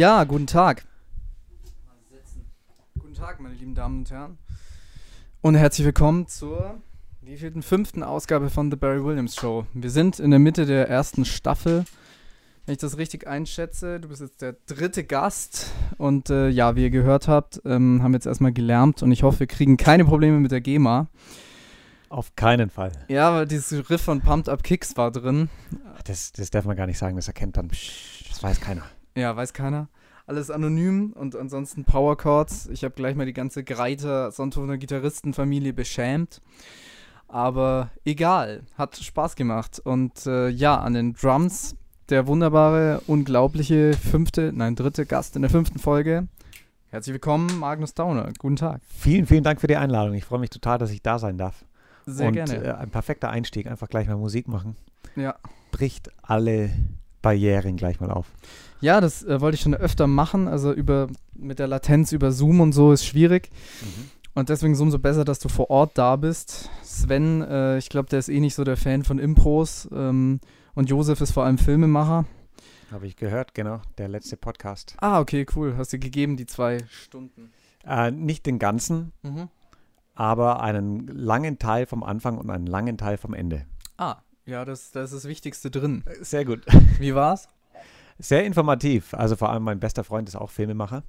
[0.00, 0.86] Ja, guten Tag.
[2.98, 4.38] Guten Tag, meine lieben Damen und Herren.
[5.42, 6.80] Und herzlich willkommen zur
[7.20, 9.66] wievielten fünften Ausgabe von The Barry Williams Show.
[9.74, 11.84] Wir sind in der Mitte der ersten Staffel.
[12.64, 15.70] Wenn ich das richtig einschätze, du bist jetzt der dritte Gast.
[15.98, 19.22] Und äh, ja, wie ihr gehört habt, ähm, haben wir jetzt erstmal gelärmt und ich
[19.22, 21.08] hoffe, wir kriegen keine Probleme mit der GEMA.
[22.08, 22.92] Auf keinen Fall.
[23.08, 25.50] Ja, weil dieses Riff von Pumped Up Kicks war drin.
[26.04, 27.68] Das, das darf man gar nicht sagen, das erkennt dann.
[27.68, 28.84] Das weiß keiner.
[29.16, 29.88] Ja, weiß keiner.
[30.26, 32.68] Alles anonym und ansonsten Power Chords.
[32.68, 36.40] Ich habe gleich mal die ganze Greiter Sonthofer Gitarristenfamilie beschämt.
[37.26, 39.80] Aber egal, hat Spaß gemacht.
[39.80, 41.76] Und äh, ja, an den Drums
[42.08, 46.28] der wunderbare, unglaubliche fünfte, nein, dritte Gast in der fünften Folge.
[46.88, 48.32] Herzlich willkommen, Magnus Dauner.
[48.38, 48.80] Guten Tag.
[48.98, 50.14] Vielen, vielen Dank für die Einladung.
[50.14, 51.64] Ich freue mich total, dass ich da sein darf.
[52.06, 52.64] Sehr Und gerne.
[52.64, 54.76] Äh, ein perfekter Einstieg, einfach gleich mal Musik machen.
[55.16, 55.36] ja.
[55.70, 56.70] Bricht alle
[57.22, 58.26] Barrieren gleich mal auf.
[58.80, 60.48] Ja, das äh, wollte ich schon öfter machen.
[60.48, 63.50] Also über mit der Latenz über Zoom und so ist schwierig.
[64.34, 66.70] Und deswegen ist umso besser, dass du vor Ort da bist.
[66.82, 69.88] Sven, äh, ich glaube, der ist eh nicht so der Fan von Impros.
[69.92, 70.40] Ähm,
[70.74, 72.24] und Josef ist vor allem Filmemacher.
[72.90, 73.80] Habe ich gehört, genau.
[73.98, 74.96] Der letzte Podcast.
[75.00, 75.74] Ah, okay, cool.
[75.76, 77.52] Hast dir gegeben, die zwei Stunden.
[77.86, 79.12] Äh, nicht den ganzen,
[80.14, 83.64] aber einen langen Teil vom Anfang und einen langen Teil vom Ende.
[83.96, 86.02] Ah, ja, das, das ist das Wichtigste drin.
[86.06, 86.64] Äh, Sehr gut.
[86.98, 87.48] Wie war's?
[88.20, 89.14] Sehr informativ.
[89.14, 91.02] Also vor allem mein bester Freund ist auch Filmemacher.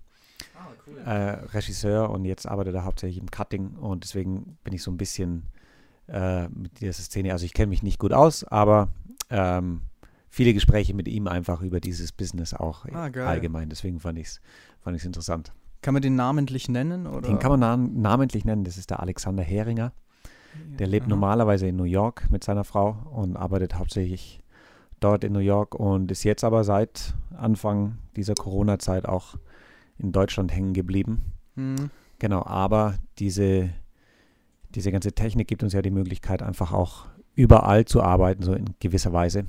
[0.56, 0.98] Ah, cool.
[1.06, 1.12] äh,
[1.56, 5.44] Regisseur und jetzt arbeitet er hauptsächlich im Cutting und deswegen bin ich so ein bisschen
[6.08, 8.90] äh, mit dieser Szene, also ich kenne mich nicht gut aus, aber
[9.30, 9.82] ähm,
[10.30, 14.42] viele Gespräche mit ihm einfach über dieses Business auch Ah, allgemein, deswegen fand ich es
[14.82, 15.54] fand ich's interessant.
[15.82, 17.08] Kann man den namentlich nennen?
[17.08, 17.28] Oder?
[17.28, 19.94] Den kann man nam namentlich nennen, das ist der Alexander Heringer,
[20.80, 21.10] der lebt Aha.
[21.12, 24.41] normalerweise in New York mit seiner Frau und arbeitet hauptsächlich
[25.02, 29.36] dort in New York und ist jetzt aber seit Anfang dieser Corona-Zeit auch
[29.98, 31.22] in Deutschland hängen geblieben.
[31.56, 31.90] Hm.
[32.20, 33.70] Genau, aber diese,
[34.76, 38.76] diese ganze Technik gibt uns ja die Möglichkeit, einfach auch überall zu arbeiten, so in
[38.80, 39.46] gewisser Weise.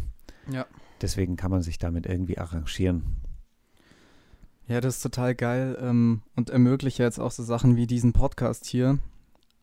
[0.51, 0.67] Ja.
[1.01, 3.17] Deswegen kann man sich damit irgendwie arrangieren.
[4.69, 8.13] Ja, das ist total geil ähm, und ermöglicht ja jetzt auch so Sachen wie diesen
[8.13, 8.99] Podcast hier.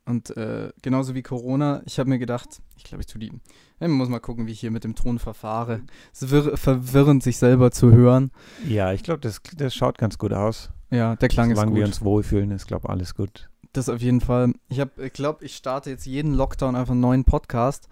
[0.06, 3.31] Und äh, genauso wie Corona, ich habe mir gedacht, ich glaube, ich tue die.
[3.80, 5.81] Man muss mal gucken, wie ich hier mit dem Ton verfahre.
[6.12, 8.31] Es ist wirr, verwirrend, sich selber zu hören.
[8.68, 10.70] Ja, ich glaube, das, das schaut ganz gut aus.
[10.92, 11.80] Ja, der Klang ist Solange gut.
[11.80, 13.50] wir uns wohlfühlen, ist, glaube ich, alles gut.
[13.74, 14.54] Das auf jeden Fall.
[14.70, 17.88] Ich habe, ich glaube, ich starte jetzt jeden Lockdown einfach einen neuen Podcast.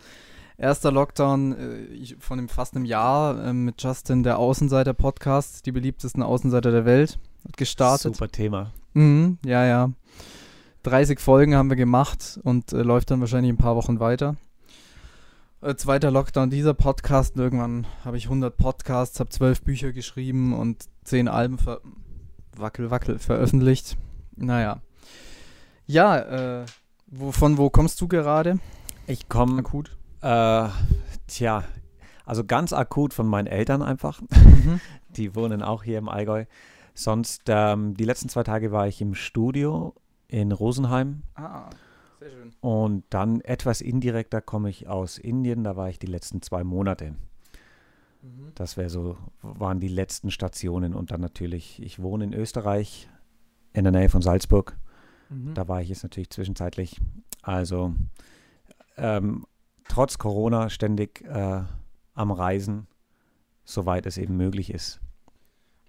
[0.57, 6.23] Erster Lockdown äh, von dem fast einem Jahr äh, mit Justin, der Außenseiter-Podcast, die beliebtesten
[6.23, 8.15] Außenseiter der Welt, hat gestartet.
[8.15, 8.71] Super Thema.
[8.93, 9.91] Mhm, ja, ja.
[10.81, 14.35] 30 Folgen haben wir gemacht und äh, läuft dann wahrscheinlich ein paar Wochen weiter.
[15.61, 17.35] Äh, zweiter Lockdown, dieser Podcast.
[17.35, 21.81] Irgendwann habe ich 100 Podcasts, habe 12 Bücher geschrieben und 10 Alben ver
[22.55, 23.97] wackel, wackel veröffentlicht.
[24.35, 24.81] Naja.
[25.87, 26.65] Ja, äh,
[27.07, 28.59] wo, von wo kommst du gerade?
[29.07, 29.97] Ich komme, Akut.
[30.21, 30.67] äh,
[31.27, 31.63] tja,
[32.25, 34.21] also ganz akut von meinen Eltern einfach.
[34.57, 34.81] Mhm.
[35.09, 36.45] Die wohnen auch hier im Allgäu.
[36.93, 39.93] Sonst, ähm, die letzten zwei Tage war ich im Studio
[40.27, 41.21] in Rosenheim.
[41.35, 41.69] Ah,
[42.19, 42.53] sehr schön.
[42.61, 47.15] Und dann etwas indirekter komme ich aus Indien, da war ich die letzten zwei Monate.
[48.21, 48.51] Mhm.
[48.55, 50.93] Das wäre so, waren die letzten Stationen.
[50.93, 53.09] Und dann natürlich, ich wohne in Österreich,
[53.73, 54.77] in der Nähe von Salzburg.
[55.29, 55.53] Mhm.
[55.53, 56.99] Da war ich jetzt natürlich zwischenzeitlich.
[57.41, 57.93] Also
[58.97, 59.45] ähm,
[59.87, 61.63] trotz Corona ständig äh,
[62.13, 62.87] am Reisen,
[63.63, 64.99] soweit es eben möglich ist.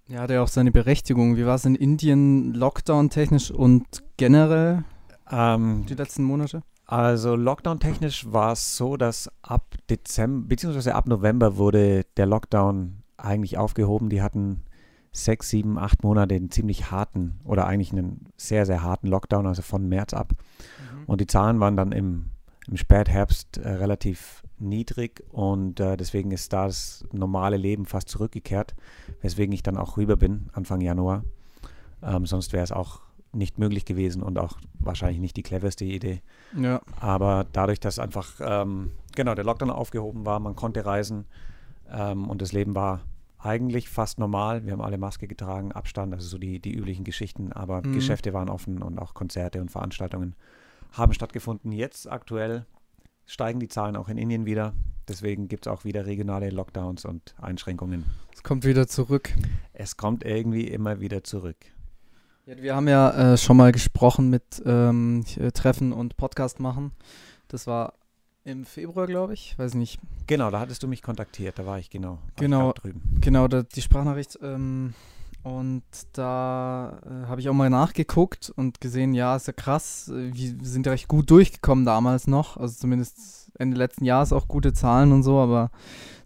[0.08, 1.37] Ja, hat ja auch seine Berechtigung.
[1.37, 4.85] Wie war es in Indien Lockdown-technisch und generell
[5.30, 6.62] Ähm, die letzten Monate?
[6.87, 13.58] Also Lockdown-technisch war es so, dass ab Dezember, beziehungsweise ab November wurde der Lockdown eigentlich
[13.58, 14.08] aufgehoben.
[14.08, 14.62] Die hatten
[15.12, 19.62] sechs, sieben, acht Monate einen ziemlich harten oder eigentlich einen sehr, sehr harten Lockdown, also
[19.62, 20.32] von März ab.
[21.06, 22.30] Und die Zahlen waren dann im,
[22.66, 28.75] im Spätherbst äh, relativ niedrig und äh, deswegen ist da das normale Leben fast zurückgekehrt,
[29.20, 31.25] weswegen ich dann auch rüber bin, Anfang Januar.
[32.02, 33.00] Ähm, sonst wäre es auch
[33.32, 36.23] nicht möglich gewesen und auch wahrscheinlich nicht die cleverste Idee.
[36.56, 36.80] Ja.
[36.99, 41.26] Aber dadurch, dass einfach ähm, genau der Lockdown aufgehoben war, man konnte reisen
[41.90, 43.00] ähm, und das Leben war
[43.38, 44.64] eigentlich fast normal.
[44.64, 47.92] Wir haben alle Maske getragen, Abstand, also so die, die üblichen Geschichten, aber Mhm.
[47.92, 50.35] Geschäfte waren offen und auch Konzerte und Veranstaltungen
[50.92, 51.70] haben stattgefunden.
[51.70, 52.64] Jetzt aktuell
[53.26, 54.73] steigen die Zahlen auch in Indien wieder.
[55.06, 58.04] Deswegen gibt es auch wieder regionale Lockdowns und Einschränkungen.
[58.35, 59.30] Es kommt wieder zurück.
[59.73, 61.56] Es kommt irgendwie immer wieder zurück.
[62.57, 66.93] Wir haben ja äh, schon mal gesprochen mit ähm, äh, Treffen und Podcast machen.
[67.49, 67.93] Das war
[68.45, 69.59] im Februar, glaube ich.
[69.59, 70.00] Weiß nicht.
[70.26, 72.73] Genau, da hattest du mich kontaktiert, da war ich genau, war ich Genau.
[72.73, 73.02] drüben.
[73.21, 74.38] Genau, da, die Sprachnachricht.
[74.43, 74.95] Ähm,
[75.43, 75.83] Und
[76.14, 80.57] da äh, habe ich auch mal nachgeguckt und gesehen, ja, ist ja krass, äh, wir
[80.67, 82.57] sind ja recht gut durchgekommen damals noch.
[82.57, 85.71] Also zumindest Ende letzten Jahres auch gute Zahlen und so, aber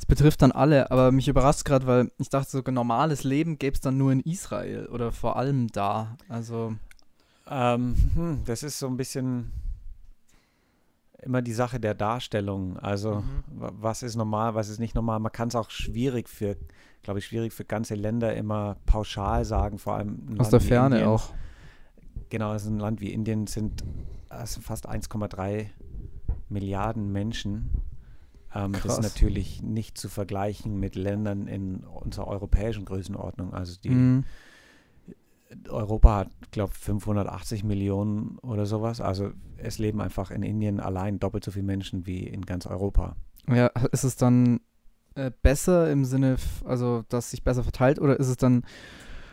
[0.02, 0.90] es betrifft dann alle.
[0.90, 4.10] Aber mich überrascht gerade, weil ich dachte, so ein normales Leben gäbe es dann nur
[4.10, 6.16] in Israel oder vor allem da.
[6.28, 6.74] Also.
[7.48, 9.52] Ähm, hm, das ist so ein bisschen
[11.22, 12.78] immer die Sache der Darstellung.
[12.78, 13.44] Also mhm.
[13.46, 15.20] was ist normal, was ist nicht normal.
[15.20, 16.56] Man kann es auch schwierig für,
[17.02, 20.96] glaube ich, schwierig für ganze Länder immer pauschal sagen, vor allem aus Land der Ferne
[20.96, 21.08] Indien.
[21.14, 21.30] auch.
[22.28, 23.84] Genau, also ein Land wie Indien sind
[24.28, 25.66] also fast 1,3
[26.48, 27.70] Milliarden Menschen.
[28.54, 33.54] Ähm, das ist natürlich nicht zu vergleichen mit Ländern in unserer europäischen Größenordnung.
[33.54, 34.24] Also die mhm.
[35.68, 39.00] Europa hat, glaube ich, 580 Millionen oder sowas.
[39.00, 43.16] Also es leben einfach in Indien allein doppelt so viele Menschen wie in ganz Europa.
[43.48, 44.60] Ja, ist es dann
[45.14, 48.64] äh, besser im Sinne, also dass sich besser verteilt oder ist es dann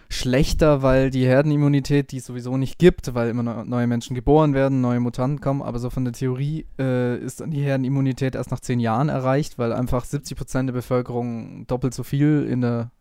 [0.09, 4.81] schlechter, weil die Herdenimmunität, die es sowieso nicht gibt, weil immer neue Menschen geboren werden,
[4.81, 8.59] neue Mutanten kommen, aber so von der Theorie äh, ist dann die Herdenimmunität erst nach
[8.59, 12.91] zehn Jahren erreicht, weil einfach 70 Prozent der Bevölkerung doppelt so viel in der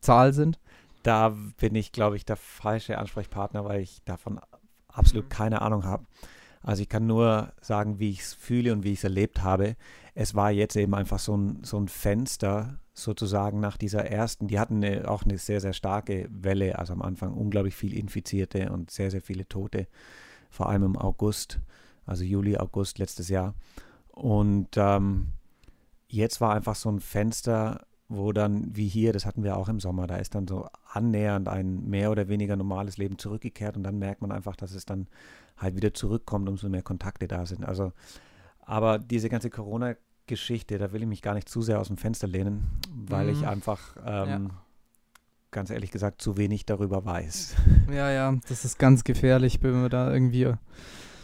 [0.00, 0.58] Zahl sind?
[1.02, 4.38] Da bin ich, glaube ich, der falsche Ansprechpartner, weil ich davon
[4.88, 5.30] absolut mhm.
[5.30, 6.04] keine Ahnung habe.
[6.62, 9.76] Also ich kann nur sagen, wie ich es fühle und wie ich es erlebt habe.
[10.14, 14.58] Es war jetzt eben einfach so ein, so ein Fenster sozusagen nach dieser ersten, die
[14.58, 18.90] hatten eine, auch eine sehr, sehr starke Welle, also am Anfang unglaublich viel Infizierte und
[18.90, 19.86] sehr, sehr viele Tote,
[20.50, 21.60] vor allem im August,
[22.04, 23.54] also Juli, August letztes Jahr.
[24.08, 25.28] Und ähm,
[26.08, 29.80] jetzt war einfach so ein Fenster, wo dann, wie hier, das hatten wir auch im
[29.80, 33.98] Sommer, da ist dann so annähernd ein mehr oder weniger normales Leben zurückgekehrt und dann
[33.98, 35.06] merkt man einfach, dass es dann
[35.56, 37.64] halt wieder zurückkommt, umso mehr Kontakte da sind.
[37.64, 37.92] Also,
[38.60, 39.96] aber diese ganze Corona-
[40.30, 43.32] Geschichte, da will ich mich gar nicht zu sehr aus dem Fenster lehnen, weil mhm.
[43.32, 44.40] ich einfach ähm, ja.
[45.50, 47.56] ganz ehrlich gesagt zu wenig darüber weiß.
[47.90, 50.54] Ja, ja, das ist ganz gefährlich, wenn wir da irgendwie.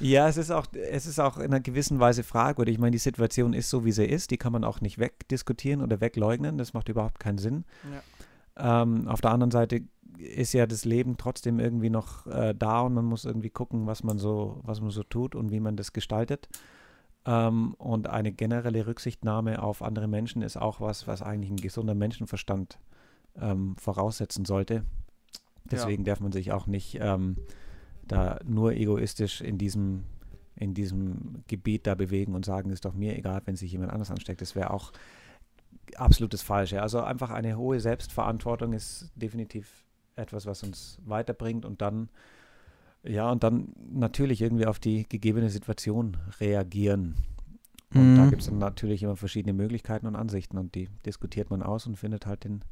[0.00, 2.74] Ja, es ist auch, es ist auch in einer gewissen Weise fragwürdig.
[2.74, 4.30] Ich meine, die Situation ist so, wie sie ist.
[4.30, 6.58] Die kann man auch nicht wegdiskutieren oder wegleugnen.
[6.58, 7.64] Das macht überhaupt keinen Sinn.
[8.58, 8.82] Ja.
[8.82, 9.82] Ähm, auf der anderen Seite
[10.18, 14.02] ist ja das Leben trotzdem irgendwie noch äh, da und man muss irgendwie gucken, was
[14.02, 16.48] man so, was man so tut und wie man das gestaltet.
[17.26, 21.94] Ähm, und eine generelle Rücksichtnahme auf andere Menschen ist auch was, was eigentlich ein gesunder
[21.94, 22.78] Menschenverstand
[23.40, 24.84] ähm, voraussetzen sollte.
[25.64, 26.12] Deswegen ja.
[26.12, 27.36] darf man sich auch nicht ähm,
[28.08, 30.04] da nur egoistisch in diesem,
[30.54, 34.10] in diesem Gebiet da bewegen und sagen, ist doch mir egal, wenn sich jemand anders
[34.10, 34.40] ansteckt.
[34.40, 34.92] Das wäre auch
[35.96, 36.82] absolut das Falsche.
[36.82, 39.84] Also einfach eine hohe Selbstverantwortung ist definitiv
[40.16, 42.08] etwas, was uns weiterbringt und dann
[43.08, 47.14] ja, und dann natürlich irgendwie auf die gegebene Situation reagieren.
[47.94, 48.16] Und mhm.
[48.16, 51.86] da gibt es dann natürlich immer verschiedene Möglichkeiten und Ansichten und die diskutiert man aus
[51.86, 52.62] und findet halt den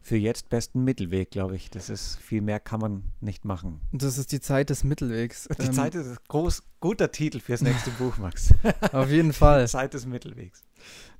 [0.00, 1.70] für jetzt besten Mittelweg, glaube ich.
[1.70, 3.80] Das ist viel mehr kann man nicht machen.
[3.92, 5.48] Das ist die Zeit des Mittelwegs.
[5.58, 8.52] Die ähm, Zeit ist groß, guter Titel fürs nächste Buch, Max.
[8.92, 9.68] Auf jeden Fall.
[9.68, 10.64] Zeit des Mittelwegs.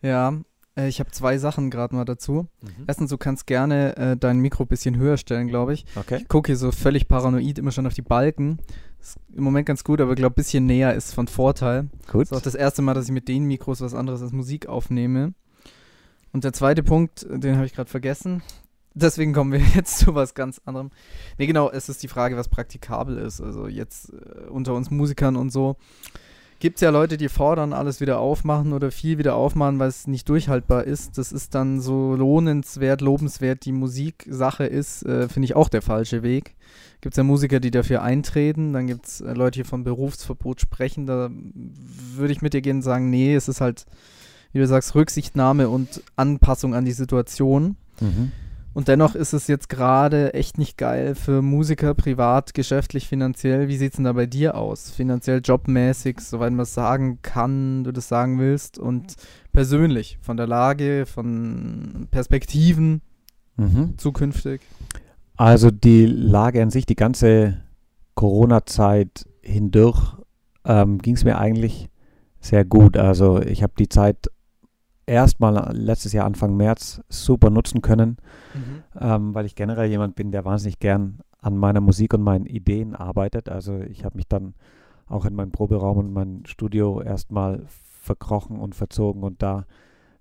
[0.02, 0.40] Ja,
[0.76, 2.46] äh, ich habe zwei Sachen gerade mal dazu.
[2.62, 2.84] Mhm.
[2.86, 5.84] Erstens, du kannst gerne äh, dein Mikro ein bisschen höher stellen, glaube ich.
[5.96, 6.18] Okay.
[6.20, 8.58] Ich gucke hier so völlig paranoid immer schon auf die Balken.
[9.00, 11.88] Ist im Moment ganz gut, aber ich glaube, ein bisschen näher ist von Vorteil.
[12.10, 12.22] Gut.
[12.22, 14.66] Das ist auch das erste Mal, dass ich mit den Mikros was anderes als Musik
[14.66, 15.34] aufnehme.
[16.32, 18.42] Und der zweite Punkt, den habe ich gerade vergessen.
[18.94, 20.90] Deswegen kommen wir jetzt zu was ganz anderem.
[21.38, 23.40] Nee, genau, es ist die Frage, was praktikabel ist.
[23.40, 25.76] Also jetzt äh, unter uns Musikern und so
[26.60, 30.06] gibt es ja Leute, die fordern, alles wieder aufmachen oder viel wieder aufmachen, weil es
[30.06, 31.16] nicht durchhaltbar ist.
[31.18, 36.22] Das ist dann so lohnenswert, lobenswert, die Musiksache ist, äh, finde ich auch der falsche
[36.22, 36.54] Weg.
[37.00, 40.60] Gibt es ja Musiker, die dafür eintreten, dann gibt es äh, Leute, die von Berufsverbot
[40.60, 41.06] sprechen.
[41.06, 41.30] Da
[42.14, 43.86] würde ich mit dir gehen und sagen, nee, es ist halt,
[44.52, 47.76] wie du sagst, Rücksichtnahme und Anpassung an die Situation.
[48.00, 48.32] Mhm.
[48.72, 53.68] Und dennoch ist es jetzt gerade echt nicht geil für Musiker, privat, geschäftlich, finanziell.
[53.68, 54.90] Wie sieht es denn da bei dir aus?
[54.90, 58.78] Finanziell, jobmäßig, soweit man es sagen kann, du das sagen willst.
[58.78, 59.16] Und
[59.52, 63.02] persönlich, von der Lage, von Perspektiven
[63.56, 63.94] mhm.
[63.98, 64.60] zukünftig?
[65.36, 67.56] Also die Lage an sich, die ganze
[68.14, 70.16] Corona-Zeit hindurch,
[70.64, 71.88] ähm, ging es mir eigentlich
[72.40, 72.96] sehr gut.
[72.96, 74.30] Also ich habe die Zeit
[75.06, 78.18] erstmal letztes Jahr Anfang März super nutzen können,
[78.54, 78.82] mhm.
[79.00, 82.94] ähm, weil ich generell jemand bin, der wahnsinnig gern an meiner Musik und meinen Ideen
[82.94, 83.48] arbeitet.
[83.48, 84.54] Also ich habe mich dann
[85.06, 89.66] auch in meinen Proberaum und mein Studio erstmal verkrochen und verzogen und da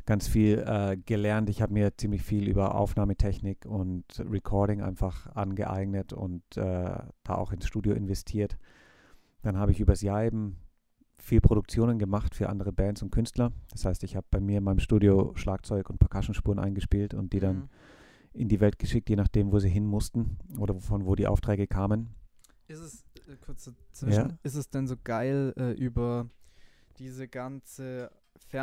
[0.06, 1.50] ganz viel äh, gelernt.
[1.50, 7.52] Ich habe mir ziemlich viel über Aufnahmetechnik und Recording einfach angeeignet und äh, da auch
[7.52, 8.58] ins Studio investiert.
[9.44, 10.58] Dann habe ich übers Jahr eben
[11.20, 13.52] viel Produktionen gemacht für andere Bands und Künstler.
[13.72, 17.40] Das heißt, ich habe bei mir in meinem Studio Schlagzeug und Percussion-Spuren eingespielt und die
[17.40, 17.70] dann mhm.
[18.34, 21.68] In die Welt geschickt, je nachdem, wo sie hin mussten oder von wo die Aufträge
[21.68, 22.10] kamen.
[22.68, 24.38] Ist es, äh, kurz dazwischen, Ja.
[24.44, 26.30] ist es denn so geil äh, über
[27.00, 28.12] diese ganze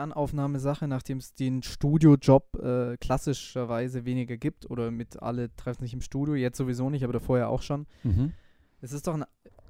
[0.00, 6.00] Fernaufnahmesache, nachdem es den Studiojob äh, klassischerweise weniger gibt oder mit alle treffen sich im
[6.00, 7.86] Studio, jetzt sowieso nicht, aber davor ja auch schon.
[8.04, 8.32] Mhm.
[8.80, 9.24] Es ist doch ein,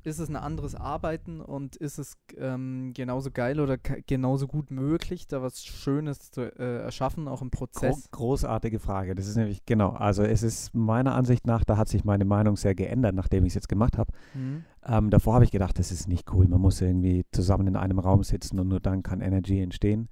[0.06, 5.26] ist es ein anderes Arbeiten und ist es ähm, genauso geil oder genauso gut möglich,
[5.26, 8.08] da was Schönes zu äh, erschaffen, auch im Prozess?
[8.12, 9.16] großartige Frage.
[9.16, 12.56] Das ist nämlich, genau, also es ist meiner Ansicht nach, da hat sich meine Meinung
[12.56, 14.12] sehr geändert, nachdem ich es jetzt gemacht habe.
[14.34, 14.64] Mhm.
[14.86, 16.46] Ähm, davor habe ich gedacht, das ist nicht cool.
[16.46, 20.08] Man muss irgendwie zusammen in einem Raum sitzen und nur dann kann Energy entstehen.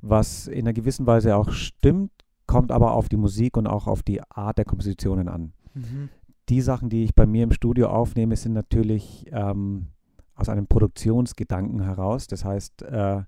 [0.00, 2.12] Was in einer gewissen Weise auch stimmt,
[2.46, 5.52] kommt aber auf die Musik und auch auf die Art der Kompositionen an.
[5.74, 6.10] Mhm.
[6.48, 9.88] Die Sachen, die ich bei mir im Studio aufnehme, sind natürlich ähm,
[10.34, 12.26] aus einem Produktionsgedanken heraus.
[12.26, 13.22] Das heißt, äh,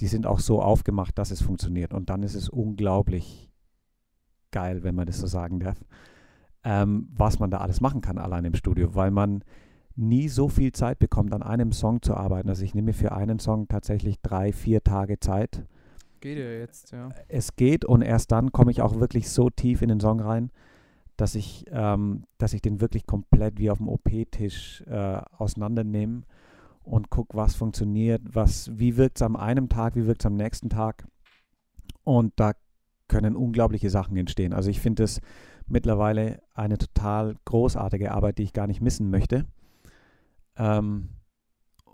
[0.00, 1.92] die sind auch so aufgemacht, dass es funktioniert.
[1.92, 3.50] Und dann ist es unglaublich
[4.50, 5.84] geil, wenn man das so sagen darf,
[6.64, 9.44] ähm, was man da alles machen kann allein im Studio, weil man
[9.96, 12.48] nie so viel Zeit bekommt, an einem Song zu arbeiten.
[12.48, 15.64] Also ich nehme für einen Song tatsächlich drei, vier Tage Zeit.
[16.20, 17.10] Geht ja jetzt, ja.
[17.28, 20.50] Es geht und erst dann komme ich auch wirklich so tief in den Song rein,
[21.18, 26.22] dass ich, ähm, dass ich den wirklich komplett wie auf dem OP-Tisch äh, auseinandernehme
[26.84, 30.36] und gucke, was funktioniert, was, wie wirkt es am einem Tag, wie wirkt es am
[30.36, 31.06] nächsten Tag.
[32.04, 32.52] Und da
[33.08, 34.52] können unglaubliche Sachen entstehen.
[34.52, 35.20] Also ich finde es
[35.66, 39.44] mittlerweile eine total großartige Arbeit, die ich gar nicht missen möchte.
[40.56, 41.08] Ähm,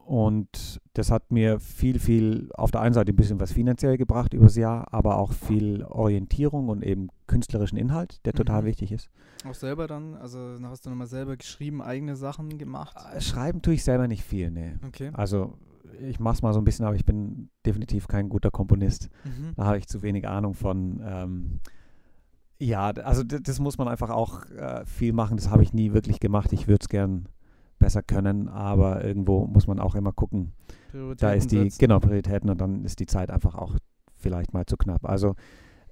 [0.07, 4.35] und das hat mir viel, viel auf der einen Seite ein bisschen was finanziell gebracht
[4.35, 8.67] übers Jahr, aber auch viel Orientierung und eben künstlerischen Inhalt, der total Mhm.
[8.67, 9.09] wichtig ist.
[9.49, 12.97] Auch selber dann, also hast du nochmal selber geschrieben, eigene Sachen gemacht.
[13.15, 14.79] Äh, Schreiben tue ich selber nicht viel, ne.
[14.87, 15.11] Okay.
[15.15, 15.55] Also
[16.01, 19.09] ich mache es mal so ein bisschen, aber ich bin definitiv kein guter Komponist.
[19.25, 19.53] Mhm.
[19.57, 21.01] Da habe ich zu wenig Ahnung von.
[21.05, 21.61] Ähm,
[22.59, 25.37] ja, also das muss man einfach auch äh, viel machen.
[25.37, 26.53] Das habe ich nie wirklich gemacht.
[26.53, 27.29] Ich würde es gern
[27.85, 30.53] besser können, aber irgendwo muss man auch immer gucken.
[31.19, 31.79] Da ist die, setzen.
[31.79, 33.77] genau, Prioritäten und dann ist die Zeit einfach auch
[34.17, 35.05] vielleicht mal zu knapp.
[35.09, 35.35] Also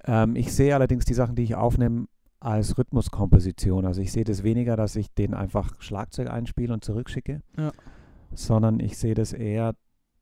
[0.05, 2.07] ähm, ich sehe allerdings die Sachen, die ich aufnehme,
[2.41, 3.85] als Rhythmuskomposition.
[3.85, 7.73] Also ich sehe das weniger, dass ich den einfach Schlagzeug einspiele und zurückschicke, Ja.
[8.35, 9.75] sondern ich sehe das eher,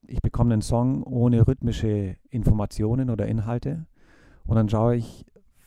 [0.06, 3.86] ich bekomme einen Song ohne rhythmische Informationen oder Inhalte
[4.44, 5.24] und dann schaue ich,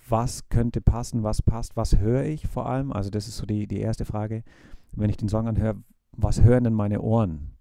[0.10, 2.92] was könnte passen, was passt, was höre ich vor allem.
[2.92, 4.44] Also das ist so die, die erste Frage.
[4.92, 5.78] Wenn ich den Song anhöre,
[6.16, 7.52] was hören denn meine Ohren?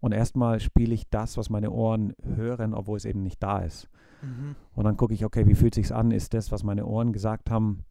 [0.00, 3.88] Und erstmal spiele ich das, was meine Ohren hören, obwohl es eben nicht da ist.
[4.22, 4.54] Mhm.
[4.74, 6.10] Und dann gucke ich, okay, wie fühlt sich's an?
[6.10, 7.84] Ist das, was meine Ohren gesagt haben,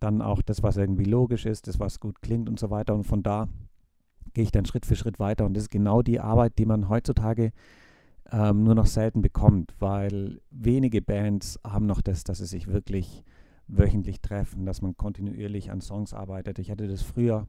[0.00, 2.94] dann auch das, was irgendwie logisch ist, das, was gut klingt und so weiter.
[2.94, 3.48] Und von da
[4.34, 5.44] gehe ich dann Schritt für Schritt weiter.
[5.46, 7.50] Und das ist genau die Arbeit, die man heutzutage
[8.30, 13.24] ähm, nur noch selten bekommt, weil wenige Bands haben noch das, dass sie sich wirklich
[13.66, 16.58] wöchentlich treffen, dass man kontinuierlich an Songs arbeitet.
[16.58, 17.46] Ich hatte das früher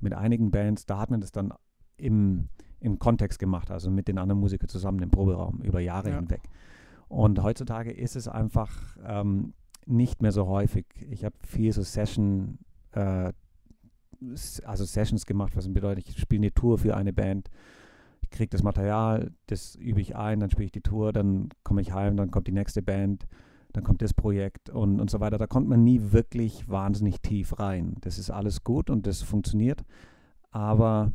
[0.00, 1.52] mit einigen Bands, da hat man das dann
[1.96, 2.48] im,
[2.80, 6.16] im Kontext gemacht, also mit den anderen Musikern zusammen im Proberaum über Jahre Ja.
[6.16, 6.42] hinweg.
[7.08, 9.54] Und heutzutage ist es einfach ähm,
[9.86, 10.86] nicht mehr so häufig.
[11.10, 12.58] Ich habe viel so Session,
[12.92, 13.32] äh,
[14.64, 17.50] also Sessions gemacht, was bedeutet, ich spiele eine Tour für eine Band.
[18.20, 21.80] Ich kriege das Material, das übe ich ein, dann spiele ich die Tour, dann komme
[21.80, 23.26] ich heim, dann kommt die nächste Band,
[23.72, 25.38] dann kommt das Projekt und, und so weiter.
[25.38, 27.96] Da kommt man nie wirklich wahnsinnig tief rein.
[28.00, 29.84] Das ist alles gut und das funktioniert,
[30.50, 31.12] aber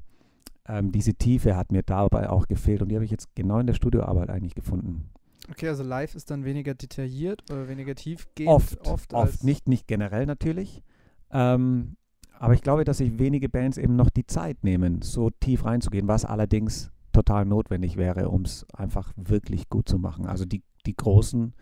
[0.68, 3.68] ähm, diese Tiefe hat mir dabei auch gefehlt und die habe ich jetzt genau in
[3.68, 5.10] der Studioarbeit eigentlich gefunden.
[5.52, 8.50] Okay, also live ist dann weniger detailliert oder weniger tiefgehend.
[8.50, 10.84] Oft, oft, oft, nicht, nicht generell natürlich.
[11.32, 11.98] Ähm,
[12.40, 16.08] aber ich glaube, dass sich wenige Bands eben noch die Zeit nehmen, so tief reinzugehen,
[16.08, 20.26] was allerdings total notwendig wäre, um es einfach wirklich gut zu machen.
[20.26, 21.54] Also die, die Großen,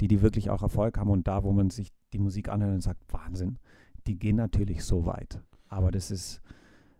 [0.00, 2.80] die, die wirklich auch Erfolg haben und da, wo man sich die Musik anhört und
[2.80, 3.58] sagt, Wahnsinn,
[4.06, 5.42] die gehen natürlich so weit.
[5.68, 6.40] Aber das ist,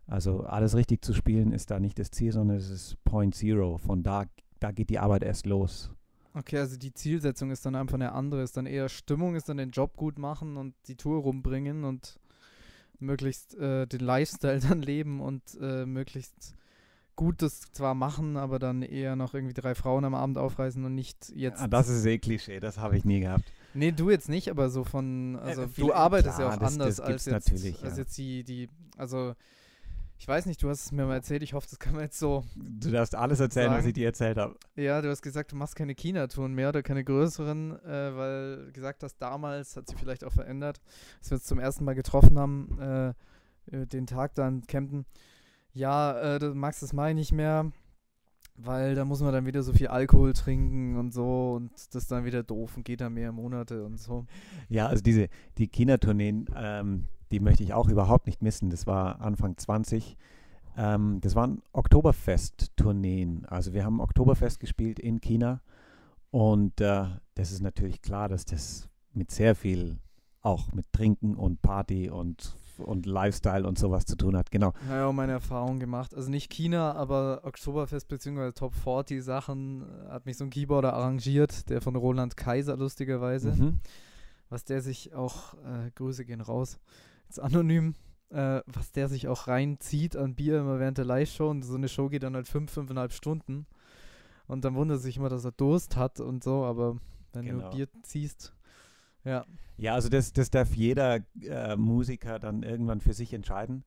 [0.06, 3.78] also alles richtig zu spielen, ist da nicht das Ziel, sondern es ist Point Zero.
[3.78, 4.26] Von da,
[4.58, 5.92] da geht die Arbeit erst los.
[6.32, 9.56] Okay, also die Zielsetzung ist dann einfach eine andere, ist dann eher Stimmung, ist dann
[9.56, 12.20] den Job gut machen und die Tour rumbringen und
[13.00, 16.54] möglichst äh, den Lifestyle dann leben und äh, möglichst
[17.20, 20.94] gut das zwar machen, aber dann eher noch irgendwie drei Frauen am Abend aufreißen und
[20.94, 21.60] nicht jetzt.
[21.60, 23.44] Ah, das ist eh Klischee, das habe ich nie gehabt.
[23.74, 26.72] nee, du jetzt nicht, aber so von, also du viele- arbeitest ja klar, auch das-
[26.72, 27.98] anders das als, jetzt, natürlich, als ja.
[28.04, 29.34] jetzt die, die, also
[30.18, 32.18] ich weiß nicht, du hast es mir mal erzählt, ich hoffe, das kann man jetzt
[32.18, 33.88] so Du darfst alles erzählen, was Sagen.
[33.88, 34.56] ich dir erzählt habe.
[34.76, 38.72] Ja, du hast gesagt, du machst keine China-Touren mehr oder keine größeren, äh, weil du
[38.72, 40.80] gesagt hast, damals hat sich vielleicht auch verändert,
[41.20, 43.08] als wir uns zum ersten Mal getroffen haben, äh,
[43.76, 45.04] äh, den Tag da in Kempten.
[45.72, 47.70] Ja, äh, magst das Mai nicht mehr,
[48.56, 52.24] weil da muss man dann wieder so viel Alkohol trinken und so und das dann
[52.24, 54.26] wieder doof und geht dann mehr Monate und so.
[54.68, 55.28] Ja, also diese,
[55.58, 58.70] die China-Tourneen, ähm, die möchte ich auch überhaupt nicht missen.
[58.70, 60.16] Das war Anfang 20.
[60.76, 63.44] Ähm, das waren Oktoberfest-Tourneen.
[63.46, 65.60] Also wir haben Oktoberfest gespielt in China
[66.30, 69.98] und äh, das ist natürlich klar, dass das mit sehr viel
[70.42, 74.72] auch mit Trinken und Party und und Lifestyle und sowas zu tun hat, genau.
[74.88, 76.14] Ja, auch meine Erfahrung gemacht.
[76.14, 78.52] Also nicht China, aber Oktoberfest bzw.
[78.52, 83.52] Top 40 Sachen äh, hat mich so ein Keyboarder arrangiert, der von Roland Kaiser lustigerweise.
[83.52, 83.80] Mhm.
[84.48, 86.78] Was der sich auch, äh, Grüße gehen raus,
[87.26, 87.94] jetzt anonym,
[88.30, 91.88] äh, was der sich auch reinzieht an Bier immer während der Live-Show und so eine
[91.88, 93.66] Show geht dann halt fünf, fünfeinhalb Stunden.
[94.46, 96.96] Und dann wundert sich immer, dass er Durst hat und so, aber
[97.32, 97.70] wenn genau.
[97.70, 98.52] du Bier ziehst,
[99.24, 99.44] ja.
[99.76, 103.84] Ja, also das, das darf jeder äh, Musiker dann irgendwann für sich entscheiden.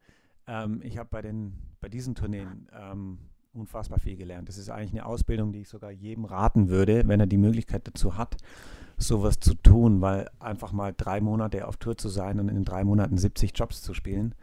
[0.47, 1.33] Ähm, ich habe bei,
[1.81, 3.19] bei diesen Tourneen ähm,
[3.53, 4.49] unfassbar viel gelernt.
[4.49, 7.87] Das ist eigentlich eine Ausbildung, die ich sogar jedem raten würde, wenn er die Möglichkeit
[7.87, 8.37] dazu hat,
[8.97, 12.83] sowas zu tun, weil einfach mal drei Monate auf Tour zu sein und in drei
[12.83, 14.33] Monaten 70 Jobs zu spielen.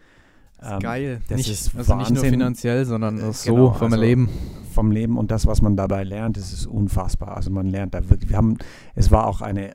[0.59, 1.23] Das ist ähm, geil.
[1.29, 4.29] Das nicht, ist also nicht nur finanziell, sondern äh, so genau, vom also Leben.
[4.73, 7.37] Vom Leben und das, was man dabei lernt, das ist unfassbar.
[7.37, 8.31] Also man lernt da wirklich.
[8.31, 8.57] Wir haben,
[8.95, 9.75] es war auch eine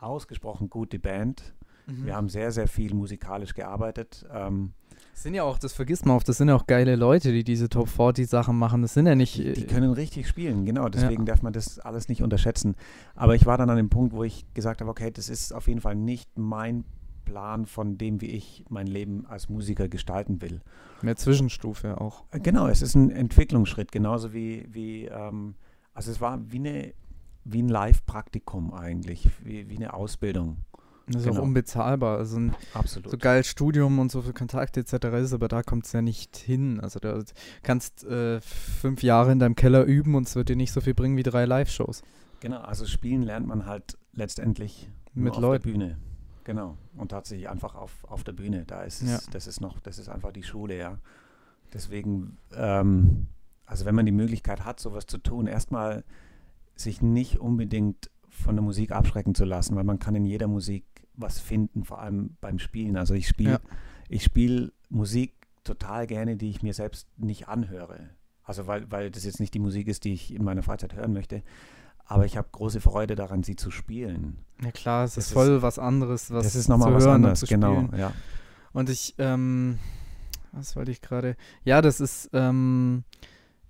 [0.00, 1.54] ausgesprochen gute Band.
[1.86, 2.06] Mhm.
[2.06, 4.26] Wir haben sehr, sehr viel musikalisch gearbeitet.
[4.32, 4.72] Ähm,
[5.12, 7.44] das sind ja auch, das vergisst man oft, das sind ja auch geile Leute, die
[7.44, 8.82] diese Top 40 Sachen machen.
[8.82, 9.36] Das sind ja nicht.
[9.36, 10.88] Die, die können richtig spielen, genau.
[10.88, 11.26] Deswegen ja.
[11.26, 12.74] darf man das alles nicht unterschätzen.
[13.14, 15.68] Aber ich war dann an dem Punkt, wo ich gesagt habe, okay, das ist auf
[15.68, 16.84] jeden Fall nicht mein
[17.24, 20.60] Plan von dem, wie ich mein Leben als Musiker gestalten will.
[21.02, 22.24] Mehr Zwischenstufe auch.
[22.30, 25.54] Äh, genau, es ist ein Entwicklungsschritt, genauso wie, wie ähm,
[25.92, 26.94] also es war wie eine
[27.44, 30.64] wie ein Live-Praktikum eigentlich, wie, wie eine Ausbildung.
[31.06, 31.40] Das ist genau.
[31.40, 32.18] auch unbezahlbar.
[32.18, 33.10] Also ein Absolut.
[33.10, 35.06] so geil Studium und so viel Kontakte etc.
[35.22, 36.80] ist, aber da kommt es ja nicht hin.
[36.80, 37.18] Also da
[37.62, 40.94] kannst äh, fünf Jahre in deinem Keller üben und es wird dir nicht so viel
[40.94, 42.02] bringen wie drei Live-Shows.
[42.40, 45.64] Genau, also spielen lernt man halt letztendlich mit auf Leuten.
[45.64, 45.98] der Bühne.
[46.44, 46.76] Genau.
[46.96, 48.64] Und tatsächlich einfach auf, auf der Bühne.
[48.66, 49.18] Da ist es, ja.
[49.32, 50.98] das ist noch, das ist einfach die Schule, ja.
[51.72, 53.28] Deswegen, ähm,
[53.66, 56.04] also wenn man die Möglichkeit hat, sowas zu tun, erstmal
[56.82, 60.84] sich nicht unbedingt von der Musik abschrecken zu lassen, weil man kann in jeder Musik
[61.14, 62.96] was finden, vor allem beim Spielen.
[62.96, 63.60] Also ich spiele ja.
[64.08, 68.10] ich spiele Musik total gerne, die ich mir selbst nicht anhöre.
[68.42, 71.12] Also weil, weil das jetzt nicht die Musik ist, die ich in meiner Freizeit hören
[71.12, 71.42] möchte.
[72.04, 74.38] Aber ich habe große Freude daran, sie zu spielen.
[74.64, 77.88] Ja klar, es das ist voll was anderes, was Das ist nochmal was anderes, genau.
[77.96, 78.12] Ja.
[78.72, 79.78] Und ich, ähm,
[80.50, 81.36] was wollte ich gerade?
[81.62, 83.04] Ja, das ist, ähm,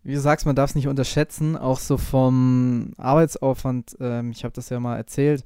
[0.02, 3.96] wie du sagst, man darf es nicht unterschätzen, auch so vom Arbeitsaufwand.
[4.00, 5.44] Ähm, ich habe das ja mal erzählt.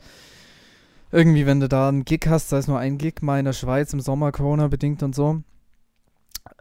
[1.11, 3.53] Irgendwie, wenn du da einen Gig hast, sei es nur ein Gig mal in der
[3.53, 5.43] Schweiz im Sommer Corona bedingt und so,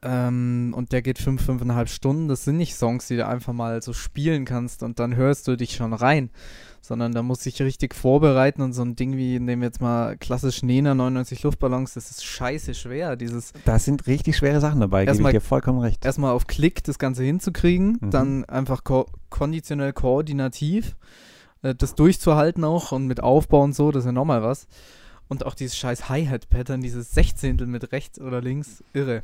[0.02, 2.28] ähm, und der geht fünf, fünfeinhalb Stunden.
[2.28, 5.56] Das sind nicht Songs, die du einfach mal so spielen kannst und dann hörst du
[5.56, 6.30] dich schon rein.
[6.82, 10.18] Sondern da muss ich richtig vorbereiten und so ein Ding wie, nehmen wir jetzt mal
[10.18, 13.16] klassisch Nena 99 Luftballons, das ist scheiße schwer.
[13.16, 16.04] Dieses da sind richtig schwere Sachen dabei, gebe ich dir vollkommen recht.
[16.04, 18.10] Erstmal auf Klick das Ganze hinzukriegen, mhm.
[18.12, 20.96] dann einfach ko konditionell koordinativ
[21.64, 24.68] äh, das durchzuhalten auch und mit Aufbau und so, das ist ja nochmal was.
[25.30, 29.24] Und auch dieses scheiß Hi-Hat-Pattern, dieses Sechzehntel mit rechts oder links, irre.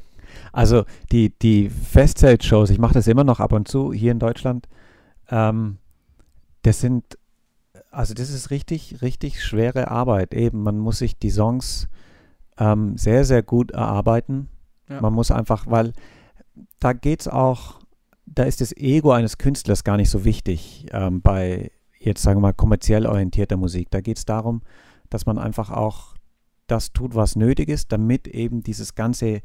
[0.52, 4.68] Also die, die Festzelt-Shows, ich mache das immer noch ab und zu hier in Deutschland,
[5.30, 5.78] ähm,
[6.62, 7.18] das sind,
[7.92, 10.34] also das ist richtig, richtig schwere Arbeit.
[10.34, 11.88] Eben, man muss sich die Songs
[12.58, 14.50] ähm, sehr, sehr gut erarbeiten.
[14.89, 15.02] Ja.
[15.02, 15.94] Man muss einfach, weil
[16.80, 17.80] da geht es auch,
[18.26, 22.48] da ist das Ego eines Künstlers gar nicht so wichtig ähm, bei jetzt sagen wir
[22.48, 23.92] mal kommerziell orientierter Musik.
[23.92, 24.62] Da geht es darum,
[25.10, 26.15] dass man einfach auch
[26.68, 29.42] das tut, was nötig ist, damit eben dieses ganze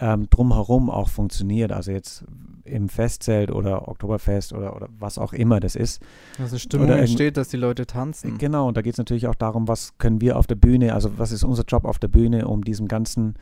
[0.00, 1.72] ähm, drumherum auch funktioniert.
[1.72, 2.24] Also jetzt
[2.64, 6.02] im Festzelt oder Oktoberfest oder, oder was auch immer das ist.
[6.38, 8.38] Also Stimmung oder entsteht, dass die Leute tanzen.
[8.38, 11.18] Genau, und da geht es natürlich auch darum, was können wir auf der Bühne, also
[11.18, 13.34] was ist unser Job auf der Bühne, um diesem ganzen,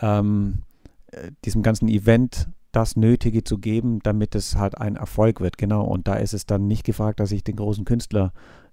[0.00, 0.62] ähm,
[1.08, 5.58] äh, diesem ganzen Event das Nötige zu geben, damit es halt ein Erfolg wird.
[5.58, 8.32] Genau, und da ist es dann nicht gefragt, dass ich den großen Künstler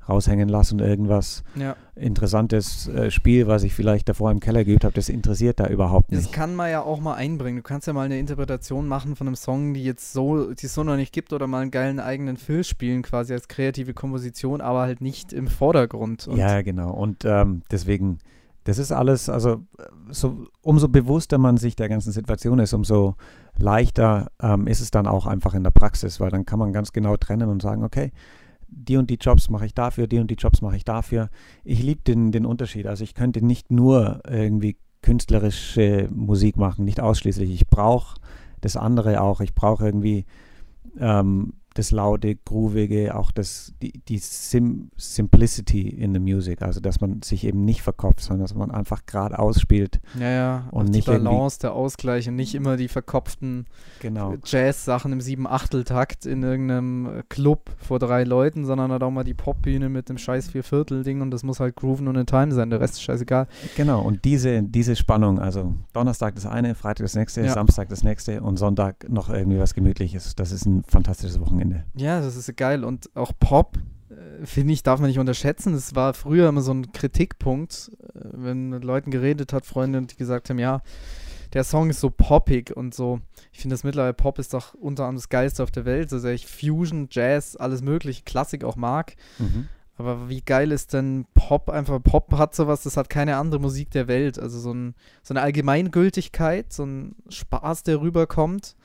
[0.10, 1.76] raushängen lasse und irgendwas ja.
[1.96, 6.12] interessantes äh, Spiel, was ich vielleicht davor im Keller geübt habe, das interessiert da überhaupt
[6.12, 6.26] nicht.
[6.26, 7.58] Das kann man ja auch mal einbringen.
[7.58, 10.74] Du kannst ja mal eine Interpretation machen von einem Song, die jetzt so, die es
[10.74, 14.62] so noch nicht gibt, oder mal einen geilen eigenen Film spielen, quasi als kreative Komposition,
[14.62, 16.28] aber halt nicht im Vordergrund.
[16.28, 16.91] Und ja, genau.
[16.91, 18.20] Und ähm, deswegen,
[18.63, 19.63] das ist alles, also
[20.10, 23.15] so, umso bewusster man sich der ganzen Situation ist, umso
[23.58, 26.93] leichter ähm, ist es dann auch einfach in der Praxis, weil dann kann man ganz
[26.93, 28.12] genau trennen und sagen, okay,
[28.78, 31.30] die und die Jobs mache ich dafür, die und die Jobs mache ich dafür.
[31.63, 32.88] Ich liebe den, den Unterschied.
[32.88, 37.52] Also ich könnte nicht nur irgendwie künstlerische Musik machen, nicht ausschließlich.
[37.52, 38.20] Ich brauche
[38.62, 39.42] das andere auch.
[39.42, 40.26] Ich brauche irgendwie
[41.00, 47.02] ähm, das laute, groovige, auch das, die, die Sim Simplicity in the Music, also dass
[47.02, 50.00] man sich eben nicht verkopft, sondern dass man einfach gerade ausspielt.
[50.20, 53.66] Ja, ja, Und nicht die Balance, der Ausgleich und nicht immer die verkopften
[54.00, 54.36] Genau.
[54.46, 59.90] Jazz-Sachen im Sieben-Achtel-Takt in irgendeinem Club vor drei Leuten, sondern halt auch mal die Popbühne
[59.90, 62.96] mit dem scheiß Vierviertel-Ding und das muss halt grooven und in Time sein, der Rest
[62.96, 63.48] ist scheißegal.
[63.76, 67.54] Genau, und diese, diese Spannung, also Donnerstag das eine, Freitag das nächste, Ja.
[67.54, 71.67] Samstag das nächste und Sonntag noch irgendwie was Gemütliches, das ist ein fantastisches Wochenende.
[71.96, 72.84] Ja, das ist geil.
[72.84, 73.78] Und auch Pop,
[74.10, 75.74] äh, finde ich, darf man nicht unterschätzen.
[75.74, 80.16] Das war früher immer so ein Kritikpunkt, äh, wenn mit Leuten geredet hat, Freunde, die
[80.16, 80.82] gesagt haben, ja,
[81.54, 83.22] der Song ist so poppig und so.
[83.52, 86.20] Ich finde das mittlerweile Pop ist doch unter anderem das Geilste auf der Welt, so
[86.20, 89.16] sehr ich Fusion, Jazz, alles mögliche, Klassik auch mag.
[89.98, 91.70] Aber wie geil ist denn Pop?
[91.70, 94.38] Einfach Pop hat sowas, das hat keine andere Musik der Welt.
[94.38, 98.76] Also so, ein, so eine Allgemeingültigkeit, so ein Spaß, der rüberkommt.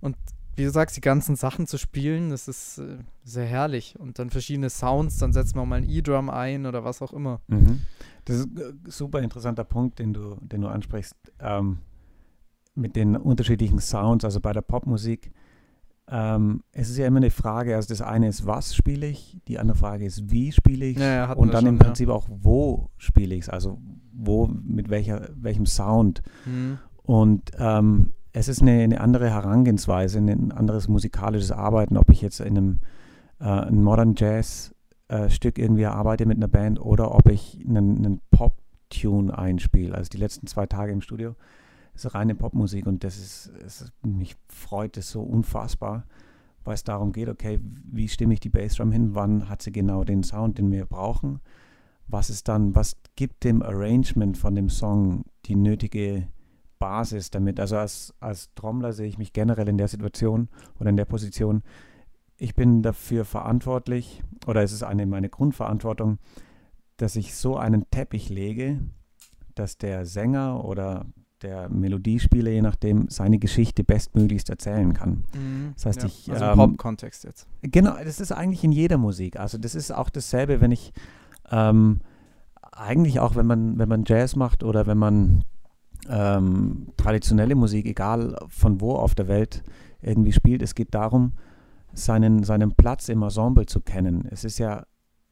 [0.00, 0.16] Und
[0.56, 3.94] wie du sagst, die ganzen Sachen zu spielen, das ist äh, sehr herrlich.
[3.98, 7.12] Und dann verschiedene Sounds, dann setzt man auch mal ein E-Drum ein oder was auch
[7.12, 7.40] immer.
[7.48, 7.82] Mhm.
[8.24, 11.78] Das ist ein super interessanter Punkt, den du, den du ansprichst, ähm,
[12.74, 15.30] mit den unterschiedlichen Sounds, also bei der Popmusik.
[16.08, 19.58] Ähm, es ist ja immer eine Frage, also das eine ist, was spiele ich, die
[19.58, 21.84] andere Frage ist, wie spiele ich Ja, ja, und wir dann schon, im ja.
[21.84, 23.78] Prinzip auch, wo spiele ich es, also
[24.12, 26.22] wo, mit welcher, welchem Sound.
[26.44, 26.78] Mhm.
[27.02, 32.40] Und ähm, es ist eine, eine andere Herangehensweise, ein anderes musikalisches Arbeiten, ob ich jetzt
[32.40, 32.80] in einem
[33.40, 34.74] äh, ein Modern Jazz
[35.08, 39.94] äh, Stück irgendwie arbeite mit einer Band oder ob ich einen, einen Pop-Tune einspiele.
[39.94, 41.34] Also die letzten zwei Tage im Studio
[41.94, 46.04] ist reine Popmusik und das ist, ist, mich freut es so unfassbar,
[46.62, 50.04] weil es darum geht, okay, wie stimme ich die Bassdrum hin, wann hat sie genau
[50.04, 51.40] den Sound, den wir brauchen,
[52.06, 56.28] was ist dann, was gibt dem Arrangement von dem Song die nötige
[56.78, 57.60] Basis damit.
[57.60, 61.62] Also als, als Trommler sehe ich mich generell in der Situation oder in der Position,
[62.38, 66.18] ich bin dafür verantwortlich oder es ist eine meine Grundverantwortung,
[66.96, 68.80] dass ich so einen Teppich lege,
[69.54, 71.06] dass der Sänger oder
[71.42, 75.24] der Melodiespieler, je nachdem, seine Geschichte bestmöglichst erzählen kann.
[75.34, 75.72] Mhm.
[75.74, 76.08] Das heißt, ja.
[76.08, 77.46] ich, Also ähm, Pop-Kontext jetzt.
[77.62, 79.38] Genau, das ist eigentlich in jeder Musik.
[79.38, 80.92] Also das ist auch dasselbe, wenn ich
[81.50, 82.00] ähm,
[82.72, 85.44] eigentlich auch, wenn man, wenn man Jazz macht oder wenn man
[86.10, 89.62] ähm, traditionelle Musik, egal von wo auf der Welt
[90.02, 91.32] irgendwie spielt, es geht darum,
[91.92, 94.28] seinen, seinen Platz im Ensemble zu kennen.
[94.30, 94.84] Es ist ja,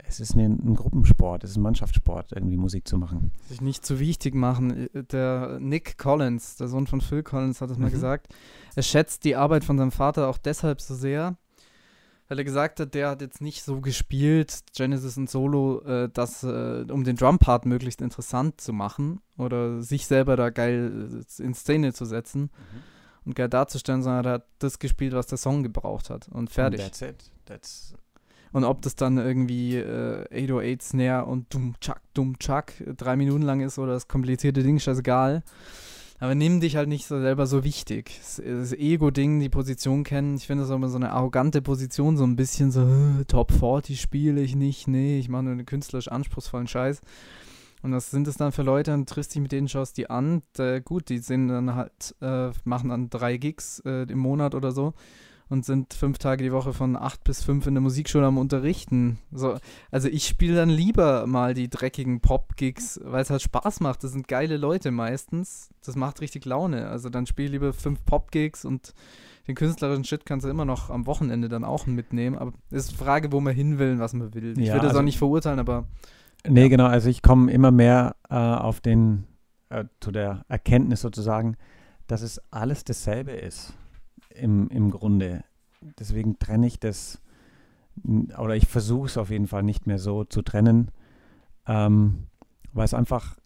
[0.07, 3.31] es ist ein, ein Gruppensport, es ist ein Mannschaftssport, irgendwie Musik zu machen.
[3.47, 4.87] Sich nicht zu wichtig machen.
[5.11, 7.93] Der Nick Collins, der Sohn von Phil Collins, hat es mal Mhm.
[7.93, 8.27] gesagt.
[8.75, 11.37] Er schätzt die Arbeit von seinem Vater auch deshalb so sehr,
[12.27, 16.43] weil er gesagt hat, der hat jetzt nicht so gespielt, Genesis und Solo, äh, dass,
[16.43, 21.53] äh, um den Drumpart möglichst interessant zu machen oder sich selber da geil äh, in
[21.53, 22.49] Szene zu setzen
[23.25, 26.81] und geil darzustellen, sondern er hat das gespielt, was der Song gebraucht hat und fertig.
[26.81, 27.31] And that's it.
[27.45, 27.93] That's,
[28.51, 33.43] Und ob das dann irgendwie äh, 808 Snare und dumm, tschak, dumm, tschak, drei Minuten
[33.43, 35.43] lang ist oder das komplizierte Ding, scheißegal.
[36.19, 38.19] Aber nimm dich halt nicht so selber so wichtig.
[38.37, 42.37] Das, Ego-Ding, die Position kennen, ich finde das immer so eine arrogante Position, so ein
[42.37, 46.67] bisschen so, "Äh, Top 40 spiele ich nicht, nee, ich mache nur einen künstlerisch anspruchsvollen
[46.67, 47.01] Scheiß.
[47.83, 48.91] Und was sind es dann für Leute?
[48.91, 50.41] Dann triffst dich mit denen, schaust die an.
[50.53, 54.71] Da, gut, die sind dann halt, äh, machen dann drei Gigs äh, im Monat oder
[54.71, 54.93] so
[55.49, 59.19] und sind fünf Tage die Woche von acht bis fünf in der Musikschule am Unterrichten.
[59.31, 59.57] So,
[59.91, 64.03] also ich spiele dann lieber mal die dreckigen Pop-Gigs, weil es halt Spaß macht.
[64.03, 65.69] Das sind geile Leute meistens.
[65.85, 66.87] Das macht richtig Laune.
[66.87, 68.93] Also dann spiel lieber fünf Pop-Gigs und
[69.47, 72.35] den künstlerischen Shit kannst du immer noch am Wochenende dann auch mitnehmen.
[72.37, 74.57] Aber es ist die Frage, wo man hin will und was man will.
[74.57, 75.85] Ich Ja, würde das also- auch nicht verurteilen, aber
[76.47, 76.67] Nee, Ja.
[76.67, 76.85] genau.
[76.85, 79.25] Also ich komme immer mehr äh, auf den,
[79.69, 81.57] äh, zu der Erkenntnis sozusagen,
[82.07, 83.73] dass es alles dasselbe ist
[84.39, 85.43] im, im Grunde.
[85.99, 87.21] Deswegen trenne ich das,
[88.03, 90.91] oder ich versuche es auf jeden Fall nicht mehr so zu trennen,
[91.67, 92.27] ähm,
[92.73, 93.37] weil es einfach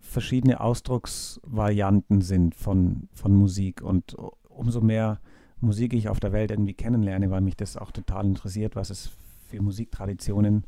[0.00, 3.82] verschiedene Ausdrucksvarianten sind von, von Musik.
[3.82, 4.16] Und
[4.48, 5.20] umso mehr
[5.60, 9.10] Musik ich auf der Welt irgendwie kennenlerne, weil mich das auch total interessiert, was es
[9.48, 10.64] für Musiktraditionen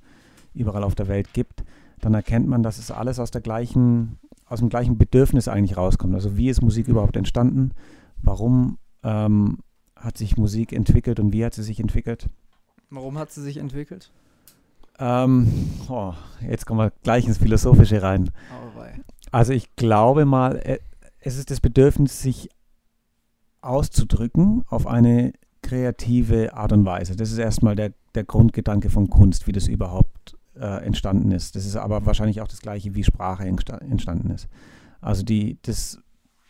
[0.53, 1.65] überall auf der Welt gibt,
[2.01, 6.15] dann erkennt man, dass es alles aus der gleichen, aus dem gleichen Bedürfnis eigentlich rauskommt.
[6.15, 7.73] Also wie ist Musik überhaupt entstanden?
[8.23, 9.59] Warum ähm,
[10.01, 12.29] hat sich Musik entwickelt und wie hat sie sich entwickelt?
[12.93, 14.11] warum hat sie sich entwickelt?
[14.99, 16.13] Ähm, oh,
[16.47, 18.31] jetzt kommen wir gleich ins Philosophische rein.
[18.77, 19.01] Bei.
[19.31, 20.79] Also ich glaube mal, äh,
[21.21, 22.49] es ist das Bedürfnis, sich
[23.61, 25.33] auszudrücken auf eine
[25.63, 27.17] kreative Art und Weise.
[27.17, 31.55] Das ist erstmal der, der Grundgedanke von Kunst, wie das überhaupt äh, entstanden ist.
[31.57, 34.49] Das ist aber wahrscheinlich auch das gleiche, wie Sprache entsta- entstanden ist.
[35.01, 35.99] Also die, das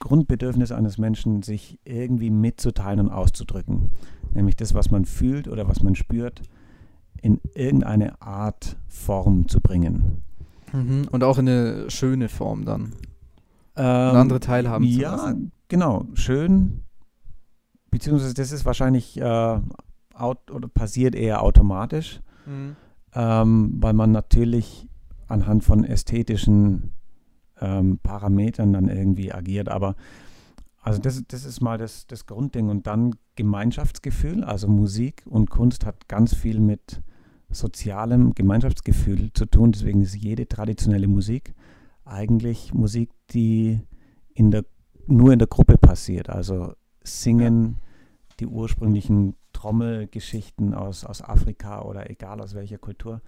[0.01, 3.93] Grundbedürfnis eines Menschen, sich irgendwie mitzuteilen und auszudrücken.
[4.33, 6.43] nämlich das, was man fühlt oder was man spürt,
[7.21, 10.23] in irgendeine Art Form zu bringen.
[10.73, 11.09] Mhm.
[11.11, 12.95] Und auch in eine schöne Form dann.
[13.77, 15.53] Ähm, andere teilhaben zu ja, lassen.
[15.69, 16.07] genau.
[16.15, 16.83] Schön.
[17.91, 19.61] Beziehungsweise das ist wahrscheinlich äh,
[20.15, 22.21] out, oder passiert eher automatisch,
[23.15, 24.89] ähm, weil man natürlich
[25.27, 26.93] anhand von ästhetischen
[27.61, 29.69] ähm, Parametern dann irgendwie agiert.
[29.69, 29.97] Aber
[30.83, 32.69] also das, das ist mal das, das Grundding.
[32.69, 34.45] Und dann Gemeinschaftsgefühl.
[34.45, 37.03] Also Musik und Kunst hat ganz viel mit
[37.51, 39.73] sozialem Gemeinschaftsgefühl zu tun.
[39.73, 41.55] Deswegen ist jede traditionelle Musik
[42.05, 43.81] eigentlich Musik, die
[44.35, 44.65] in der,
[45.07, 46.29] nur in der Gruppe passiert.
[46.29, 47.79] Also Singen,
[48.41, 53.21] die ursprünglichen Trommelgeschichten aus, aus Afrika oder egal aus welcher Kultur.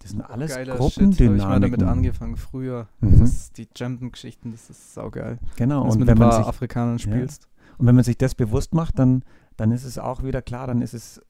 [0.00, 1.88] Das sind alles Geiler Shit, habe ich mal damit Gruppendynamiken.
[1.88, 2.88] angefangen früher.
[3.00, 3.20] Mhm.
[3.20, 5.38] Das, die Jampen-Geschichten, das ist saugeil.
[5.56, 7.48] Genau, Wenn du und mit wenn ein man, paar sich, Afrikanern spielst.
[7.78, 9.22] und wenn man sich das bewusst macht, dann,
[9.56, 11.20] dann ist es auch wieder klar, dann ist es,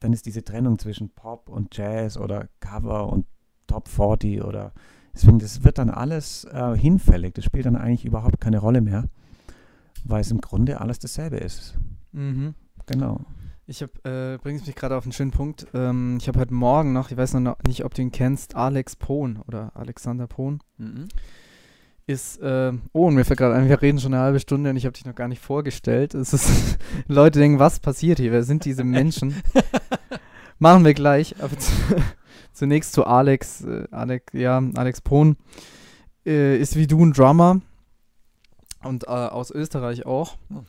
[0.00, 3.24] dann ist diese Trennung zwischen Pop und Jazz oder Cover und
[3.66, 4.72] Top 40 oder
[5.14, 7.34] deswegen, das wird dann alles äh, hinfällig.
[7.34, 9.04] Das spielt dann eigentlich überhaupt keine Rolle mehr,
[10.04, 11.78] weil es im Grunde alles dasselbe ist.
[12.12, 12.54] Mhm.
[12.86, 13.20] Genau.
[13.70, 13.92] Ich habe,
[14.34, 15.68] äh, bringst mich gerade auf einen schönen Punkt.
[15.74, 18.96] Ähm, ich habe heute Morgen noch, ich weiß noch nicht, ob du ihn kennst, Alex
[18.96, 20.58] Pohn oder Alexander Pohn.
[22.08, 24.76] Ist, äh, oh, und mir fällt gerade ein, wir reden schon eine halbe Stunde und
[24.76, 26.14] ich habe dich noch gar nicht vorgestellt.
[26.14, 28.32] Es ist, Leute denken, was passiert hier?
[28.32, 29.40] Wer sind diese Menschen?
[30.58, 31.40] Machen wir gleich.
[31.40, 31.70] Aber zu,
[32.52, 33.62] zunächst zu Alex.
[33.62, 35.36] Äh, Alex, ja, Alex Pohn
[36.26, 37.60] äh, ist wie du ein Drummer
[38.82, 40.38] und äh, aus Österreich auch.
[40.52, 40.64] Oh.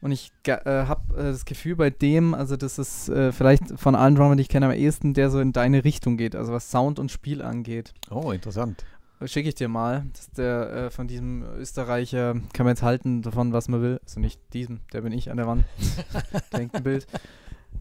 [0.00, 3.94] Und ich äh, habe äh, das Gefühl bei dem, also das ist äh, vielleicht von
[3.94, 6.70] allen Drummern, die ich kenne, am ehesten, der so in deine Richtung geht, also was
[6.70, 7.92] Sound und Spiel angeht.
[8.10, 8.84] Oh, interessant.
[9.26, 10.06] Schicke ich dir mal.
[10.12, 14.00] Das ist der äh, von diesem Österreicher, kann man jetzt halten davon, was man will.
[14.02, 15.64] Also nicht diesem, der bin ich an der Wand.
[16.56, 17.06] Denkt ein Bild.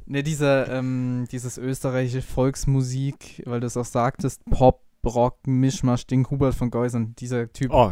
[0.05, 6.29] Ne, dieser, ähm, dieses österreichische Volksmusik, weil du es auch sagtest, Pop, Rock, Mischmasch, Ding,
[6.29, 7.71] Hubert von Geusern, dieser Typ.
[7.73, 7.91] Oh,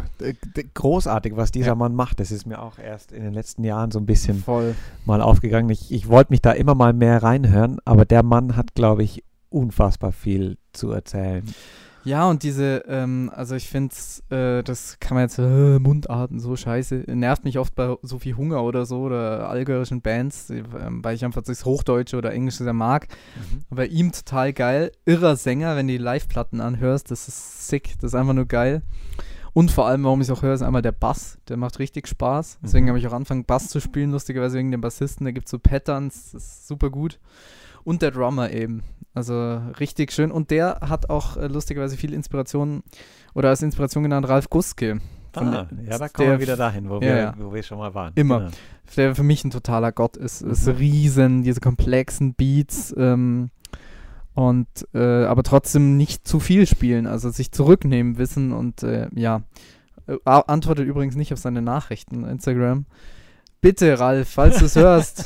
[0.74, 1.76] großartig, was dieser Ja.
[1.76, 2.20] Mann macht.
[2.20, 4.76] Das ist mir auch erst in den letzten Jahren so ein bisschen Voll.
[5.06, 5.70] mal aufgegangen.
[5.70, 9.24] Ich, ich wollte mich da immer mal mehr reinhören, aber der Mann hat, glaube ich,
[9.50, 11.43] unfassbar viel zu erzählen.
[12.08, 13.93] Ja, und diese, ähm, also ich finde,
[14.30, 18.38] äh, das kann man jetzt, äh, Mundarten, so scheiße, nervt mich oft bei so viel
[18.38, 22.63] Hunger oder so oder allgäuerischen Bands, äh, ähm, weil ich einfach das Hochdeutsche oder Englische
[22.63, 23.08] sehr mag.
[23.70, 24.93] Bei ihm total geil.
[25.06, 28.84] Irrer Sänger, wenn du die Live-Platten anhörst, das ist sick, das ist einfach nur geil.
[29.52, 31.39] Und vor allem, warum ich es auch höre, ist einmal der Bass.
[31.50, 32.60] Der macht richtig Spaß.
[32.63, 32.89] Deswegen Mhm.
[32.91, 35.26] habe ich auch angefangen, Bass zu spielen, lustigerweise wegen dem Bassisten.
[35.26, 37.20] Da gibt es so Patterns, das ist super gut.
[37.88, 38.84] Und der Drummer eben.
[39.13, 40.30] Also richtig schön.
[40.30, 42.84] Und der hat auch äh, lustigerweise viel Inspiration
[43.34, 45.00] oder als Inspiration genannt Ralf Guske.
[45.34, 47.34] Ah, der- ja, da kommen wir der wieder dahin, wo, ja, wir, ja.
[47.38, 48.12] wo wir schon mal waren.
[48.15, 48.39] Immer.
[48.39, 48.52] Genau.
[48.97, 50.41] der für mich ein totaler Gott ist.
[50.41, 50.73] Ist Mhm.
[50.73, 53.52] riesen, diese komplexen Beats ähm,
[54.34, 59.43] und äh, aber trotzdem nicht zu viel spielen, also sich zurücknehmen wissen und äh, ja.
[60.08, 62.86] Äh, antwortet übrigens nicht auf seine Nachrichten Instagram.
[63.67, 65.25] Bitte, Ralf, falls du es hörst,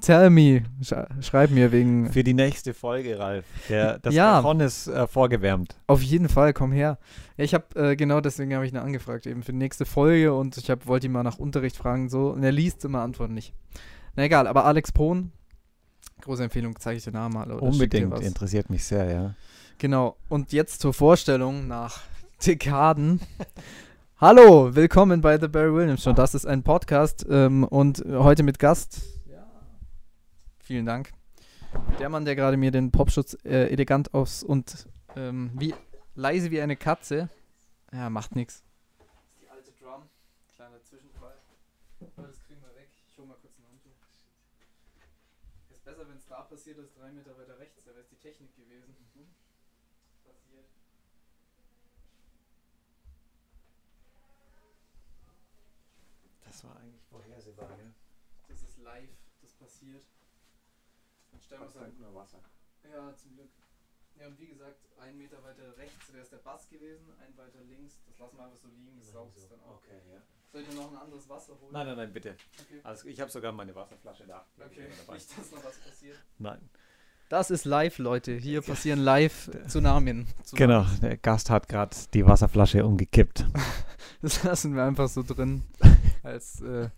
[0.00, 2.10] tell me, sch schreib mir wegen.
[2.10, 3.44] Für die nächste Folge, Ralf.
[3.68, 4.40] Der, das Ja.
[4.60, 5.76] Ist äh, vorgewärmt.
[5.88, 6.96] Auf jeden Fall, komm her.
[7.36, 10.32] Ja, ich habe äh, genau deswegen habe ich ihn angefragt eben für die nächste Folge
[10.32, 13.34] und ich hab, wollte ihn mal nach Unterricht fragen so und er liest immer Antworten
[13.34, 13.52] nicht.
[14.16, 15.30] Na egal, aber Alex Pohn,
[16.22, 17.50] große Empfehlung, zeige ich dir Namen mal.
[17.52, 19.34] Unbedingt, interessiert mich sehr, ja.
[19.76, 20.16] Genau.
[20.30, 22.00] Und jetzt zur Vorstellung nach
[22.46, 23.20] Dekaden.
[24.22, 26.12] Hallo, willkommen bei The Barry Williams Show.
[26.12, 29.02] Das ist ein Podcast ähm, und heute mit Gast.
[30.60, 31.10] Vielen Dank.
[31.98, 35.74] Der Mann, der gerade mir den Popschutz äh, elegant aufs und ähm, wie
[36.14, 37.30] leise wie eine Katze.
[37.92, 38.62] Ja, macht nichts.
[39.40, 40.04] Die alte Drum.
[40.54, 41.34] Kleiner Zwischenfall.
[42.16, 42.90] Aber das kriegen wir weg.
[43.08, 43.90] Ich hole mal kurz ein Handtuch.
[45.74, 47.82] Ist besser, wenn es da passiert, als drei Meter weiter rechts.
[47.84, 48.94] Da wäre es die Technik gewesen.
[50.22, 50.68] Passiert.
[56.52, 57.94] Das war eigentlich vorhersehbar, gell?
[58.46, 59.08] Das ist live,
[59.40, 60.04] das passiert.
[61.30, 61.98] Dann stellen wir es halt.
[61.98, 62.40] nur Wasser.
[62.84, 63.48] Ja, zum Glück.
[64.20, 67.62] Ja, und wie gesagt, ein Meter weiter rechts wäre es der Bass gewesen, ein weiter
[67.62, 67.96] links.
[68.06, 69.78] Das lassen wir einfach so liegen, das saugt es dann auch.
[69.78, 70.20] Okay, ja.
[70.52, 71.72] Soll ich dir noch ein anderes Wasser holen?
[71.72, 72.36] Nein, nein, nein, bitte.
[72.60, 72.80] Okay.
[72.82, 74.44] Also ich habe sogar meine Wasserflasche da.
[74.58, 76.18] Okay, nicht, dass noch was passiert.
[76.36, 76.68] Nein.
[77.30, 78.32] Das ist live, Leute.
[78.36, 80.26] Hier passieren live Tsunamien.
[80.52, 83.46] Genau, der Gast hat gerade die Wasserflasche umgekippt.
[84.20, 85.64] Das lassen wir einfach so drin.
[86.22, 86.88] Als äh,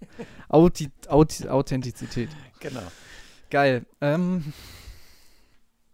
[0.49, 2.29] Authi Authi Authentizität.
[2.61, 2.83] Genau.
[3.51, 3.85] Geil.
[4.01, 4.53] Ähm,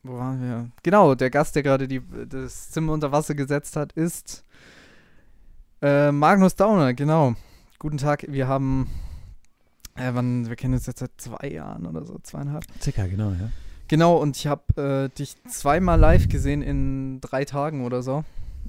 [0.02, 0.70] wo waren wir?
[0.82, 4.44] Genau, der Gast, der gerade die- das Zimmer unter Wasser gesetzt hat, ist
[5.82, 6.94] äh, Magnus Dauner.
[6.94, 7.34] Genau.
[7.78, 8.24] Guten Tag.
[8.28, 8.88] Wir haben
[9.96, 12.64] Äh, wann, wir kennen uns jetzt seit zwei Jahren oder so, zweieinhalb.
[12.80, 13.50] Circa, genau, ja.
[13.88, 18.24] Genau, und ich habe äh, dich zweimal live gesehen in drei Tagen oder so.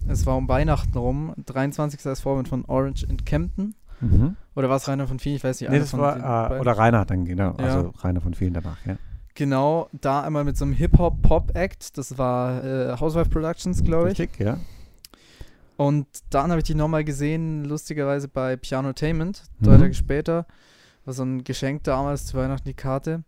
[0.07, 1.33] Es war um Weihnachten rum.
[1.45, 2.05] 23.
[2.07, 3.75] als Vorbild von Orange in Kempten.
[4.01, 4.35] Mhm.
[4.55, 5.35] Oder war es Rainer von vielen?
[5.35, 5.69] Ich weiß nicht.
[5.69, 7.55] Nee, das war, äh, oder Rainer dann, genau.
[7.59, 7.65] Ja.
[7.65, 8.97] Also Rainer von vielen danach, ja.
[9.35, 11.97] Genau, da einmal mit so einem Hip-Hop-Pop-Act.
[11.97, 14.19] Das war äh, Housewife Productions, glaube ich.
[14.19, 14.57] Richtig, ja.
[15.77, 19.65] Und dann habe ich die nochmal gesehen, lustigerweise bei Pianotainment, Mhm.
[19.65, 20.45] drei Tage später.
[21.05, 23.23] War so ein Geschenk damals zu Weihnachten die Karte.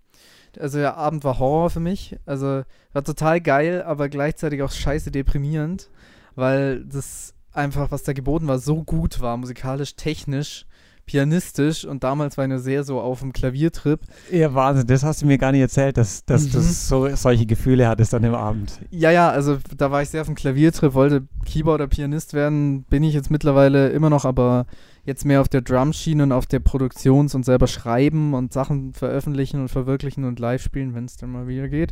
[0.59, 2.15] Also der Abend war Horror für mich.
[2.27, 5.89] Also war total geil, aber gleichzeitig auch scheiße deprimierend,
[6.35, 10.65] weil das einfach, was da geboten war, so gut war, musikalisch, technisch,
[11.05, 13.99] pianistisch und damals war ich nur sehr so auf dem Klaviertrip.
[14.31, 16.51] Ja, Wahnsinn, das hast du mir gar nicht erzählt, dass, dass Mhm.
[16.51, 18.79] du so, solche Gefühle hattest dann im Abend.
[18.89, 23.03] Ja, ja, also da war ich sehr auf dem Klaviertrip, wollte Keyboarder, Pianist werden, bin
[23.03, 24.65] ich jetzt mittlerweile immer noch, aber
[25.05, 29.59] jetzt mehr auf der Drumschiene und auf der Produktions- und selber schreiben und Sachen veröffentlichen
[29.59, 31.91] und verwirklichen und live spielen, wenn es dann mal wieder geht.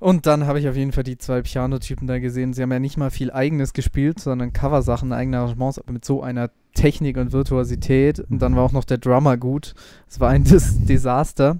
[0.00, 2.52] Und dann habe ich auf jeden Fall die zwei Pianotypen da gesehen.
[2.52, 6.22] Sie haben ja nicht mal viel eigenes gespielt, sondern Coversachen, eigene Arrangements, aber mit so
[6.22, 8.20] einer Technik und Virtuosität.
[8.20, 9.74] Und dann war auch noch der Drummer gut.
[10.08, 11.58] Es war ein Des Desaster.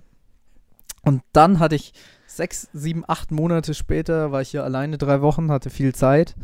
[1.02, 1.92] Und dann hatte ich
[2.26, 6.36] sechs, sieben, acht Monate später, war ich hier alleine drei Wochen, hatte viel Zeit.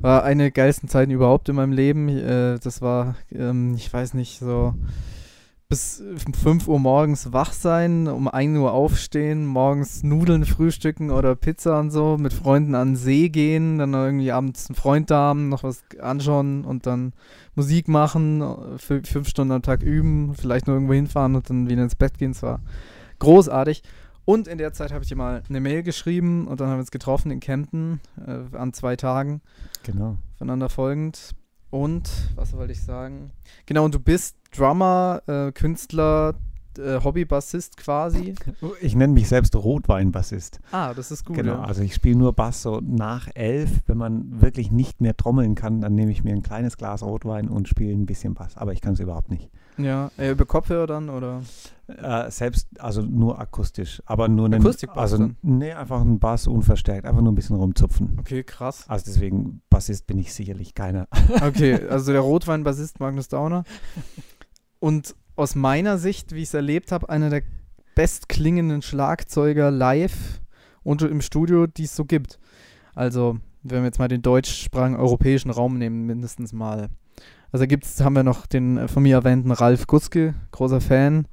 [0.00, 2.08] War eine der geilsten Zeiten überhaupt in meinem Leben.
[2.08, 4.74] Äh, das war, ähm, ich weiß nicht, so
[5.72, 6.02] bis
[6.42, 11.90] 5 Uhr morgens wach sein, um 1 Uhr aufstehen, morgens Nudeln frühstücken oder Pizza und
[11.90, 15.62] so, mit Freunden an den See gehen, dann irgendwie abends einen Freund da haben, noch
[15.62, 17.14] was anschauen und dann
[17.54, 21.82] Musik machen, fü- fünf Stunden am Tag üben, vielleicht nur irgendwo hinfahren und dann wieder
[21.82, 22.32] ins Bett gehen.
[22.32, 22.60] Es war
[23.18, 23.82] großartig.
[24.26, 26.80] Und in der Zeit habe ich dir mal eine Mail geschrieben und dann haben wir
[26.80, 29.40] uns getroffen in Kempten äh, an zwei Tagen
[29.84, 30.18] Genau.
[30.36, 31.30] voneinander folgend.
[31.70, 33.30] Und, was wollte ich sagen?
[33.64, 36.34] Genau, und du bist Drummer, äh, Künstler,
[36.78, 38.34] äh, Hobbybassist quasi.
[38.80, 40.60] Ich nenne mich selbst Rotweinbassist.
[40.70, 41.36] Ah, das ist gut.
[41.36, 41.62] Genau, ja.
[41.62, 43.70] also ich spiele nur Bass so nach elf.
[43.86, 47.48] Wenn man wirklich nicht mehr trommeln kann, dann nehme ich mir ein kleines Glas Rotwein
[47.48, 48.56] und spiele ein bisschen Bass.
[48.56, 49.50] Aber ich kann es überhaupt nicht.
[49.78, 51.42] Ja, äh, über Kopfhörer dann oder?
[51.88, 55.36] Äh, selbst, also nur akustisch, aber nur einen, Akustikbass also dann?
[55.42, 58.16] nee, einfach ein Bass unverstärkt, einfach nur ein bisschen rumzupfen.
[58.20, 58.84] Okay, krass.
[58.88, 61.08] Also deswegen Bassist bin ich sicherlich keiner.
[61.42, 63.64] Okay, also der Rotweinbassist Magnus Dauner.
[64.82, 67.44] Und aus meiner Sicht, wie ich es erlebt habe, einer der
[67.94, 70.40] bestklingenden Schlagzeuger live
[70.82, 72.40] und im Studio, die es so gibt.
[72.92, 76.88] Also, wenn wir jetzt mal den deutschsprachigen europäischen Raum nehmen, mindestens mal.
[77.52, 81.28] Also gibt's, haben wir noch den äh, von mir erwähnten Ralf Gutzke, großer Fan.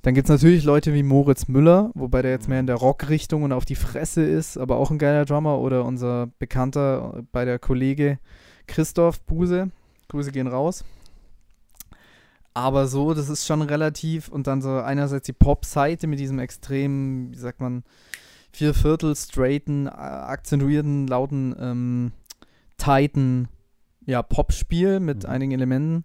[0.00, 3.42] Dann gibt es natürlich Leute wie Moritz Müller, wobei der jetzt mehr in der Rockrichtung
[3.42, 5.58] und auf die Fresse ist, aber auch ein geiler Drummer.
[5.58, 8.18] Oder unser Bekannter äh, bei der Kollege
[8.66, 9.72] Christoph Buse.
[10.08, 10.86] Grüße gehen raus.
[12.58, 14.28] Aber so, das ist schon relativ.
[14.28, 17.84] Und dann so einerseits die Pop-Seite mit diesem extrem, wie sagt man,
[18.52, 22.12] Vierviertel straighten, äh, akzentuierten, lauten, ähm,
[22.76, 23.46] tighten,
[24.06, 25.30] ja, Pop-Spiel mit Mhm.
[25.30, 26.04] einigen Elementen.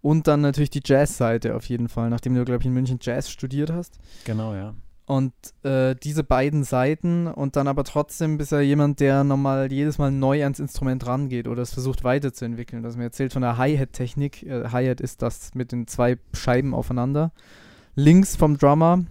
[0.00, 3.28] Und dann natürlich die Jazz-Seite auf jeden Fall, nachdem du, glaube ich, in München Jazz
[3.28, 3.98] studiert hast.
[4.24, 4.74] Genau, ja.
[5.10, 5.32] Und
[5.64, 10.12] äh, diese beiden Seiten und dann aber trotzdem bist ja jemand, der nochmal jedes Mal
[10.12, 12.84] neu ans Instrument rangeht oder es versucht weiterzuentwickeln.
[12.84, 14.44] Das mir erzählt von der Hi-Hat-Technik.
[14.44, 17.32] Äh, Hi-Hat ist das mit den zwei Scheiben aufeinander.
[17.96, 19.04] Links vom Drummer,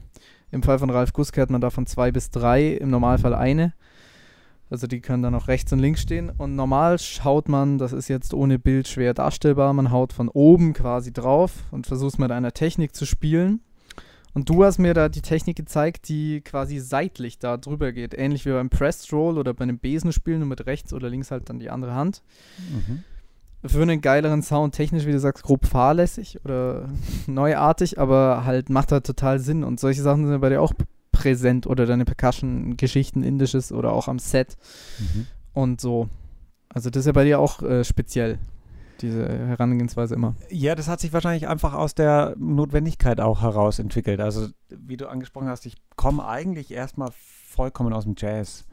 [0.51, 3.73] im Fall von Ralf Guske hat man davon zwei bis drei, im Normalfall eine.
[4.69, 6.29] Also die können dann auch rechts und links stehen.
[6.29, 10.71] Und normal schaut man, das ist jetzt ohne Bild schwer darstellbar, man haut von oben
[10.71, 13.59] quasi drauf und versucht mit einer Technik zu spielen.
[14.33, 18.13] Und du hast mir da die Technik gezeigt, die quasi seitlich da drüber geht.
[18.13, 21.49] Ähnlich wie beim Pressed Roll oder bei einem Besenspiel, nur mit rechts oder links halt
[21.49, 22.21] dann die andere Hand.
[22.69, 23.03] Mhm.
[23.67, 26.89] Für einen geileren Sound, technisch, wie du sagst, grob fahrlässig oder
[27.27, 29.63] neuartig, aber halt macht halt total Sinn.
[29.63, 30.73] Und solche Sachen sind ja bei dir auch
[31.11, 34.55] präsent oder deine Percussion-Geschichten, indisches oder auch am Set
[34.99, 35.27] Mhm.
[35.53, 36.07] und so.
[36.69, 38.37] Also das ist ja bei dir auch äh, speziell,
[39.01, 40.35] diese Herangehensweise immer.
[40.49, 44.19] Ja, das hat sich wahrscheinlich einfach aus der Notwendigkeit auch heraus entwickelt.
[44.19, 48.65] Also, wie du angesprochen hast, ich komme eigentlich erstmal vollkommen aus dem Jazz.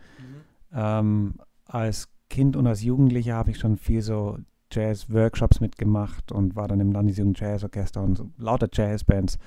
[0.72, 1.34] Ähm,
[1.66, 4.38] als Kind und als Jugendlicher habe ich schon viel so
[4.72, 9.38] Jazz-Workshops mitgemacht und war dann im Landesjugend Jazzorchester und so lauter Jazzbands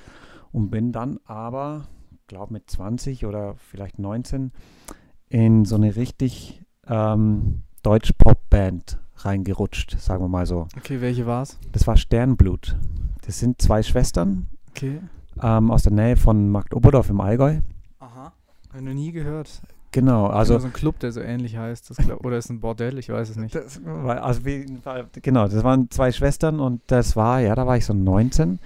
[0.52, 1.88] und bin dann aber,
[2.28, 4.52] glaube mit 20 oder vielleicht 19
[5.28, 10.68] in so eine richtig ähm, Deutsch-Pop-Band reingerutscht, sagen wir mal so.
[10.78, 11.58] Okay, welche war's?
[11.72, 12.78] Das war Sternblut.
[13.26, 15.02] Das sind zwei Schwestern Okay.
[15.42, 17.60] ähm, aus der Nähe von Markt Oberdorf im Allgäu.
[18.00, 18.34] Aha.
[18.70, 19.62] Hab ich noch nie gehört.
[19.92, 21.96] Genau, Also also so ein Club, der so ähnlich heißt.
[21.98, 23.56] Glaub, oder ist ein Bordell, ich weiß es nicht.
[23.56, 24.42] Das war, also
[24.84, 28.60] Fall, genau, das waren zwei Schwestern und das war, ja, da war ich so 19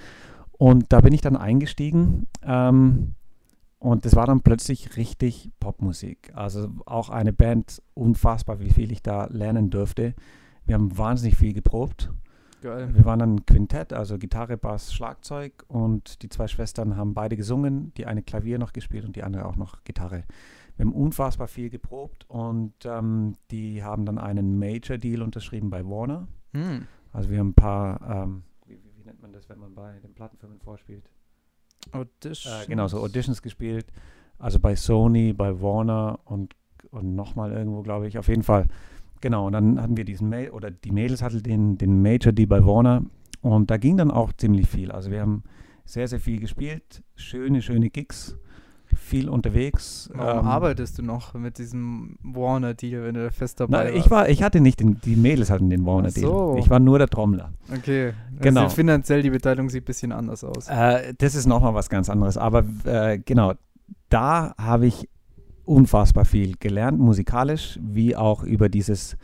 [0.57, 2.27] Und da bin ich dann eingestiegen.
[2.45, 3.15] Ähm,
[3.79, 6.31] und das war dann plötzlich richtig Popmusik.
[6.35, 10.13] Also auch eine Band, unfassbar, wie viel ich da lernen durfte.
[10.65, 12.11] Wir haben wahnsinnig viel geprobt.
[12.61, 12.95] Geil.
[12.95, 17.35] Wir waren dann ein Quintett, also Gitarre, Bass, Schlagzeug und die zwei Schwestern haben beide
[17.35, 20.23] gesungen, die eine Klavier noch gespielt und die andere auch noch Gitarre.
[20.77, 25.85] Wir haben unfassbar viel geprobt und ähm, die haben dann einen Major Deal unterschrieben bei
[25.85, 26.27] Warner.
[26.53, 26.87] Hm.
[27.11, 30.13] Also wir haben ein paar, ähm, wie, wie, nennt man das, wenn man bei den
[30.13, 31.09] Plattenfirmen vorspielt?
[31.91, 32.53] Audition.
[32.53, 33.87] Äh, genau, so Auditions gespielt.
[34.39, 36.55] Also bei Sony, bei Warner und,
[36.91, 38.17] und nochmal irgendwo, glaube ich.
[38.17, 38.67] Auf jeden Fall.
[39.23, 42.45] Genau, und dann hatten wir diesen Mail, oder die Mädels hatten den, den Major D
[42.45, 43.03] bei Warner.
[43.39, 44.91] Und da ging dann auch ziemlich viel.
[44.91, 45.43] Also wir haben
[45.85, 47.01] sehr, sehr viel gespielt.
[47.15, 48.35] Schöne, schöne Gigs.
[48.97, 50.09] Viel unterwegs.
[50.13, 53.99] Warum Ähm, arbeitest du noch mit diesem Warner-Deal, wenn du da fest dabei Nein, ich
[54.01, 54.11] warst?
[54.11, 56.51] war, ich hatte nicht den, die Mädels hatten den Warner Ach so.
[56.55, 56.59] Deal.
[56.59, 57.53] Ich war nur der Trommler.
[57.73, 58.11] Okay.
[58.41, 58.63] Genau.
[58.63, 60.67] Also finanziell die Beteiligung sieht ein bisschen anders aus.
[60.67, 62.37] Äh, das ist nochmal was ganz anderes.
[62.37, 63.53] Aber äh, genau,
[64.09, 65.07] da habe ich
[65.65, 69.17] unfassbar viel gelernt, musikalisch, wie auch über dieses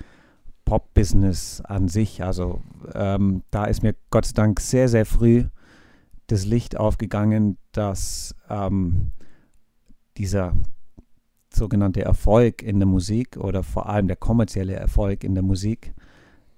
[0.66, 2.24] Pop-Business an sich.
[2.24, 2.62] Also
[2.94, 5.46] ähm, da ist mir Gott sei Dank sehr, sehr früh
[6.28, 9.12] das Licht aufgegangen, dass ähm,
[10.18, 10.54] dieser
[11.52, 15.94] sogenannte Erfolg in der Musik oder vor allem der kommerzielle Erfolg in der Musik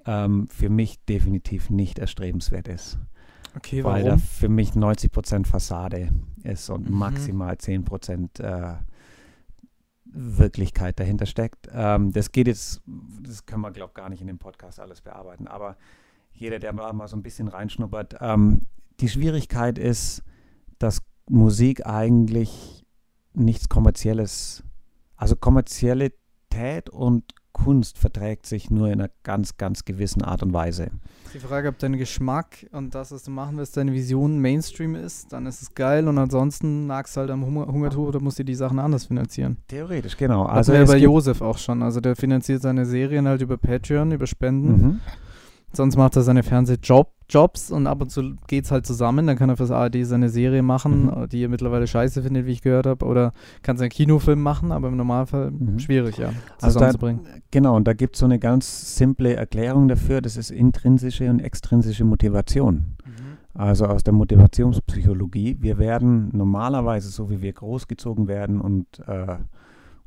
[0.06, 2.98] ähm, für mich definitiv nicht erstrebenswert ist
[3.56, 6.10] Okay, weil da für mich 90% Fassade
[6.44, 6.98] ist und Mhm.
[6.98, 8.78] maximal 10% äh,
[10.12, 11.70] Wirklichkeit dahinter steckt.
[11.72, 12.82] Ähm, das geht jetzt,
[13.22, 15.78] das können wir, glaube ich, gar nicht in dem Podcast alles bearbeiten, aber
[16.34, 18.62] jeder, der mal, so ein bisschen reinschnuppert, ähm,
[19.00, 20.24] die Schwierigkeit ist,
[20.80, 22.86] dass Musik eigentlich
[23.34, 24.64] nichts Kommerzielles,
[25.16, 30.90] also Kommerzialität und Kunst verträgt sich nur in einer ganz, ganz gewissen Art und Weise.
[31.34, 35.32] Die Frage, ob dein Geschmack und das, was du machen willst, deine Vision Mainstream ist,
[35.32, 38.46] dann ist es geil und ansonsten nagst du halt am Hunger Hungertuch oder musst dir
[38.46, 39.58] die Sachen anders finanzieren.
[39.68, 40.44] Theoretisch, genau.
[40.44, 41.84] Also ja bei Josef auch schon.
[41.84, 44.72] Also der finanziert seine Serien halt über Patreon, über Spenden.
[44.72, 45.00] Mhm.
[45.74, 49.26] Sonst macht er seine Fernsehjobs und ab und zu geht's halt zusammen.
[49.28, 51.30] Dann kann er fürs ARD seine Serie machen, Mhm.
[51.30, 53.06] die er mittlerweile scheiße findet, wie ich gehört habe.
[53.06, 55.80] Oder kann seinen Kinofilm machen, aber im Normalfall Mhm.
[55.80, 57.22] schwierig, ja, Also da- zusammenzubringen.
[57.52, 61.40] Genau, und da gibt es so eine ganz simple Erklärung dafür, das ist intrinsische und
[61.40, 62.96] extrinsische Motivation.
[63.54, 65.58] Also aus der Motivationspsychologie.
[65.60, 69.38] Wir werden normalerweise, so wie wir großgezogen werden und äh,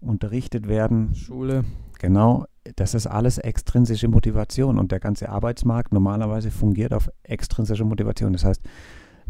[0.01, 1.65] unterrichtet werden, Schule.
[1.99, 2.45] genau,
[2.77, 8.33] das ist alles extrinsische Motivation und der ganze Arbeitsmarkt normalerweise fungiert auf extrinsische Motivation.
[8.33, 8.61] Das heißt,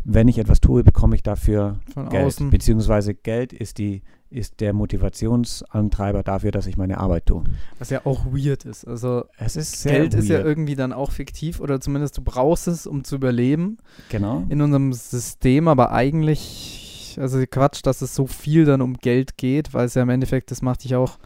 [0.05, 2.51] wenn ich etwas tue, bekomme ich dafür Von Geld, außen.
[2.51, 7.45] beziehungsweise Geld ist, die, ist der Motivationsantreiber dafür, dass ich meine Arbeit tue.
[7.78, 8.87] Was ja auch weird ist.
[8.87, 10.47] Also Es ist Geld ist ja weird.
[10.47, 13.78] irgendwie dann auch fiktiv oder zumindest du brauchst es, um zu überleben
[14.11, 14.45] Genau.
[14.49, 19.74] in unserem System, aber eigentlich, also Quatsch, dass es so viel dann um Geld geht,
[19.74, 21.18] weil es ja im Endeffekt, das macht dich auch,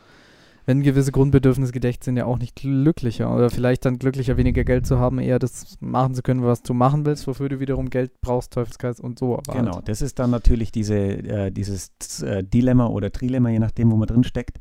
[0.68, 4.86] wenn gewisse Grundbedürfnisse gedeckt sind, ja auch nicht glücklicher oder vielleicht dann glücklicher, weniger Geld
[4.86, 8.20] zu haben, eher das machen zu können, was du machen willst, wofür du wiederum Geld
[8.20, 9.40] brauchst, Teufelskreis und so.
[9.50, 9.88] Genau, Halt.
[9.88, 14.08] das ist dann natürlich diese, äh, dieses äh, Dilemma oder Trilemma, je nachdem, wo man
[14.08, 14.58] drin steckt.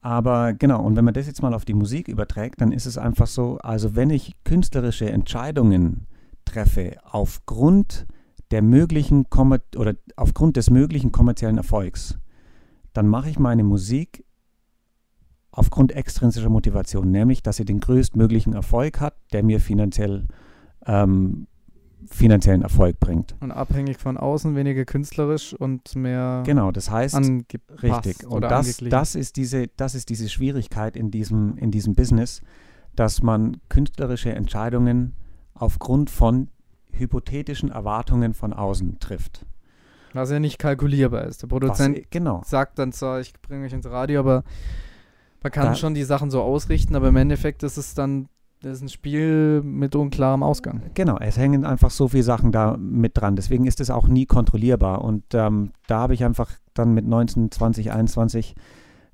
[0.00, 2.96] Aber genau, und wenn man das jetzt mal auf die Musik überträgt, dann ist es
[2.96, 6.06] einfach so, also wenn ich künstlerische Entscheidungen
[6.44, 8.06] treffe aufgrund
[8.52, 12.16] der möglichen Kommer oder aufgrund des möglichen kommerziellen Erfolgs,
[12.92, 14.24] dann mache ich meine Musik
[15.58, 20.26] aufgrund extrinsischer Motivation, nämlich dass sie den größtmöglichen Erfolg hat, der mir finanziell
[20.86, 21.46] ähm,
[22.06, 23.34] finanziellen Erfolg bringt.
[23.40, 27.16] Und abhängig von außen, weniger künstlerisch und mehr Genau, das heißt,
[27.82, 28.26] richtig.
[28.26, 32.40] Und das, das, ist diese, das ist diese Schwierigkeit in diesem, in diesem Business,
[32.94, 35.14] dass man künstlerische Entscheidungen
[35.54, 36.48] aufgrund von
[36.92, 39.44] hypothetischen Erwartungen von außen trifft.
[40.14, 41.42] Was ja nicht kalkulierbar ist.
[41.42, 42.42] Der Was, Produzent genau.
[42.44, 44.44] sagt dann zwar, ich bringe euch ins Radio, aber
[45.42, 48.28] man kann Da- schon die Sachen so ausrichten, aber im Endeffekt ist es dann
[48.60, 50.82] das ist ein Spiel mit unklarem Ausgang.
[50.94, 53.36] Genau, es hängen einfach so viele Sachen da mit dran.
[53.36, 55.04] Deswegen ist es auch nie kontrollierbar.
[55.04, 58.56] Und ähm, da habe ich einfach dann mit 19, 20, 21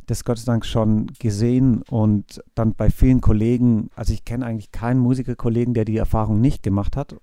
[0.07, 4.73] das Gott sei Dank schon gesehen und dann bei vielen Kollegen, also ich kenne eigentlich
[4.73, 7.17] keinen Musikerkollegen, der die Erfahrung nicht gemacht hat.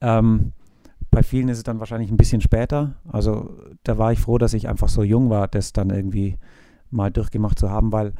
[0.00, 0.52] Ähm,
[1.10, 2.94] bei vielen ist es dann wahrscheinlich ein bisschen später.
[3.10, 6.38] Also da war ich froh, dass ich einfach so jung war, das dann irgendwie
[6.92, 8.12] mal durchgemacht zu haben, weil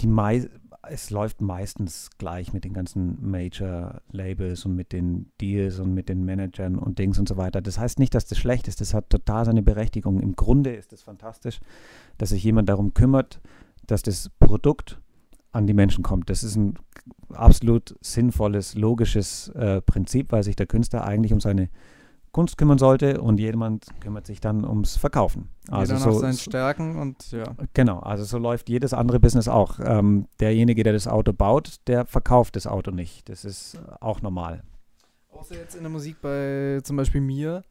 [0.00, 0.48] die mei
[0.88, 6.24] es läuft meistens gleich mit den ganzen Major-Labels und mit den Deals und mit den
[6.24, 7.62] Managern und Dings und so weiter.
[7.62, 8.80] Das heißt nicht, dass das schlecht ist.
[8.80, 10.20] Das hat total seine Berechtigung.
[10.20, 11.60] Im Grunde ist es fantastisch,
[12.18, 13.40] dass sich jemand darum kümmert,
[13.86, 15.00] dass das Produkt
[15.52, 16.30] an die Menschen kommt.
[16.30, 16.74] Das ist ein
[17.30, 21.68] absolut sinnvolles, logisches äh, Prinzip, weil sich der Künstler eigentlich um seine
[22.34, 25.50] Kunst kümmern sollte und jemand kümmert sich dann ums Verkaufen.
[25.70, 27.44] Also Jeder nach so, seinen Stärken und ja.
[27.74, 29.78] Genau, also so läuft jedes andere Business auch.
[29.80, 33.28] Ähm, derjenige, der das Auto baut, der verkauft das Auto nicht.
[33.28, 34.64] Das ist auch normal.
[35.30, 37.62] Außer jetzt in der Musik bei zum Beispiel mir.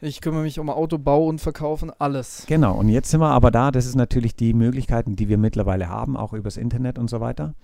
[0.00, 2.44] Ich kümmere mich um Autobau und Verkaufen, alles.
[2.46, 5.90] Genau, und jetzt sind wir aber da, das ist natürlich die Möglichkeiten, die wir mittlerweile
[5.90, 7.54] haben, auch übers Internet und so weiter,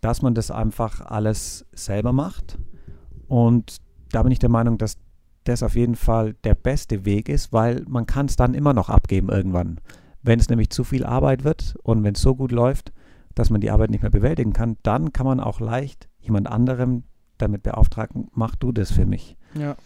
[0.00, 2.58] dass man das einfach alles selber macht.
[3.28, 3.76] Und
[4.10, 4.96] da bin ich der Meinung, dass
[5.44, 8.88] das auf jeden Fall der beste Weg ist, weil man kann es dann immer noch
[8.88, 9.80] abgeben irgendwann.
[10.22, 12.92] Wenn es nämlich zu viel Arbeit wird und wenn es so gut läuft,
[13.34, 17.04] dass man die Arbeit nicht mehr bewältigen kann, dann kann man auch leicht jemand anderem
[17.36, 19.36] damit beauftragen, mach du das für mich.
[19.54, 19.76] Ja.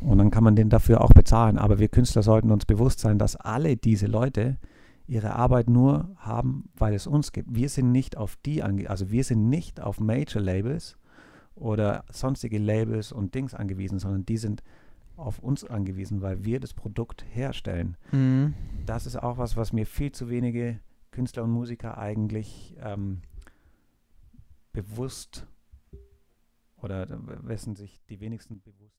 [0.00, 1.58] Und dann kann man den dafür auch bezahlen.
[1.58, 4.58] Aber wir Künstler sollten uns bewusst sein, dass alle diese Leute
[5.06, 7.54] ihre Arbeit nur haben, weil es uns gibt.
[7.54, 10.98] Wir sind nicht auf die ange also wir sind nicht auf Major Labels
[11.54, 14.62] oder sonstige Labels und Dings angewiesen, sondern die sind
[15.18, 17.96] auf uns angewiesen, weil wir das Produkt herstellen.
[18.12, 18.54] Mhm.
[18.86, 23.22] Das ist auch was, was mir viel zu wenige Künstler und Musiker eigentlich ähm,
[24.72, 25.46] bewusst
[26.80, 27.06] oder
[27.42, 28.98] wessen sich die wenigsten bewusst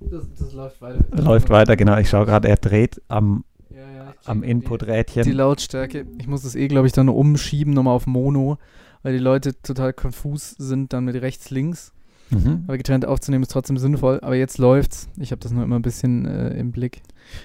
[0.00, 1.22] Das, das läuft weiter.
[1.22, 1.98] Läuft weiter, genau.
[1.98, 5.24] Ich schaue gerade, er dreht am, ja, ja, am Input-Rädchen.
[5.24, 6.06] Die, die Lautstärke.
[6.18, 8.58] Ich muss das eh, glaube ich, dann umschieben, nochmal auf Mono,
[9.02, 11.92] weil die Leute total konfus sind dann mit rechts, links.
[12.30, 12.64] Mhm.
[12.66, 14.20] Aber getrennt aufzunehmen ist trotzdem sinnvoll.
[14.22, 15.08] Aber jetzt läuft's.
[15.18, 17.02] Ich habe das nur immer ein bisschen äh, im Blick.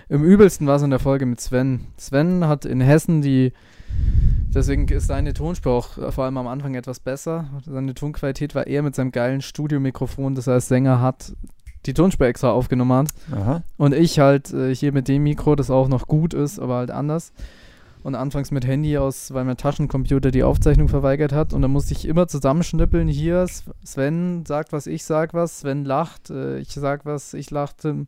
[0.09, 1.81] Im übelsten war es in der Folge mit Sven.
[1.97, 3.53] Sven hat in Hessen die.
[4.53, 7.49] Deswegen ist seine Tonspur auch äh, vor allem am Anfang etwas besser.
[7.65, 11.33] Seine Tonqualität war eher mit seinem geilen Studiomikrofon, das er als Sänger hat,
[11.85, 13.07] die Tonspur extra aufgenommen hat.
[13.31, 13.63] Aha.
[13.77, 16.91] Und ich halt äh, hier mit dem Mikro, das auch noch gut ist, aber halt
[16.91, 17.33] anders.
[18.03, 21.53] Und anfangs mit Handy aus, weil mein Taschencomputer die Aufzeichnung verweigert hat.
[21.53, 23.07] Und dann musste ich immer zusammenschnippeln.
[23.07, 23.47] Hier,
[23.83, 25.61] Sven sagt was, ich sag was.
[25.61, 28.05] Sven lacht, äh, ich sag was, ich lachte.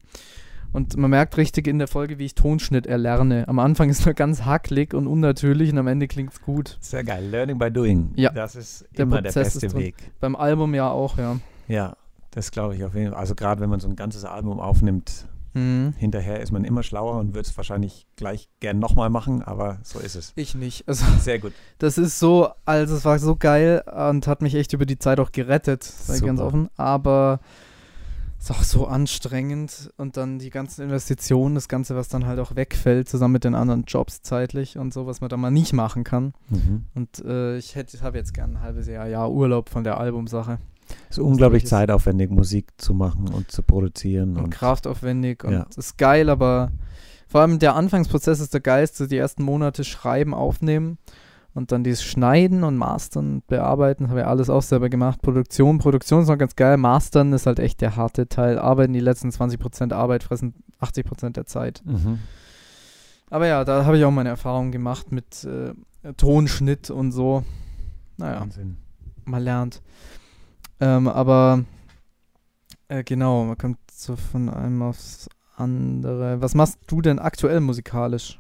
[0.74, 3.48] Und man merkt richtig in der Folge, wie ich Tonschnitt erlerne.
[3.48, 6.78] Am Anfang ist er ganz hacklig und unnatürlich und am Ende klingt es gut.
[6.82, 7.26] Sehr geil.
[7.30, 8.12] Learning by doing.
[8.16, 8.32] Ja.
[8.32, 9.96] Das ist der immer Prozess der beste Weg.
[10.20, 11.38] Beim Album ja auch, ja.
[11.70, 11.96] Ja.
[12.32, 13.20] Das glaube ich auf jeden Fall.
[13.20, 15.26] Also gerade wenn man so ein ganzes Album aufnimmt,
[15.56, 15.94] mhm.
[15.98, 20.00] hinterher ist man immer schlauer und wird es wahrscheinlich gleich gern nochmal machen, aber so
[20.00, 20.34] ist es.
[20.36, 20.88] Ich nicht.
[20.88, 21.54] Also, Sehr gut.
[21.80, 25.20] Das ist so, also es war so geil und hat mich echt über die Zeit
[25.20, 26.70] auch gerettet, sei ganz offen.
[26.76, 27.40] Aber
[28.46, 32.40] es ist auch so anstrengend und dann die ganzen Investitionen, das Ganze, was dann halt
[32.40, 35.74] auch wegfällt, zusammen mit den anderen Jobs zeitlich und so, was man da mal nicht
[35.74, 36.34] machen kann.
[36.50, 36.86] Mhm.
[36.94, 40.60] Und äh, ich hätte, habe jetzt gern ein halbes Jahr, Jahr Urlaub von der Albumsache.
[41.10, 44.38] Es ist unglaublich zeitaufwendig, Musik zu machen und zu produzieren.
[44.38, 45.66] Und, und kraftaufwendig und ja.
[45.76, 46.72] ist geil, aber
[47.28, 49.08] vor allem der Anfangsprozess ist der geilste.
[49.08, 50.98] Die ersten Monate schreiben, aufnehmen
[51.56, 55.22] und dann dieses Schneiden und Mastern, Bearbeiten, habe ich alles auch selber gemacht.
[55.22, 56.76] Produktion, Produktion ist noch ganz geil.
[56.76, 58.60] Mastern ist halt echt der harte Teil.
[58.60, 61.82] Arbeiten, die letzten 20% Arbeit fressen 80% der Zeit.
[61.86, 62.20] Mhm.
[63.30, 65.74] Aber ja, da habe ich auch meine Erfahrungen gemacht mit äh,
[66.18, 67.44] Tonschnitt und so.
[68.18, 68.78] Naja, Wahnsinn.
[69.24, 69.82] man lernt.
[70.80, 71.64] Ähm, aber
[72.88, 76.42] äh, genau, man kommt so von einem aufs andere.
[76.42, 78.40] Was machst du denn aktuell musikalisch?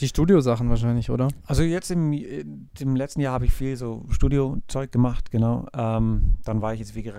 [0.00, 1.28] Die Studiosachen wahrscheinlich, oder?
[1.46, 5.66] Also jetzt im, im letzten Jahr habe ich viel so Studiozeug gemacht, genau.
[5.72, 7.10] Ähm, dann war ich jetzt, wie,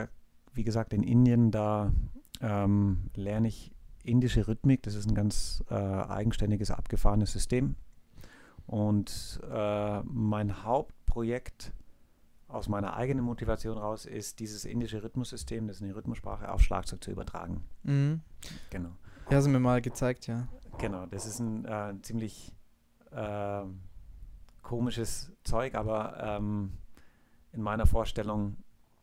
[0.54, 1.50] wie, gesagt, in Indien.
[1.50, 1.92] Da
[2.40, 3.72] ähm, lerne ich
[4.04, 4.84] indische Rhythmik.
[4.84, 7.76] Das ist ein ganz äh, eigenständiges, abgefahrenes System.
[8.68, 11.72] Und äh, mein Hauptprojekt
[12.48, 17.04] aus meiner eigenen Motivation raus ist, dieses indische Rhythmussystem, das ist eine Rhythmussprache, auf Schlagzeug
[17.04, 17.64] zu übertragen.
[17.84, 18.22] Mhm.
[18.70, 18.91] Genau.
[19.30, 20.48] Ja, du mir mal gezeigt, ja.
[20.78, 22.54] Genau, das ist ein äh, ziemlich
[23.12, 23.64] äh,
[24.62, 26.74] komisches Zeug, aber ähm,
[27.52, 28.58] in meiner Vorstellung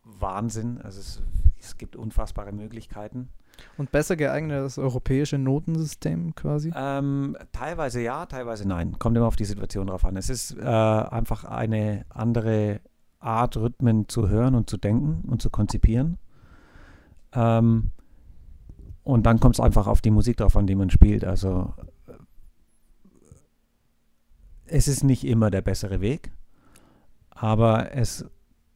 [0.04, 0.80] Wahnsinn.
[0.80, 1.22] Also es,
[1.58, 3.30] es gibt unfassbare Möglichkeiten.
[3.76, 6.72] Und besser geeignet das europäische Notensystem quasi?
[6.74, 8.98] Ähm, teilweise ja, teilweise nein.
[8.98, 10.16] Kommt immer auf die Situation drauf an.
[10.16, 12.80] Es ist äh, einfach eine andere
[13.24, 16.18] Art, Rhythmen zu hören und zu denken und zu konzipieren.
[17.32, 17.90] Ähm,
[19.02, 21.24] und dann kommt es einfach auf die Musik drauf an, die man spielt.
[21.24, 21.74] Also
[24.66, 26.32] es ist nicht immer der bessere Weg,
[27.30, 28.24] aber es,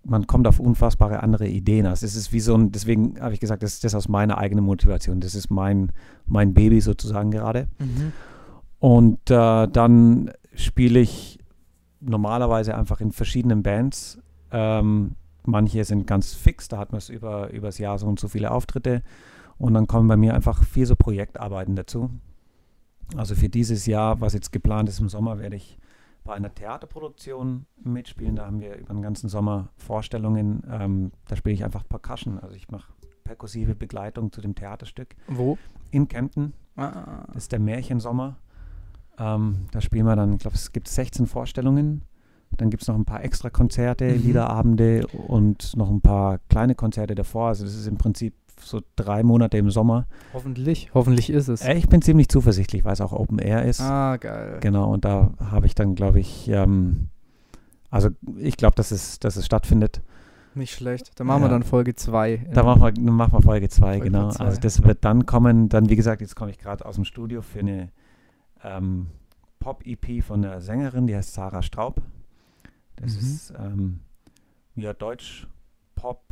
[0.04, 1.86] man kommt auf unfassbare andere Ideen.
[1.86, 4.38] Also es ist wie so ein, deswegen habe ich gesagt, das ist das aus meiner
[4.38, 5.20] eigenen Motivation.
[5.20, 5.92] Das ist mein,
[6.26, 7.68] mein Baby sozusagen gerade.
[7.78, 8.12] Mhm.
[8.78, 11.38] Und äh, dann spiele ich
[12.00, 14.18] normalerweise einfach in verschiedenen Bands
[14.52, 18.28] ähm, manche sind ganz fix, da hat man es über das Jahr so und so
[18.28, 19.02] viele Auftritte.
[19.58, 22.10] Und dann kommen bei mir einfach vier so Projektarbeiten dazu.
[23.16, 25.78] Also für dieses Jahr, was jetzt geplant ist im Sommer, werde ich
[26.24, 28.36] bei einer Theaterproduktion mitspielen.
[28.36, 30.62] Da haben wir über den ganzen Sommer Vorstellungen.
[30.70, 32.38] Ähm, da spiele ich einfach Percussion.
[32.38, 32.92] Also ich mache
[33.24, 35.16] perkussive Begleitung zu dem Theaterstück.
[35.26, 35.58] Wo?
[35.90, 36.52] In Kempten.
[36.76, 37.24] Ah.
[37.28, 38.36] Das ist der Märchensommer.
[39.18, 42.02] Ähm, da spielen wir dann, ich glaube, es gibt 16 Vorstellungen.
[42.58, 44.22] Dann gibt es noch ein paar extra Konzerte, Mhm.
[44.22, 47.48] Liederabende und noch ein paar kleine Konzerte davor.
[47.48, 50.06] Also das ist im Prinzip so drei Monate im Sommer.
[50.34, 50.90] Hoffentlich.
[50.92, 51.62] Hoffentlich ist es.
[51.62, 53.80] Äh, ich bin ziemlich zuversichtlich, weil es auch Open Air ist.
[53.80, 54.58] Ah, geil.
[54.60, 57.08] Genau, und da habe ich dann, glaube ich, ähm,
[57.90, 60.02] also ich glaube, dass es, dass es stattfindet.
[60.54, 61.12] Nicht schlecht.
[61.20, 61.52] Dann machen wir Ja.
[61.52, 62.48] dann Folge 2.
[62.52, 64.30] Da machen wir, dann machen wir Folge 2, Folge genau.
[64.30, 64.44] zwei.
[64.46, 67.42] Also das wird dann kommen, dann wie gesagt, jetzt komme ich gerade aus dem Studio
[67.42, 67.90] für eine
[68.64, 69.06] ähm,
[69.60, 72.02] Pop-EP von der Sängerin, die heißt Sarah Straub.
[73.00, 73.20] Das Mhm.
[73.20, 74.00] ist ähm,
[74.76, 75.46] ja Deutsch,
[75.94, 76.22] Pop,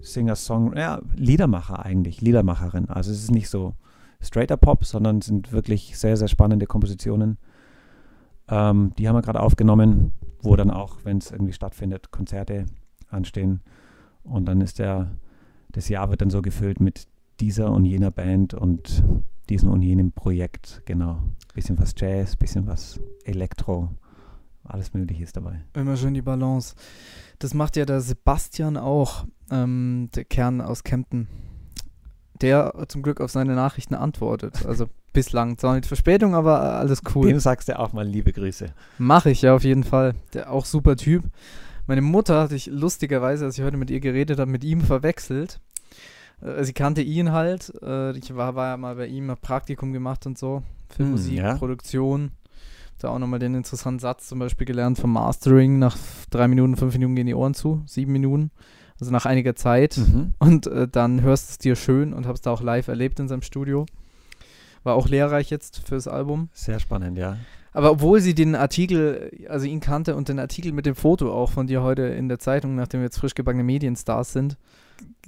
[0.00, 2.88] Singer, Song, ja, Liedermacher eigentlich, Liedermacherin.
[2.88, 3.74] Also es ist nicht so
[4.20, 7.38] straighter Pop, sondern es sind wirklich sehr, sehr spannende Kompositionen.
[8.48, 12.66] Ähm, die haben wir gerade aufgenommen, wo dann auch, wenn es irgendwie stattfindet, Konzerte
[13.10, 13.60] anstehen.
[14.22, 15.10] Und dann ist der,
[15.72, 17.06] das Jahr wird dann so gefüllt mit
[17.40, 19.02] dieser und jener Band und
[19.48, 21.18] diesem und jenem Projekt, genau.
[21.54, 23.88] Bisschen was Jazz, bisschen was Elektro,
[24.72, 25.60] alles Mögliche ist dabei.
[25.74, 26.74] Immer schön die Balance.
[27.38, 31.28] Das macht ja der Sebastian auch, ähm, der Kern aus Kempten.
[32.40, 34.64] Der zum Glück auf seine Nachrichten antwortet.
[34.66, 35.58] Also bislang.
[35.58, 37.28] Zwar mit Verspätung, aber äh, alles cool.
[37.28, 38.72] Dem sagst du auch mal liebe Grüße.
[38.98, 40.14] Mache ich ja auf jeden Fall.
[40.32, 41.24] Der auch super Typ.
[41.86, 45.60] Meine Mutter hatte ich lustigerweise, als ich heute mit ihr geredet habe, mit ihm verwechselt.
[46.40, 47.72] Äh, Sie kannte ihn halt.
[47.82, 50.62] Äh, Ich war, war ja mal bei ihm, hab Praktikum gemacht und so.
[50.88, 51.56] Für Hm, Musik, ja.
[51.56, 52.30] Produktion.
[53.00, 55.78] Da auch nochmal den interessanten Satz zum Beispiel gelernt vom Mastering.
[55.78, 55.96] Nach
[56.28, 57.82] drei Minuten, fünf Minuten gehen die Ohren zu.
[57.86, 58.50] Sieben Minuten.
[59.00, 59.96] Also nach einiger Zeit.
[59.96, 60.34] Mhm.
[60.38, 63.26] Und äh, dann hörst du es dir schön und hab's da auch live erlebt in
[63.26, 63.86] seinem Studio.
[64.82, 66.50] War auch lehrreich jetzt fürs Album.
[66.52, 67.38] Sehr spannend, ja.
[67.72, 71.52] Aber obwohl sie den Artikel, also ihn kannte und den Artikel mit dem Foto auch
[71.52, 74.58] von dir heute in der Zeitung, nachdem wir jetzt frisch gebackene Medienstars sind.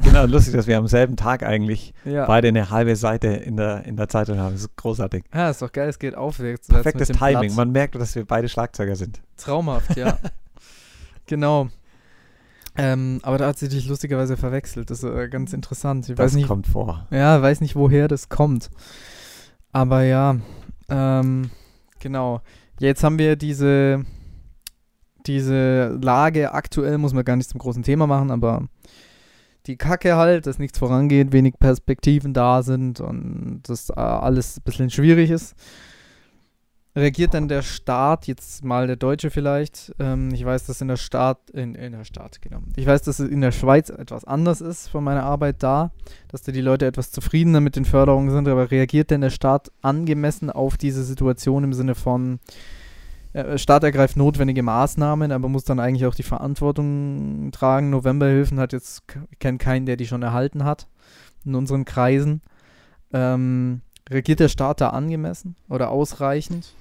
[0.02, 2.26] Genau, lustig, dass wir am selben Tag eigentlich Ja.
[2.26, 4.52] beide eine halbe Seite in der, in der Zeitung haben.
[4.52, 5.24] Das ist großartig.
[5.34, 6.68] Ja, ist doch geil, es geht aufwärts.
[6.68, 7.48] Perfektes Timing.
[7.48, 7.56] Blatt.
[7.56, 9.20] Man merkt, dass wir beide Schlagzeuger sind.
[9.36, 10.18] Traumhaft, ja.
[11.26, 11.68] genau.
[12.76, 14.88] Ähm, aber da hat sie dich lustigerweise verwechselt.
[14.90, 16.08] Das ist äh, ganz interessant.
[16.08, 17.06] Ich Das weiß nicht, kommt vor.
[17.10, 18.70] Ja, weiß nicht, woher das kommt.
[19.72, 20.36] Aber ja,
[20.88, 21.50] ähm,
[22.00, 22.40] genau.
[22.78, 24.04] Jetzt haben wir diese,
[25.26, 28.66] diese Lage aktuell, muss man gar nicht zum großen Thema machen, aber
[29.66, 34.62] die Kacke halt, dass nichts vorangeht, wenig Perspektiven da sind und das äh, alles ein
[34.64, 35.54] bisschen schwierig ist.
[36.94, 40.98] Reagiert dann der Staat, jetzt mal der Deutsche vielleicht, ähm, ich weiß, dass in der
[40.98, 42.58] Staat, in, in der Staat, genau.
[42.76, 45.90] Ich weiß, dass es in der Schweiz etwas anders ist von meiner Arbeit da,
[46.28, 49.72] dass da die Leute etwas zufriedener mit den Förderungen sind, aber reagiert denn der Staat
[49.80, 52.40] angemessen auf diese Situation im Sinne von,
[53.56, 57.90] Staat ergreift notwendige Maßnahmen, aber muss dann eigentlich auch die Verantwortung tragen.
[57.90, 60.86] Novemberhilfen hat jetzt, ich kenne keinen, der die schon erhalten hat
[61.44, 62.42] in unseren Kreisen.
[63.12, 66.74] Ähm, reagiert der Staat da angemessen oder ausreichend?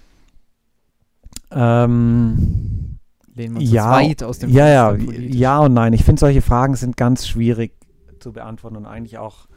[1.51, 2.99] Ähm,
[3.33, 5.93] Lehnen wir uns ja, weit aus dem ja, ja, ja und nein.
[5.93, 7.73] Ich finde, solche Fragen sind ganz schwierig
[8.19, 9.47] zu beantworten und eigentlich auch,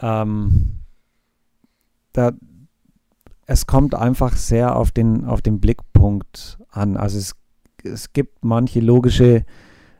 [0.00, 0.78] ähm,
[2.12, 2.32] da,
[3.46, 6.96] es kommt einfach sehr auf den, auf den Blickpunkt an.
[6.96, 7.34] Also es,
[7.84, 9.44] es gibt manche logische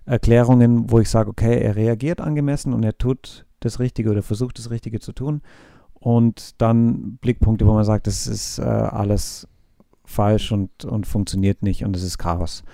[0.05, 4.59] Erklärungen, wo ich sage, okay, er reagiert angemessen und er tut das Richtige oder versucht
[4.59, 5.43] das Richtige zu tun.
[5.95, 9.47] Und dann Blickpunkte, wo man sagt, das ist äh, alles
[10.05, 12.65] falsch und, und funktioniert nicht und es ist Chaos.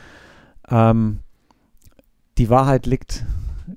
[0.68, 1.20] Ähm,
[2.38, 3.26] die Wahrheit liegt,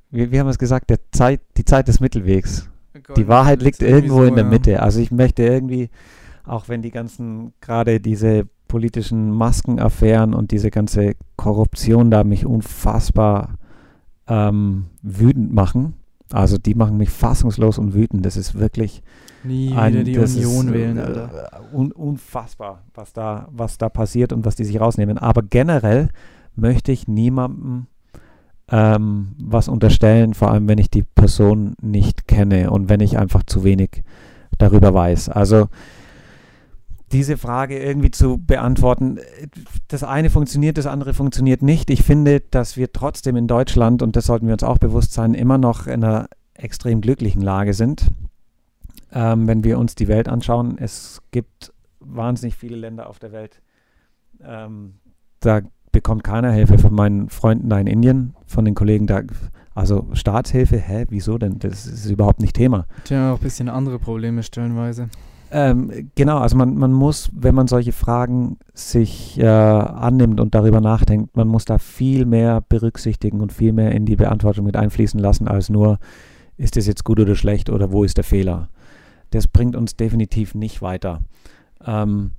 [0.09, 2.69] wie, wie haben wir es gesagt, der Zeit, die Zeit des Mittelwegs.
[3.17, 4.49] Die Wahrheit liegt irgendwo so, in der ja.
[4.49, 4.81] Mitte.
[4.81, 5.89] Also ich möchte irgendwie,
[6.51, 13.55] auch wenn die ganzen, gerade diese politischen Maskenaffären und diese ganze Korruption da mich unfassbar
[14.27, 15.95] ähm, wütend machen.
[16.31, 18.25] Also die machen mich fassungslos und wütend.
[18.25, 19.01] Das ist wirklich
[19.43, 21.51] Nie ein- wieder die Union ist, wählen, äh, Alter.
[21.73, 25.17] Un, unfassbar, was da, was da passiert und was die sich rausnehmen.
[25.17, 26.09] Aber generell
[26.55, 27.87] möchte ich niemandem
[28.69, 33.43] ähm, was unterstellen, vor allem wenn ich die Person nicht kenne und wenn ich einfach
[33.43, 34.03] zu wenig
[34.57, 35.27] darüber weiß.
[35.29, 35.67] Also
[37.11, 39.19] diese Frage irgendwie zu beantworten,
[39.87, 41.89] das eine funktioniert, das andere funktioniert nicht.
[41.89, 45.33] Ich finde, dass wir trotzdem in Deutschland, und das sollten wir uns auch bewusst sein,
[45.33, 48.11] immer noch in einer extrem glücklichen Lage sind.
[49.13, 53.61] Ähm, wenn wir uns die Welt anschauen, es gibt wahnsinnig viele Länder auf der Welt,
[54.43, 54.95] ähm,
[55.39, 59.21] da bekommt keiner Hilfe von meinen Freunden da in Indien, von den Kollegen da.
[59.73, 61.59] Also Staatshilfe, hä, wieso denn?
[61.59, 62.85] Das ist überhaupt nicht Thema.
[63.09, 65.09] Haben auch ein bisschen andere Probleme stellenweise.
[65.53, 70.79] Ähm, genau, also man, man muss, wenn man solche Fragen sich äh, annimmt und darüber
[70.79, 75.19] nachdenkt, man muss da viel mehr berücksichtigen und viel mehr in die Beantwortung mit einfließen
[75.19, 75.99] lassen, als nur,
[76.55, 78.69] ist das jetzt gut oder schlecht oder wo ist der Fehler.
[79.31, 81.21] Das bringt uns definitiv nicht weiter.
[81.85, 82.31] Ähm,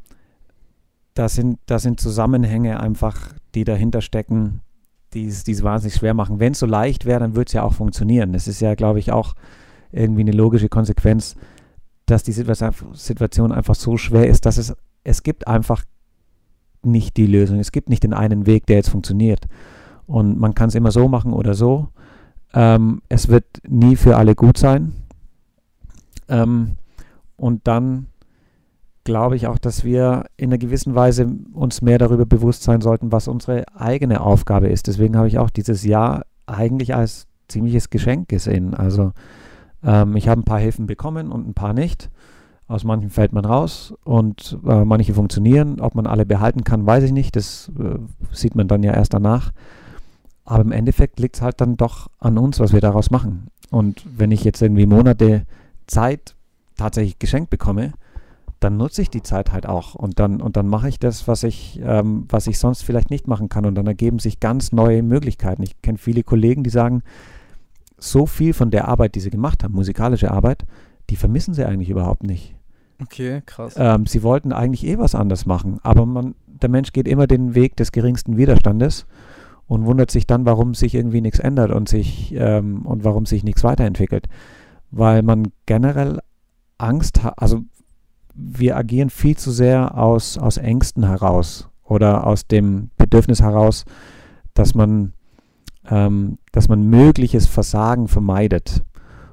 [1.13, 4.63] da, sind, da sind Zusammenhänge einfach, die dahinter stecken,
[5.13, 6.41] die es wahnsinnig schwer machen.
[6.41, 8.33] Wenn es so leicht wäre, dann würde es ja auch funktionieren.
[8.33, 9.35] Das ist ja, glaube ich, auch
[9.91, 11.37] irgendwie eine logische Konsequenz
[12.13, 15.85] dass die Situation einfach so schwer ist, dass es, es gibt einfach
[16.83, 17.59] nicht die Lösung.
[17.59, 19.47] Es gibt nicht den einen Weg, der jetzt funktioniert.
[20.07, 21.89] Und man kann es immer so machen oder so.
[22.55, 24.93] Ähm, es wird nie für alle gut sein.
[26.29, 26.77] Ähm,
[27.37, 28.09] und dann
[29.05, 33.11] glaube ich auch, dass wir in einer gewissen Weise uns mehr darüber bewusst sein sollten,
[33.11, 34.87] was unsere eigene Aufgabe ist.
[34.87, 38.75] Deswegen habe ich auch dieses Jahr eigentlich als ziemliches Geschenk gesehen.
[38.75, 39.13] Also
[39.85, 42.11] ähm, ich habe ein paar Hilfen bekommen und ein paar nicht.
[42.69, 45.81] Aus manchen fällt man raus und äh, manche funktionieren.
[45.81, 47.37] Ob man alle behalten kann, weiß ich nicht.
[47.37, 47.99] Das äh,
[48.31, 49.53] sieht man dann ja erst danach.
[50.45, 53.49] Aber im Endeffekt liegt es halt dann doch an uns, was wir daraus machen.
[53.71, 55.45] Und wenn ich jetzt irgendwie Monate
[55.87, 56.35] Zeit
[56.77, 57.93] tatsächlich geschenkt bekomme,
[58.61, 61.43] dann nutze ich die Zeit halt auch und dann und dann mache ich das, was
[61.43, 65.03] ich ähm, was ich sonst vielleicht nicht machen kann und dann ergeben sich ganz neue
[65.03, 65.63] Möglichkeiten.
[65.63, 67.03] Ich kenne viele Kollegen, die sagen,
[68.03, 70.65] so viel von der Arbeit, die sie gemacht haben, musikalische Arbeit,
[71.11, 72.57] die vermissen sie eigentlich überhaupt nicht.
[73.01, 73.75] Okay, krass.
[73.77, 77.55] Ähm, sie wollten eigentlich eh was anders machen, aber man, der Mensch geht immer den
[77.55, 79.07] Weg des geringsten Widerstandes
[79.67, 83.45] und wundert sich dann, warum sich irgendwie nichts ändert und sich ähm, und warum sich
[83.45, 84.29] nichts weiterentwickelt.
[84.91, 86.19] Weil man generell
[86.79, 87.63] Angst hat, also
[88.35, 93.85] wir agieren viel zu sehr aus, aus Ängsten heraus oder aus dem Bedürfnis heraus,
[94.55, 95.13] dass man
[95.89, 98.85] ähm, dass man mögliches Versagen vermeidet.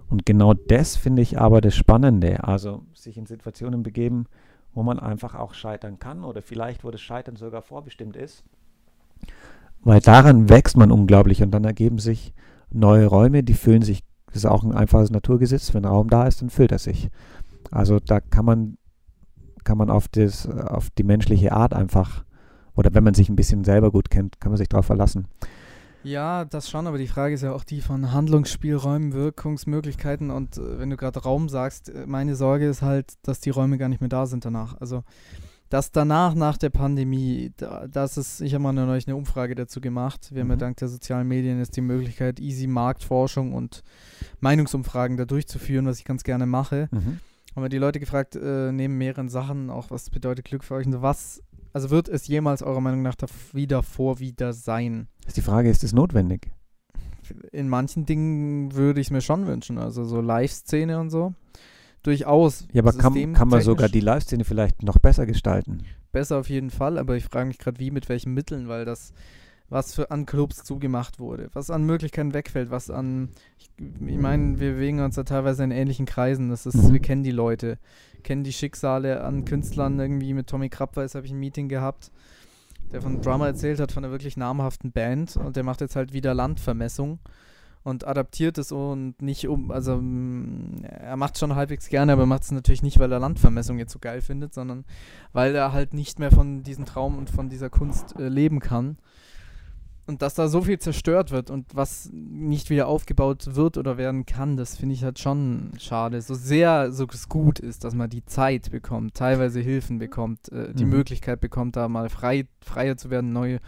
[0.10, 2.44] Und genau das finde ich aber das Spannende.
[2.44, 4.26] Also sich in Situationen begeben,
[4.74, 8.44] wo man einfach auch scheitern kann oder vielleicht, wo das Scheitern sogar vorbestimmt ist.
[9.82, 12.34] Weil daran wächst man unglaublich und dann ergeben sich
[12.72, 14.04] neue Räume, die füllen sich.
[14.28, 15.74] Das ist auch ein einfaches Naturgesetz.
[15.74, 17.10] Wenn Raum da ist, dann füllt er sich.
[17.72, 18.78] Also da kann man,
[19.64, 22.24] kann man auf, das, auf die menschliche Art einfach,
[22.76, 25.28] oder wenn man sich ein bisschen selber gut kennt, kann man sich darauf verlassen.
[26.04, 30.80] Ja, das schon, aber die Frage ist ja auch die von Handlungsspielräumen, Wirkungsmöglichkeiten und äh,
[30.80, 34.00] wenn du gerade Raum sagst, äh, meine Sorge ist halt, dass die Räume gar nicht
[34.00, 34.80] mehr da sind danach.
[34.80, 35.04] Also,
[35.70, 39.82] dass danach, nach der Pandemie, da, das ist, ich habe mal neulich eine Umfrage dazu
[39.82, 40.30] gemacht.
[40.32, 40.40] Wir mhm.
[40.40, 40.60] haben ja mhm.
[40.60, 43.84] dank der sozialen Medien jetzt die Möglichkeit, easy Marktforschung und
[44.40, 46.88] Meinungsumfragen da durchzuführen, was ich ganz gerne mache.
[46.92, 47.20] Mhm.
[47.56, 50.86] Haben wir die Leute gefragt, äh, neben mehreren Sachen, auch was bedeutet Glück für euch
[50.86, 51.44] und so, was
[51.74, 53.16] also wird es jemals eurer Meinung nach
[53.54, 55.08] wieder vor wieder sein?
[55.28, 56.52] Ist die Frage, ist es notwendig?
[57.52, 59.78] In manchen Dingen würde ich es mir schon wünschen.
[59.78, 61.34] Also so Live-Szene und so.
[62.02, 62.68] Durchaus.
[62.72, 65.84] Ja, aber kann, kann man sogar die Live-Szene vielleicht noch besser gestalten?
[66.12, 69.14] Besser auf jeden Fall, aber ich frage mich gerade, wie, mit welchen Mitteln, weil das
[69.70, 74.60] was für an Clubs zugemacht wurde, was an Möglichkeiten wegfällt, was an, ich, ich meine,
[74.60, 76.94] wir bewegen uns da teilweise in ähnlichen Kreisen, das ist, mhm.
[76.94, 77.78] wir kennen die Leute,
[78.24, 80.34] kennen die Schicksale an Künstlern, irgendwie.
[80.34, 82.12] Mit Tommy Krabweis habe ich ein Meeting gehabt,
[82.92, 85.38] der von Drummer erzählt hat, von einer wirklich namhaften Band.
[85.38, 87.20] Und der macht jetzt halt wieder Landvermessung
[87.84, 92.26] und adaptiert es und nicht um, also mm, er macht es schon halbwegs gerne, aber
[92.26, 94.84] macht es natürlich nicht, weil er Landvermessung jetzt so geil findet, sondern
[95.32, 98.98] weil er halt nicht mehr von diesem Traum und von dieser Kunst äh, leben kann
[100.10, 104.26] und dass da so viel zerstört wird und was nicht wieder aufgebaut wird oder werden
[104.26, 106.20] kann, das finde ich halt schon schade.
[106.22, 110.74] So sehr so es gut ist, dass man die Zeit bekommt, teilweise Hilfen bekommt, äh,
[110.74, 110.90] die mhm.
[110.90, 113.60] Möglichkeit bekommt, da mal frei, freier zu werden, neue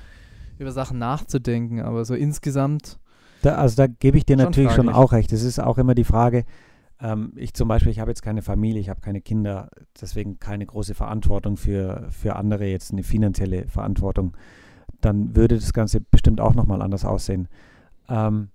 [0.58, 1.80] über Sachen nachzudenken.
[1.80, 2.98] Aber so insgesamt.
[3.44, 4.94] Da, also da gebe ich dir natürlich fraglich.
[4.94, 5.32] schon auch recht.
[5.34, 6.46] Es ist auch immer die Frage,
[7.00, 9.70] ähm, ich zum Beispiel, ich habe jetzt keine Familie, ich habe keine Kinder,
[10.02, 14.36] deswegen keine große Verantwortung für, für andere, jetzt eine finanzielle Verantwortung
[15.02, 17.48] dann würde das Ganze bestimmt auch nochmal anders aussehen.
[18.10, 18.50] Ähm,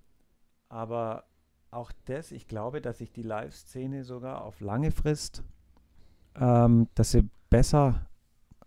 [0.68, 1.24] aber
[1.70, 5.42] auch das, ich glaube, dass sich die Live-Szene sogar auf lange Frist,
[6.38, 8.06] ähm, dass sie besser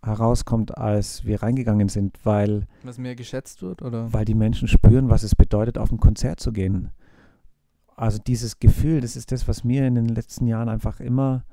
[0.02, 5.10] herauskommt, als wir reingegangen sind, weil was mehr geschätzt wird oder weil die Menschen spüren,
[5.10, 6.90] was es bedeutet, auf ein Konzert zu gehen.
[7.96, 11.44] Also dieses Gefühl, das ist das, was mir in den letzten Jahren einfach immer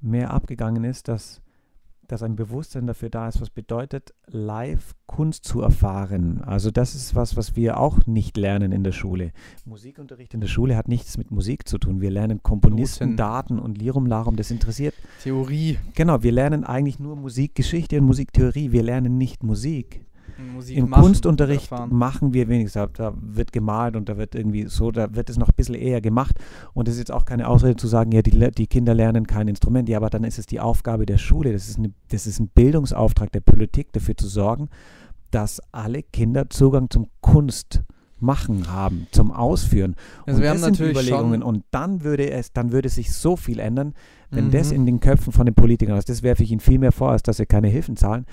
[0.00, 1.41] mehr abgegangen ist, dass
[2.12, 6.42] dass ein Bewusstsein dafür da ist, was bedeutet, live Kunst zu erfahren.
[6.44, 9.32] Also das ist was, was wir auch nicht lernen in der Schule.
[9.64, 12.02] Musikunterricht in der Schule hat nichts mit Musik zu tun.
[12.02, 13.16] Wir lernen Komponisten, Noten.
[13.16, 14.94] Daten und Lirum Larum, das interessiert.
[15.22, 15.78] Theorie.
[15.94, 18.72] Genau, wir lernen eigentlich nur Musikgeschichte und Musiktheorie.
[18.72, 20.04] Wir lernen nicht Musik.
[20.54, 21.90] Musik Im machen, Kunstunterricht erfahren.
[21.94, 22.74] machen wir wenigstens.
[22.74, 25.74] Da, da wird gemalt und da wird irgendwie so, da wird es noch ein bisschen
[25.74, 26.36] eher gemacht.
[26.74, 29.48] Und es ist jetzt auch keine Ausrede zu sagen, ja, die, die Kinder lernen kein
[29.48, 29.88] Instrument.
[29.88, 31.52] Ja, aber dann ist es die Aufgabe der Schule.
[31.52, 34.68] Das ist, eine, das ist ein Bildungsauftrag der Politik, dafür zu sorgen,
[35.30, 37.82] dass alle Kinder Zugang zum Kunst
[38.20, 39.96] machen haben, zum Ausführen.
[40.26, 41.42] Also und wir das haben sind natürlich Überlegungen.
[41.42, 43.94] Und dann würde es, dann würde sich so viel ändern,
[44.30, 44.76] wenn das Mhm.
[44.76, 46.08] in den Köpfen von den Politikern ist.
[46.08, 48.24] Das werfe ich Ihnen viel mehr vor, als dass sie keine Hilfen zahlen.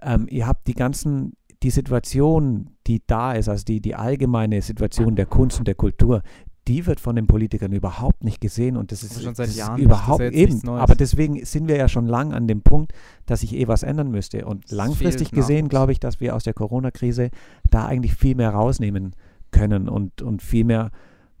[0.00, 1.34] Ähm, ihr habt die ganzen,
[1.64, 6.22] die Situation, die da ist, also die, die allgemeine Situation der Kunst und der Kultur,
[6.68, 9.56] die wird von den Politikern überhaupt nicht gesehen und das ist, Aber schon seit das
[9.56, 9.76] Jahren.
[9.76, 10.68] Das überhaupt jetzt eben.
[10.68, 12.92] Aber deswegen sind wir ja schon lang an dem Punkt,
[13.26, 14.44] dass sich eh was ändern müsste.
[14.44, 17.30] Und Es langfristig gesehen glaube ich, dass wir aus der Corona-Krise
[17.70, 19.14] da eigentlich viel mehr rausnehmen
[19.50, 20.90] können und, und viel mehr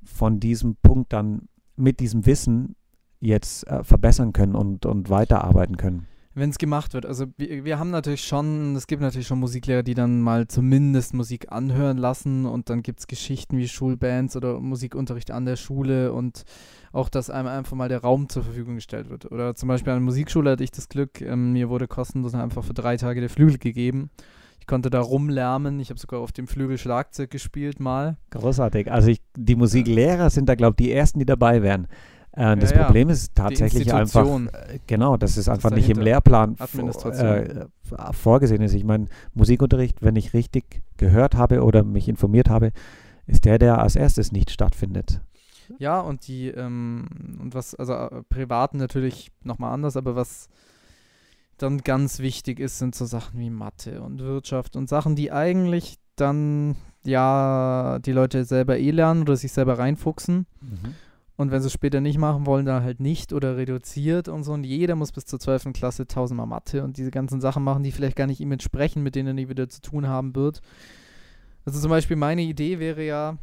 [0.02, 2.76] von diesem Punkt dann mit diesem Wissen
[3.20, 6.06] jetzt äh, verbessern können und, und weiterarbeiten können.
[6.34, 7.06] Wenn es gemacht wird.
[7.06, 11.14] Also wir, wir haben natürlich schon, es gibt natürlich schon Musiklehrer, die dann mal zumindest
[11.14, 16.12] Musik anhören lassen und dann gibt es Geschichten wie Schulbands oder Musikunterricht an der Schule
[16.12, 16.44] und
[16.92, 19.30] auch, dass einem einfach mal der Raum zur Verfügung gestellt wird.
[19.30, 22.64] Oder zum Beispiel an der Musikschule hatte ich das Glück, ähm, mir wurde kostenlos einfach
[22.64, 24.10] für drei Tage der Flügel gegeben.
[24.60, 28.16] Ich konnte da rumlärmen, ich habe sogar auf dem Flügel Schlagzeug gespielt mal.
[28.30, 28.90] Großartig.
[28.90, 31.86] Also ich, die Musiklehrer sind da, glaube ich, die Ersten, die dabei wären.
[32.36, 32.84] Äh, das Ja, ja.
[32.84, 36.00] Problem ist tatsächlich einfach, äh, genau, dass es einfach nicht im.
[36.00, 37.66] Lehrplan äh,
[38.12, 38.74] vorgesehen ist.
[38.74, 42.72] Ich meine, Musikunterricht, wenn ich richtig gehört habe oder mich informiert habe,
[43.26, 45.20] ist der, der als erstes nicht stattfindet.
[45.78, 47.06] Ja, und die, ähm,
[47.40, 50.48] und was, also äh, privaten natürlich nochmal anders, aber was
[51.56, 55.98] dann ganz wichtig ist, sind so Sachen wie Mathe und Wirtschaft und Sachen, die eigentlich
[56.16, 60.46] dann ja die Leute selber eh lernen oder sich selber reinfuchsen.
[61.36, 64.52] Und wenn sie es später nicht machen wollen, dann halt nicht oder reduziert und so.
[64.52, 65.72] Und jeder muss bis zur 12.
[65.72, 69.16] Klasse tausendmal Mathe und diese ganzen Sachen machen, die vielleicht gar nicht ihm entsprechen, mit
[69.16, 70.60] denen er nie wieder zu tun haben wird.
[71.64, 73.38] Also zum Beispiel meine Idee wäre ja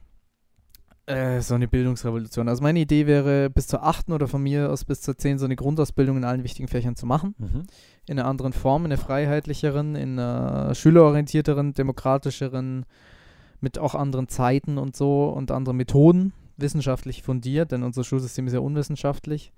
[1.05, 2.47] äh, so eine Bildungsrevolution.
[2.47, 4.09] Also meine Idee wäre, bis zur 8.
[4.09, 5.39] oder von mir aus bis zur 10.
[5.39, 7.35] so eine Grundausbildung in allen wichtigen Fächern zu machen.
[7.37, 7.63] Mhm.
[8.07, 12.85] In einer anderen Form, in einer freiheitlicheren, in einer schülerorientierteren, demokratischeren,
[13.59, 18.53] mit auch anderen Zeiten und so und anderen Methoden, wissenschaftlich fundiert, denn unser Schulsystem ist
[18.53, 19.51] ja unwissenschaftlich.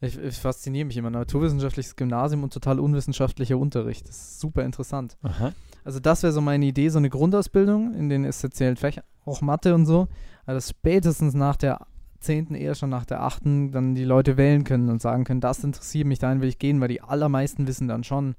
[0.00, 1.10] Ich, ich fasziniere mich immer.
[1.10, 4.08] Naturwissenschaftliches Gymnasium und total unwissenschaftlicher Unterricht.
[4.08, 5.16] Das ist super interessant.
[5.22, 5.52] Aha.
[5.84, 9.74] Also das wäre so meine Idee, so eine Grundausbildung in den essentiellen Fächern, auch Mathe
[9.74, 10.08] und so,
[10.46, 11.86] dass spätestens nach der
[12.20, 13.42] 10., eher schon nach der 8.
[13.72, 16.80] dann die Leute wählen können und sagen können, das interessiert mich, dahin will ich gehen,
[16.80, 18.36] weil die allermeisten wissen dann schon,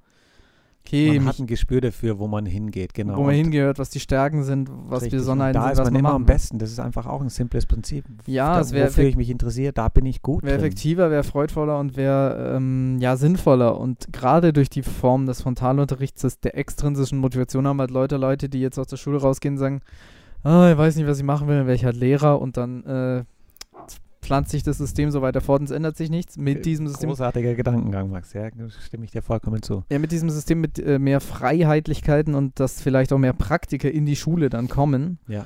[0.86, 3.18] okay, Man hat ein Gespür dafür, wo man hingeht, genau.
[3.18, 5.20] wo man hingehört, was die Stärken sind, was Richtig.
[5.20, 6.60] Besonderheiten da sind, ist was man man immer machen am besten.
[6.60, 8.06] Das ist einfach auch ein simples Prinzip.
[8.26, 11.24] Ja, da, es wäre wofür ich mich interessiere, da bin ich gut Wäre effektiver, wäre
[11.24, 13.80] freudvoller und wäre ähm, ja sinnvoller.
[13.80, 18.62] Und gerade durch die Form des Frontalunterrichts, der extrinsischen Motivation haben halt Leute, Leute, die
[18.62, 19.82] jetzt aus der Schule rausgehen und sagen,
[20.44, 22.84] ah, ich weiß nicht, was ich machen will, dann wäre ich halt Lehrer und dann
[22.86, 23.24] äh,
[24.24, 26.38] pflanzt sich das System so weiter fort und es ändert sich nichts.
[26.38, 28.34] Mit diesem System Großartiger Gedankengang, Max.
[28.34, 28.50] Ja,
[28.86, 29.84] stimme ich dir vollkommen zu.
[29.92, 34.06] ja, mit diesem System mit äh, mehr Freiheitlichkeiten und dass vielleicht auch mehr Praktiker in
[34.06, 35.46] die Schule dann kommen, Ja.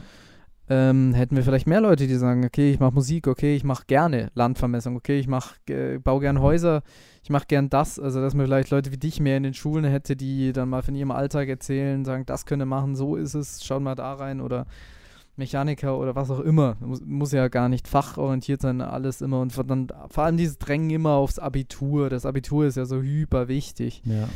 [0.69, 3.83] ähm, hätten wir vielleicht mehr Leute, die sagen, okay, ich mache Musik, okay, ich mache
[3.87, 6.83] gerne Landvermessung, okay, ich mach, äh, baue gern Häuser,
[7.23, 7.99] ich mache gern das.
[7.99, 10.81] Also, dass man vielleicht Leute wie dich mehr in den Schulen hätte, die dann mal
[10.81, 14.13] von ihrem Alltag erzählen, sagen, das könnt ihr machen, so ist es, schaut mal da
[14.13, 14.65] rein oder
[15.37, 16.75] Mechaniker oder was auch immer.
[16.79, 19.39] Muss, muss ja gar nicht fachorientiert sein, alles immer.
[19.39, 22.09] Und dann vor allem dieses Drängen immer aufs Abitur.
[22.09, 24.01] Das Abitur ist ja so hyper wichtig.
[24.05, 24.27] ja.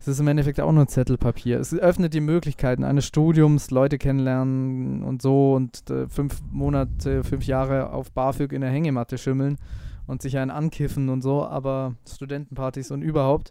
[0.00, 1.58] Es ist im Endeffekt auch nur Zettelpapier.
[1.58, 7.44] Es öffnet die Möglichkeiten eines Studiums, Leute kennenlernen und so und äh, fünf Monate, fünf
[7.46, 9.56] Jahre auf BAföG in der Hängematte schimmeln
[10.06, 13.50] und sich einen ankiffen und so, aber Studentenpartys und überhaupt.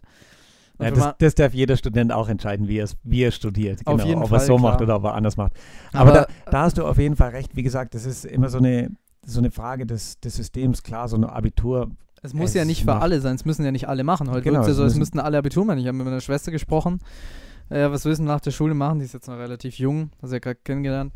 [0.80, 3.80] Ja, das, das darf jeder Student auch entscheiden, wie er wie er studiert.
[3.86, 4.82] Auf Genau, ob er es so macht klar.
[4.88, 5.52] oder ob er anders macht.
[5.92, 7.56] Aber, aber da, da hast du auf jeden Fall recht.
[7.56, 8.90] Wie gesagt, das ist immer so eine,
[9.26, 10.82] so eine Frage des, des Systems.
[10.84, 11.90] Klar, so ein Abitur.
[12.22, 14.30] es muss es ja nicht für macht- alle sein, es müssen ja nicht alle machen.
[14.30, 15.78] Heute Genau, es ja so, es müssten alle Abitur machen.
[15.78, 17.00] Ich habe mit meiner Schwester gesprochen.
[17.70, 19.00] Äh, was willst du nach der Schule machen?
[19.00, 21.12] Die ist jetzt noch relativ jung, hast du ja gerade kennengelernt.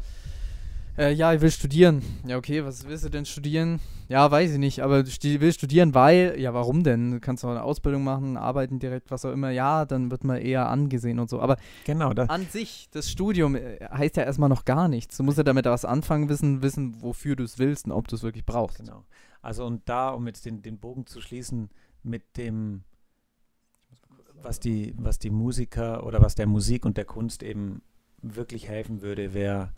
[0.99, 2.03] Äh, ja, ich will studieren.
[2.27, 3.81] Ja, okay, was willst du denn studieren?
[4.09, 7.13] Ja, weiß ich nicht, aber ich will studieren, weil, ja, warum denn?
[7.13, 9.51] Du kannst doch eine Ausbildung machen, arbeiten direkt, was auch immer.
[9.51, 11.41] Ja, dann wird man eher angesehen und so.
[11.41, 15.17] Aber Genau, da, an sich, das Studium äh, heißt ja erstmal noch gar nichts.
[15.17, 18.17] Du musst ja damit was anfangen, wissen, wissen, wofür du es willst und ob du
[18.17, 18.79] es wirklich brauchst.
[18.79, 19.05] genau.
[19.41, 21.71] Also und da, um jetzt den, den Bogen zu schließen
[22.03, 22.85] mit dem,
[24.43, 27.81] was die, was die Musiker oder was der Musik und der Kunst eben
[28.21, 29.73] wirklich helfen würde, wäre, wär,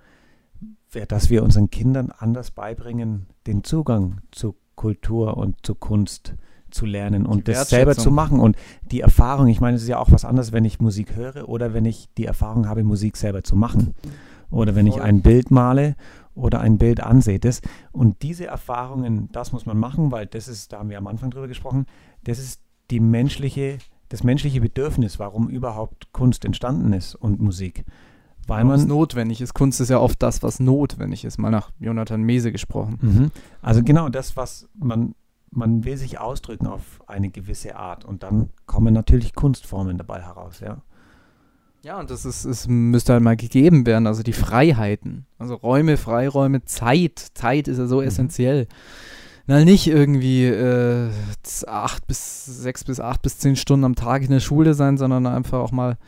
[1.09, 6.35] dass wir unseren Kindern anders beibringen, den Zugang zu Kultur und zu Kunst
[6.71, 8.41] zu lernen und das selber zu machen.
[8.41, 8.57] Und
[8.91, 11.73] die Erfahrung, ich meine, es ist ja auch was anderes, wenn ich Musik höre oder
[11.73, 13.95] wenn ich die Erfahrung habe, Musik selber zu machen.
[14.51, 15.03] Oder wenn ich Voll.
[15.03, 15.97] ein Bild male
[16.35, 17.39] oder ein Bild ansehe.
[17.39, 17.63] Das,
[17.93, 21.31] und diese Erfahrungen, das muss man machen, weil das ist, da haben wir am Anfang
[21.31, 21.87] drüber gesprochen,
[22.25, 22.61] das ist
[22.91, 27.85] die menschliche, das menschliche Bedürfnis, warum überhaupt Kunst entstanden ist und Musik.
[28.47, 29.55] Weil was man notwendig ist.
[29.55, 31.39] Kunst ist ja oft das, was notwendig ist.
[31.39, 32.99] Mal nach Jonathan Mese gesprochen.
[33.01, 33.31] Mhm.
[33.63, 35.15] Also genau das, was man,
[35.51, 40.61] man will sich ausdrücken auf eine gewisse Art und dann kommen natürlich Kunstformen dabei heraus,
[40.61, 40.79] ja.
[41.83, 45.27] Ja, und das ist, es müsste halt mal gegeben werden, also die Freiheiten.
[45.39, 47.19] Also Räume, Freiräume, Zeit.
[47.35, 48.07] Zeit ist ja so Mhm.
[48.07, 48.67] essentiell.
[49.47, 51.11] Na, nicht irgendwie äh,
[51.67, 55.27] acht bis sechs bis acht bis zehn Stunden am Tag in der Schule sein, sondern
[55.27, 55.99] einfach auch mal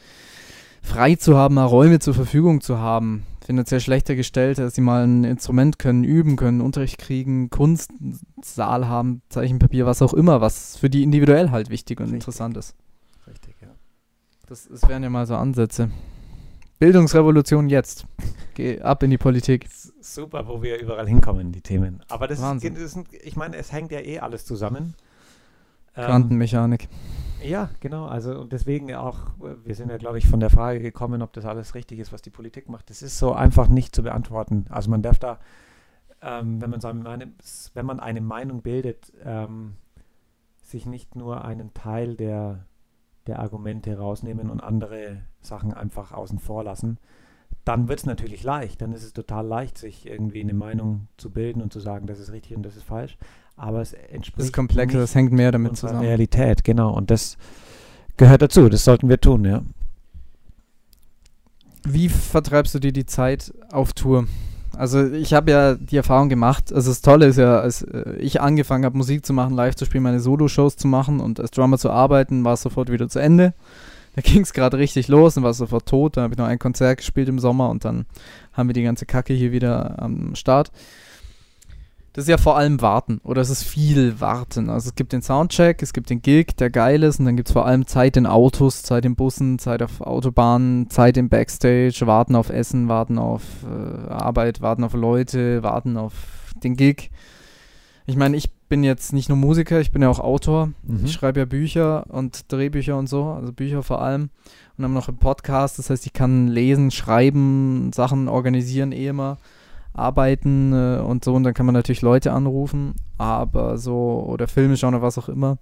[0.86, 3.24] frei zu haben, mal Räume zur Verfügung zu haben.
[3.44, 9.22] Finanziell schlechter gestellt, dass sie mal ein Instrument können, üben können, Unterricht kriegen, Kunstsaal haben,
[9.28, 12.22] Zeichenpapier, was auch immer, was für die individuell halt wichtig und Richtig.
[12.22, 12.74] interessant ist.
[13.26, 13.68] Richtig, ja.
[14.48, 15.90] Das, das wären ja mal so Ansätze.
[16.78, 18.06] Bildungsrevolution jetzt.
[18.54, 19.68] Geh ab in die Politik.
[20.00, 22.02] Super, wo wir überall hinkommen, die Themen.
[22.08, 22.74] Aber das Wahnsinn.
[22.76, 24.94] ist, ich meine, es hängt ja eh alles zusammen.
[25.96, 26.88] Ähm, Quantenmechanik.
[27.42, 28.06] Ja, genau.
[28.06, 31.32] Also und deswegen auch, äh, wir sind ja, glaube ich, von der Frage gekommen, ob
[31.32, 32.90] das alles richtig ist, was die Politik macht.
[32.90, 34.66] Das ist so einfach nicht zu beantworten.
[34.70, 35.38] Also man darf da,
[36.22, 37.34] ähm, wenn man seine Meinung,
[37.74, 39.76] wenn man eine Meinung bildet, ähm,
[40.62, 42.66] sich nicht nur einen Teil der,
[43.26, 46.98] der Argumente rausnehmen und andere Sachen einfach außen vor lassen.
[47.64, 48.80] Dann wird es natürlich leicht.
[48.80, 52.18] Dann ist es total leicht, sich irgendwie eine Meinung zu bilden und zu sagen, das
[52.18, 53.18] ist richtig und das ist falsch.
[53.56, 56.00] Aber es entspricht Das ist komplexer, hängt mehr damit zusammen.
[56.00, 56.92] Realität, genau.
[56.92, 57.36] Und das
[58.16, 58.68] gehört dazu.
[58.68, 59.62] Das sollten wir tun, ja.
[61.84, 64.26] Wie vertreibst du dir die Zeit auf Tour?
[64.76, 68.42] Also ich habe ja die Erfahrung gemacht, also das Tolle ist ja, als äh, ich
[68.42, 71.78] angefangen habe Musik zu machen, live zu spielen, meine Solo-Shows zu machen und als Drummer
[71.78, 73.54] zu arbeiten, war es sofort wieder zu Ende.
[74.16, 76.16] Da ging es gerade richtig los und war sofort tot.
[76.16, 78.06] Dann habe ich noch ein Konzert gespielt im Sommer und dann
[78.52, 80.72] haben wir die ganze Kacke hier wieder am Start.
[82.16, 84.70] Das ist ja vor allem Warten oder es ist viel Warten.
[84.70, 87.50] Also es gibt den Soundcheck, es gibt den Gig, der geil ist und dann gibt
[87.50, 92.06] es vor allem Zeit in Autos, Zeit in Bussen, Zeit auf Autobahnen, Zeit im Backstage,
[92.06, 96.14] warten auf Essen, warten auf äh, Arbeit, warten auf Leute, warten auf
[96.64, 97.10] den Gig.
[98.06, 100.70] Ich meine, ich bin jetzt nicht nur Musiker, ich bin ja auch Autor.
[100.84, 101.04] Mhm.
[101.04, 104.30] Ich schreibe ja Bücher und Drehbücher und so, also Bücher vor allem.
[104.78, 109.36] Und dann noch einen Podcast, das heißt, ich kann lesen, schreiben, Sachen organisieren, eh immer,
[109.96, 111.34] arbeiten äh, und so.
[111.34, 115.28] Und dann kann man natürlich Leute anrufen, aber so, oder Filme schauen oder was auch
[115.28, 115.58] immer,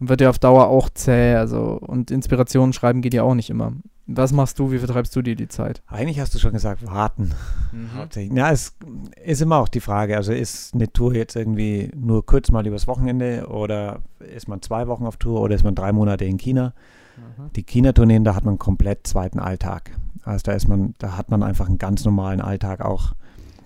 [0.00, 1.34] wird ja auf Dauer auch zäh.
[1.34, 3.72] Also, und Inspirationen schreiben geht ja auch nicht immer.
[4.06, 5.82] Was machst du, wie vertreibst du dir die Zeit?
[5.86, 7.30] Eigentlich hast du schon gesagt, warten.
[7.72, 7.90] Mhm.
[7.96, 8.36] Hauptsächlich.
[8.36, 8.76] Ja, es
[9.24, 10.16] ist immer auch die Frage.
[10.16, 14.88] Also ist eine Tour jetzt irgendwie nur kurz mal übers Wochenende oder ist man zwei
[14.88, 16.74] Wochen auf Tour oder ist man drei Monate in China?
[17.54, 19.92] Die China-Tourneen, da hat man komplett zweiten Alltag.
[20.24, 23.12] Also da ist man, da hat man einfach einen ganz normalen Alltag auch.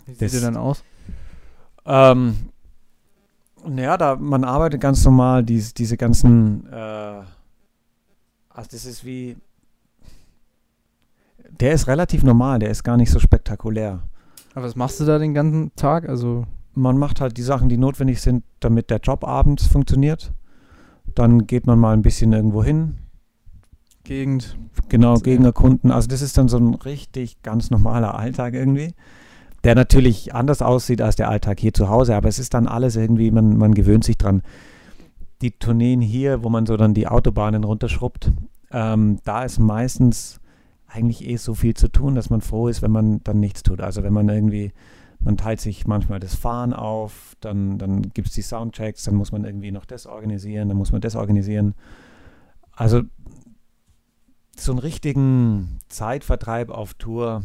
[0.09, 0.82] Wie sieht Das- der dann aus?
[1.86, 2.34] Ähm,
[3.66, 7.22] naja, da man arbeitet ganz normal, dies, diese ganzen, äh,
[8.50, 9.36] also das ist wie,
[11.61, 14.02] der ist relativ normal, der ist gar nicht so spektakulär.
[14.54, 16.09] Aber was machst du da den ganzen Tag?
[16.09, 16.44] Also,
[16.74, 20.32] Man macht halt die Sachen, die notwendig sind, damit der Job abends funktioniert.
[21.14, 22.98] Dann geht man mal ein bisschen irgendwo hin,
[24.04, 24.56] Gegend.
[24.88, 25.20] genau, Ja.
[25.20, 25.90] gegen Kunden.
[25.90, 28.94] Also das ist dann so ein richtig ganz normaler Alltag irgendwie,
[29.68, 32.96] der natürlich anders aussieht als der Alltag hier zu Hause, aber es ist dann alles
[32.96, 34.40] irgendwie, man, man gewöhnt sich dran.
[35.42, 38.32] Die Tourneen hier, wo man so dann die Autobahnen runterschrubbt,
[38.70, 40.40] ähm, da ist meistens
[40.86, 43.82] eigentlich eh so viel zu tun, dass man froh ist, wenn man dann nichts tut.
[43.82, 44.72] Also wenn man irgendwie,
[45.20, 49.32] man teilt sich manchmal das Fahren auf, dann, dann gibt es die Soundchecks, dann muss
[49.32, 51.74] man irgendwie noch das organisieren, dann muss man das organisieren.
[52.72, 53.03] Also
[54.57, 57.42] so einen richtigen Zeitvertreib auf Tour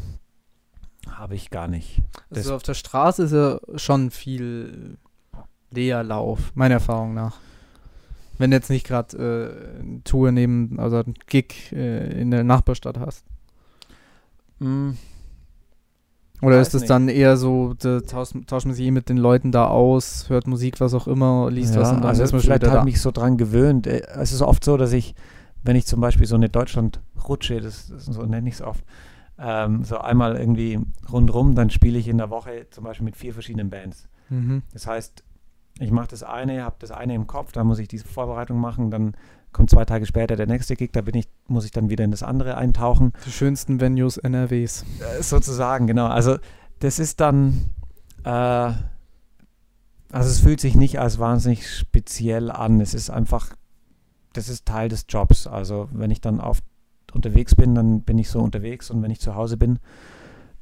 [1.10, 2.02] habe ich gar nicht.
[2.30, 4.98] Das- Also auf der Straße ist ja schon viel
[5.72, 7.38] Leerlauf, meiner Erfahrung nach.
[8.38, 9.18] Wenn du jetzt nicht gerade
[9.78, 13.24] äh, eine Tour neben, also ein Gig äh, in der Nachbarstadt hast.
[16.42, 19.18] Oder Weiß ist es dann eher so, da tauscht, tauscht man sich eh mit den
[19.18, 22.32] Leuten da aus, hört Musik, was auch immer, liest ja, was und dann also ist
[22.34, 23.88] man vielleicht habe ich mich so dran gewöhnt.
[23.88, 25.16] Äh, Es ist oft so, dass ich,
[25.64, 28.84] wenn ich zum Beispiel so eine Deutschland-Rutsche, das, das so nenne ich es oft,
[29.40, 30.80] ähm, so einmal irgendwie
[31.12, 34.08] rundrum, dann spiele ich in der Woche zum Beispiel mit vier verschiedenen Bands.
[34.30, 34.64] Mhm.
[34.72, 35.24] Das heißt,
[35.80, 38.92] ich mache das eine, habe das eine im Kopf, dann muss ich diese Vorbereitung machen,
[38.92, 39.16] dann
[39.52, 42.12] kommt zwei Tage später der nächste Gig, da bin ich, muss ich dann wieder in
[42.12, 43.14] das andere eintauchen.
[43.26, 44.86] Die schönsten Venues NRWs.
[45.00, 46.08] Äh, sozusagen, genau.
[46.08, 46.38] Also
[46.80, 47.66] das ist dann,
[48.24, 48.30] äh,
[50.12, 52.80] Also es fühlt sich nicht als wahnsinnig speziell an.
[52.82, 53.56] Es ist einfach,
[54.34, 55.48] das ist Teil des Jobs.
[55.48, 56.60] Also wenn ich dann auf,
[57.16, 59.80] unterwegs bin, dann bin ich so unterwegs und wenn ich zu Hause bin,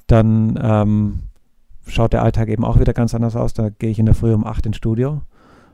[0.08, 1.20] dann ähm,
[1.88, 3.54] schaut der Alltag eben auch wieder ganz anders aus.
[3.54, 5.22] Da gehe ich in der Früh um 8 ins Studio,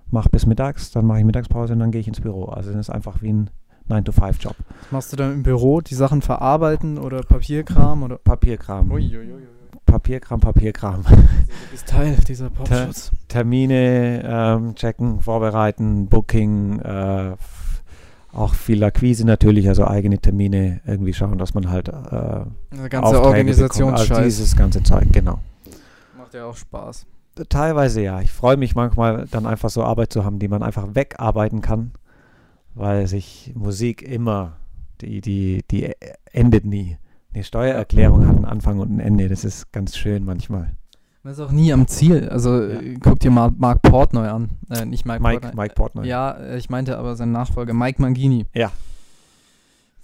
[0.09, 2.45] mache bis mittags, dann mache ich Mittagspause und dann gehe ich ins Büro.
[2.45, 3.49] Also das ist einfach wie ein
[3.89, 4.55] 9-to-5-Job.
[4.91, 8.17] Machst du dann im Büro die Sachen verarbeiten oder Papierkram oder?
[8.17, 8.91] Papierkram.
[8.91, 9.47] Uiuiui.
[9.85, 11.03] Papierkram, Papierkram.
[11.05, 13.11] Also, du bist Teil dieser Popschutz.
[13.29, 17.35] Termine ähm, checken, vorbereiten, Booking, äh,
[18.37, 23.21] auch viel Akquise natürlich, also eigene Termine irgendwie schauen, dass man halt äh, Der ganze.
[23.21, 24.11] Organisationsscheiß.
[24.11, 25.39] Also dieses ganze Zeug, genau.
[26.17, 27.05] Macht ja auch Spaß.
[27.49, 28.21] Teilweise ja.
[28.21, 31.91] Ich freue mich manchmal dann einfach so Arbeit zu haben, die man einfach wegarbeiten kann,
[32.75, 34.57] weil sich Musik immer,
[35.01, 35.93] die, die, die
[36.31, 36.97] endet nie.
[37.33, 39.29] Eine Steuererklärung hat einen Anfang und ein Ende.
[39.29, 40.75] Das ist ganz schön manchmal.
[41.23, 42.29] Man ist auch nie am Ziel.
[42.29, 42.79] Also Ja.
[42.79, 44.49] äh, guck dir mal Mark Portnoy an.
[44.69, 45.63] Äh, nicht Mike, Mike, Portnoy.
[45.63, 46.07] Mike Portnoy.
[46.07, 48.45] Ja, äh, ich meinte aber seinen Nachfolger, Mike Mangini.
[48.53, 48.71] Ja.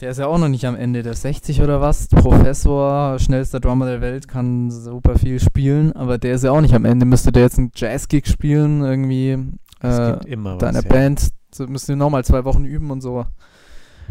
[0.01, 1.01] Der ist ja auch noch nicht am Ende.
[1.01, 2.07] Der ist 60 oder was.
[2.09, 6.73] Professor, schnellster Drummer der Welt, kann super viel spielen, aber der ist ja auch nicht
[6.73, 7.05] am Ende.
[7.05, 9.37] Müsste der jetzt einen Jazz-Gig spielen, irgendwie
[9.79, 10.83] Es äh, gibt immer deine was.
[10.85, 10.89] ja.
[10.89, 13.25] Band, so müsst ihr nochmal zwei Wochen üben und so.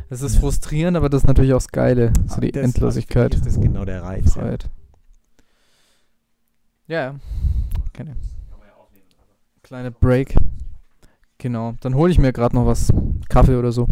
[0.08, 0.40] Das ist Ja.
[0.40, 2.12] frustrierend, aber das ist natürlich auch das Geile.
[2.26, 3.32] So die Das- Endlosigkeit.
[3.36, 4.32] Mich ist das genau der Reiz.
[4.32, 4.62] Freiheit.
[4.64, 4.68] Ja,
[6.86, 7.14] ja.
[7.92, 8.16] Keine.
[9.62, 10.34] Kleine Break.
[11.38, 11.74] Genau.
[11.80, 12.92] Dann hole ich mir gerade noch was.
[13.28, 13.86] Kaffee oder so.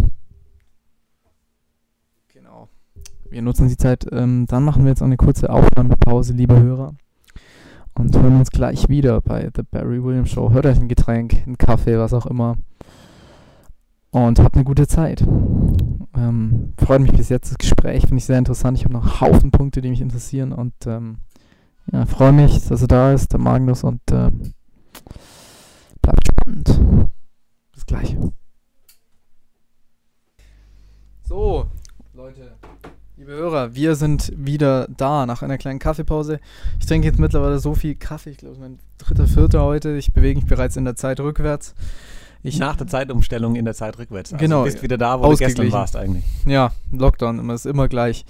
[2.32, 2.68] Genau.
[3.30, 4.06] Wir nutzen die Zeit.
[4.12, 6.94] Ähm, dann machen wir jetzt eine kurze Aufnahmepause, liebe Hörer.
[7.94, 10.50] Und hören uns gleich wieder bei The Barry Williams Show.
[10.52, 12.56] Hört euch ein Getränk, einen Kaffee, was auch immer.
[14.10, 15.22] Und habt eine gute Zeit.
[16.16, 18.76] Ähm, freut mich bis jetzt das Gespräch, finde ich sehr interessant.
[18.76, 21.18] Ich habe noch Haufen Punkte, die mich interessieren und ähm,
[21.92, 24.54] ja, freue mich, dass er da ist, der Magnus und ähm,
[26.02, 27.10] bleibt spannend.
[27.72, 28.16] Bis gleich.
[31.22, 31.66] So,
[32.12, 32.52] Leute,
[33.16, 36.40] liebe Hörer, wir sind wieder da nach einer kleinen Kaffeepause.
[36.78, 39.96] Ich trinke jetzt mittlerweile so viel Kaffee, ich glaube, es ist mein dritter, vierter heute.
[39.96, 41.74] Ich bewege mich bereits in der Zeit rückwärts.
[42.42, 44.32] Ich, Nach der Zeitumstellung in der Zeit rückwärts.
[44.32, 46.24] Also Genau, Du bist wieder da, wo du gestern warst eigentlich.
[46.46, 48.24] Ja, Lockdown, immer ist immer gleich.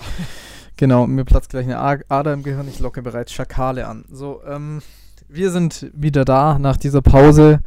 [0.81, 4.05] Genau, mir platzt gleich eine Ader im Gehirn, ich locke bereits Schakale an.
[4.11, 4.81] So, ähm,
[5.29, 7.61] wir sind wieder da nach dieser Pause.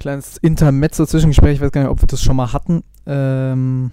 [0.00, 2.82] Kleines Intermezzo-Zwischengespräch, ich weiß gar nicht, ob wir das schon mal hatten.
[3.06, 3.92] Ähm,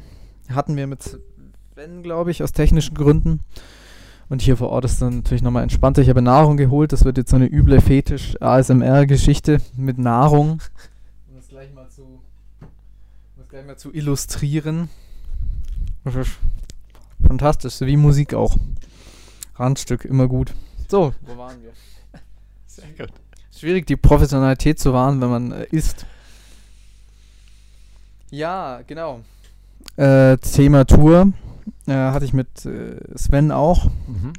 [0.49, 3.41] hatten wir mit Sven, glaube ich, aus technischen Gründen.
[4.29, 6.01] Und hier vor Ort ist dann natürlich nochmal entspannter.
[6.01, 10.61] Ich habe Nahrung geholt, das wird jetzt so eine üble Fetisch-ASMR-Geschichte mit Nahrung.
[11.27, 12.67] Um das gleich mal zu, um
[13.37, 14.89] das gleich mal zu illustrieren.
[17.25, 18.55] Fantastisch, so wie Musik auch.
[19.55, 20.53] Randstück, immer gut.
[20.87, 21.71] So, wo waren wir?
[22.65, 23.13] Sehr gut.
[23.55, 26.05] Schwierig, die Professionalität zu wahren, wenn man äh, isst.
[28.31, 29.21] Ja, genau.
[29.97, 31.33] Äh, Thema Tour
[31.87, 33.85] äh, hatte ich mit äh, Sven auch.
[34.07, 34.33] Mhm.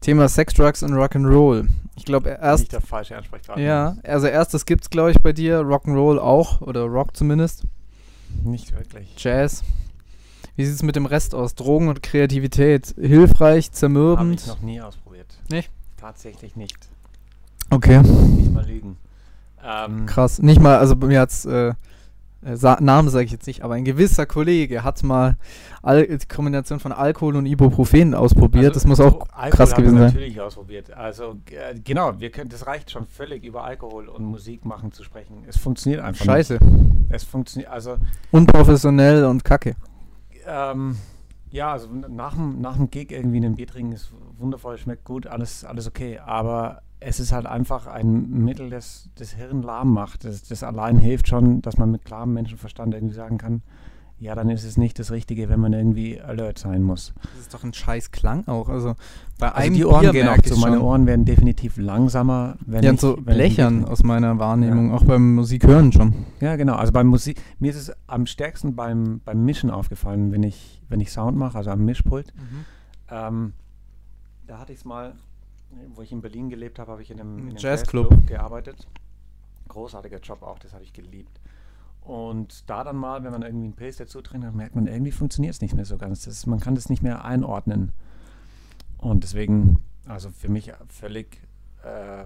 [0.00, 1.68] Thema Sex, Drugs und Rock'n'Roll.
[1.96, 2.72] Ich glaube, Nicht erst.
[2.72, 3.64] der falsche Ansprechpartner.
[3.64, 5.60] Ja, also erstes gibt's, glaube ich, bei dir.
[5.60, 6.60] Rock'n'Roll auch.
[6.60, 7.64] Oder Rock zumindest.
[8.44, 9.14] Nicht wirklich.
[9.16, 9.64] Jazz.
[10.56, 11.54] Wie sieht es mit dem Rest aus?
[11.54, 12.94] Drogen und Kreativität.
[12.98, 14.40] Hilfreich, Habe zermürbend?
[14.40, 15.26] ich noch nie ausprobiert.
[15.50, 15.70] Nicht?
[15.96, 16.76] Tatsächlich nicht.
[17.70, 18.00] Okay.
[18.02, 18.96] Nicht mal lügen.
[19.62, 20.40] Ähm, Krass.
[20.40, 21.74] Nicht mal, also bei mir hat's, äh,
[22.42, 25.36] äh, Sa Namen sage ich jetzt nicht, aber ein gewisser Kollege hat mal
[25.82, 28.66] Al die Kombination von Alkohol und Ibuprofen ausprobiert.
[28.66, 30.06] also das muss auch Alkohol krass gewesen sein.
[30.06, 30.92] natürlich ausprobiert.
[30.92, 35.02] Also äh, genau, wir können, das reicht schon völlig über Alkohol und Musik machen zu
[35.02, 35.42] sprechen.
[35.48, 36.54] Es funktioniert einfach Scheiße.
[36.60, 37.06] nicht.
[37.10, 37.96] Es funktioniert, also
[38.30, 39.74] Unprofessionell und kacke.
[40.46, 40.96] Ähm,
[41.50, 45.26] ja, also nach dem, nach dem Gig irgendwie ein Bier trinken ist wundervoll, schmeckt gut,
[45.26, 46.18] alles, alles okay.
[46.18, 50.24] Aber es ist halt einfach ein Mittel, das das Hirn lahm macht.
[50.24, 53.62] Das, das allein hilft schon, dass man mit klarem Menschenverstand irgendwie sagen kann,
[54.18, 57.12] ja, dann ist es nicht das Richtige, wenn man irgendwie alert sein muss.
[57.34, 58.68] Das ist doch ein scheiß Klang auch.
[58.70, 58.94] Also
[59.38, 60.80] bei Also einem die Ohren Bier gehen auch ich's Meine.
[60.80, 63.90] Ohren werden definitiv langsamer, wenn Ja, ich so wenn ich blechern trinke.
[63.90, 66.14] aus meiner Wahrnehmung, auch beim Musik hören schon.
[66.40, 66.76] Ja, genau.
[66.76, 71.00] Also beim Musik, mir ist es am stärksten beim, beim Mischen aufgefallen, wenn ich, wenn
[71.00, 72.32] ich Sound mache, also am Mischpult.
[73.10, 73.52] Ähm,
[74.46, 75.12] da hatte ich es mal,
[75.94, 78.26] wo ich in Berlin gelebt habe, habe ich in einem, in einem Jazzclub.
[78.26, 78.86] gearbeitet.
[79.68, 81.38] Großartiger Job auch, das habe ich geliebt.
[82.06, 85.10] Und da dann mal, wenn man irgendwie einen Pilz dazu trinkt, dann merkt man, irgendwie
[85.10, 86.24] funktioniert es nicht mehr so ganz.
[86.24, 87.92] Das man kann das nicht mehr einordnen.
[88.96, 91.40] Und deswegen, also für mich völlig
[91.82, 92.24] äh,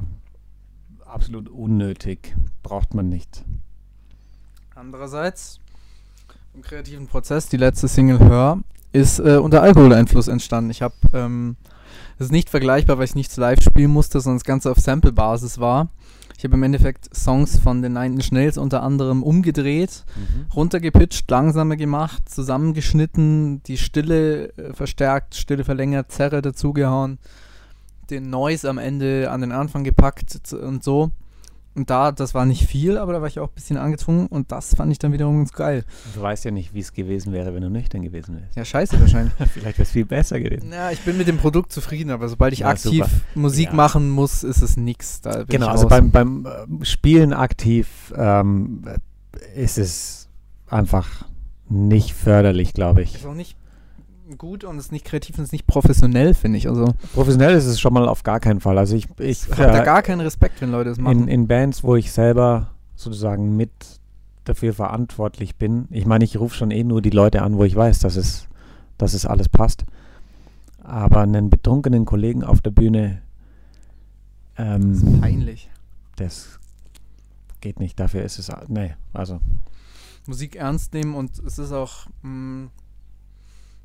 [1.06, 3.42] absolut unnötig, braucht man nicht.
[4.74, 5.60] Andererseits,
[6.52, 8.60] im kreativen Prozess, die letzte Single Hör,
[8.92, 10.70] ist äh, unter Alkoholeinfluss entstanden.
[10.70, 11.56] Ich habe ähm,
[12.18, 15.88] ist nicht vergleichbar, weil ich nichts live spielen musste, sondern das Ganze auf Sample-Basis war.
[16.40, 20.46] Ich habe im Endeffekt Songs von den Nine Inch Nails unter anderem umgedreht, Mhm.
[20.56, 27.18] runtergepitcht, langsamer gemacht, zusammengeschnitten, die Stille äh, verstärkt, Stille verlängert, Zerre dazugehauen,
[28.08, 31.10] den Noise am Ende an den Anfang gepackt und so.
[31.74, 34.50] Und da, das war nicht viel, aber da war ich auch ein bisschen angezwungen und
[34.50, 35.84] das fand ich dann wiederum ganz geil.
[36.14, 38.56] Du weißt ja nicht, wie es gewesen wäre, wenn du nüchtern gewesen wärst.
[38.56, 39.32] Ja, scheiße wahrscheinlich.
[39.52, 40.72] Vielleicht wäre es viel besser gewesen.
[40.72, 43.08] Ja, ich bin mit dem Produkt zufrieden, aber sobald ich Ja, aktiv super.
[43.36, 43.74] Musik Ja.
[43.74, 45.20] machen muss, ist es nix.
[45.20, 48.82] Da Genau, ich also beim, beim ähm, Spielen aktiv ähm,
[49.54, 50.28] ist es
[50.68, 51.24] einfach
[51.68, 53.14] nicht förderlich, glaube ich.
[53.14, 53.56] ist auch nicht
[54.36, 56.68] gut und ist nicht kreativ und ist nicht professionell, finde ich.
[56.68, 58.78] Also Professionell ist es schon mal auf gar keinen Fall.
[58.78, 61.22] Also ich, ich habe da äh, gar keinen Respekt, wenn Leute das machen.
[61.22, 63.70] in, in Bands, wo ich selber sozusagen mit
[64.44, 65.86] dafür verantwortlich bin.
[65.90, 68.48] Ich meine, ich rufe schon eh nur die Leute an, wo ich weiß, dass es,
[68.98, 69.84] dass es alles passt.
[70.82, 73.22] Aber einen betrunkenen Kollegen auf der Bühne,
[74.56, 75.70] das ist ähm, peinlich.
[76.16, 76.58] das
[77.60, 78.00] geht nicht.
[78.00, 79.40] Dafür ist es, nee, also
[80.26, 82.68] Musik ernst nehmen und es ist auch, mh,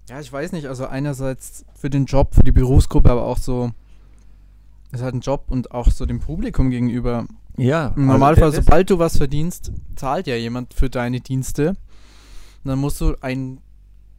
[0.10, 3.72] ja, ich weiß nicht, also einerseits für den Job, für die Berufsgruppe, aber auch so,
[4.92, 7.26] ist halt ein Job und auch so dem Publikum gegenüber.
[7.58, 7.94] ja.
[7.96, 11.70] Im Normalfall, also, sobald du was verdienst, zahlt ja jemand für deine Dienste.
[11.70, 13.62] Und dann musst du einen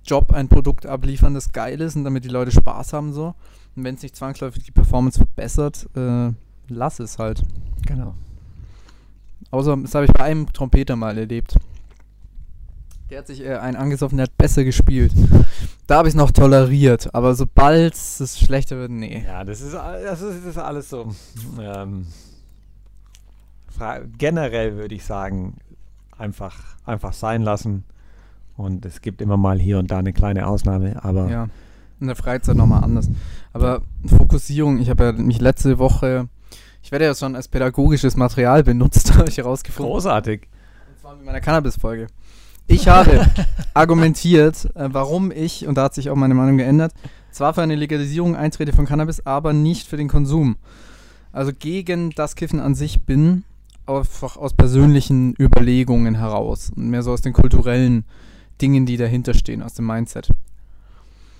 [0.05, 3.35] Job, ein Produkt abliefern, das geil ist und damit die Leute Spaß haben so.
[3.75, 6.33] Und wenn es nicht zwangsläufig die Performance verbessert, äh,
[6.69, 7.43] lass es halt.
[7.87, 8.15] Genau.
[9.51, 11.57] Außer, das habe ich bei einem Trompeter mal erlebt.
[13.11, 15.12] Der hat sich äh, einen angesoffen, der hat besser gespielt.
[15.87, 19.23] Da habe ich es noch toleriert, aber sobald es schlechter wird, nee.
[19.24, 21.15] Ja, das ist, das ist, das ist alles so.
[21.61, 22.07] Ähm,
[24.19, 25.59] generell würde ich sagen,
[26.19, 27.85] einfach, einfach sein lassen.
[28.57, 31.49] Und es gibt immer mal hier und da eine kleine Ausnahme, aber Ja,
[32.01, 33.09] in der Freizeit nochmal anders.
[33.53, 36.28] Aber Fokussierung, ich habe ja mich letzte Woche,
[36.83, 39.93] ich werde ja schon als pädagogisches Material benutzt, habe ich herausgefunden.
[39.93, 40.49] großartig.
[40.89, 42.07] Und zwar mit meiner Cannabis-Folge.
[42.66, 43.26] Ich habe
[43.74, 46.93] argumentiert, äh, warum ich, und da hat sich auch meine Meinung geändert,
[47.30, 50.56] zwar für eine Legalisierung eintrete von Cannabis, aber nicht für den Konsum.
[51.32, 53.44] Also gegen das Kiffen an sich bin,
[53.86, 56.72] einfach aus persönlichen Überlegungen heraus.
[56.74, 58.05] Und mehr so aus den kulturellen
[58.60, 60.30] Dingen, die dahinter stehen, aus dem Mindset.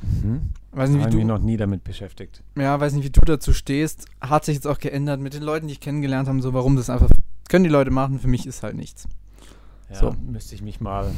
[0.03, 0.51] Mhm.
[0.73, 2.43] Weiß nicht, wie mich du, noch nie damit beschäftigt.
[2.57, 4.07] ja, weiß nicht, wie du dazu stehst.
[4.21, 6.91] Hat sich jetzt auch geändert mit den Leuten, die ich kennengelernt habe, so warum das
[6.91, 7.09] einfach,
[7.49, 9.09] können die Leute machen, für mich ist halt nichts.
[9.91, 10.17] Ja, So.
[10.27, 11.11] müsste ich mich mal,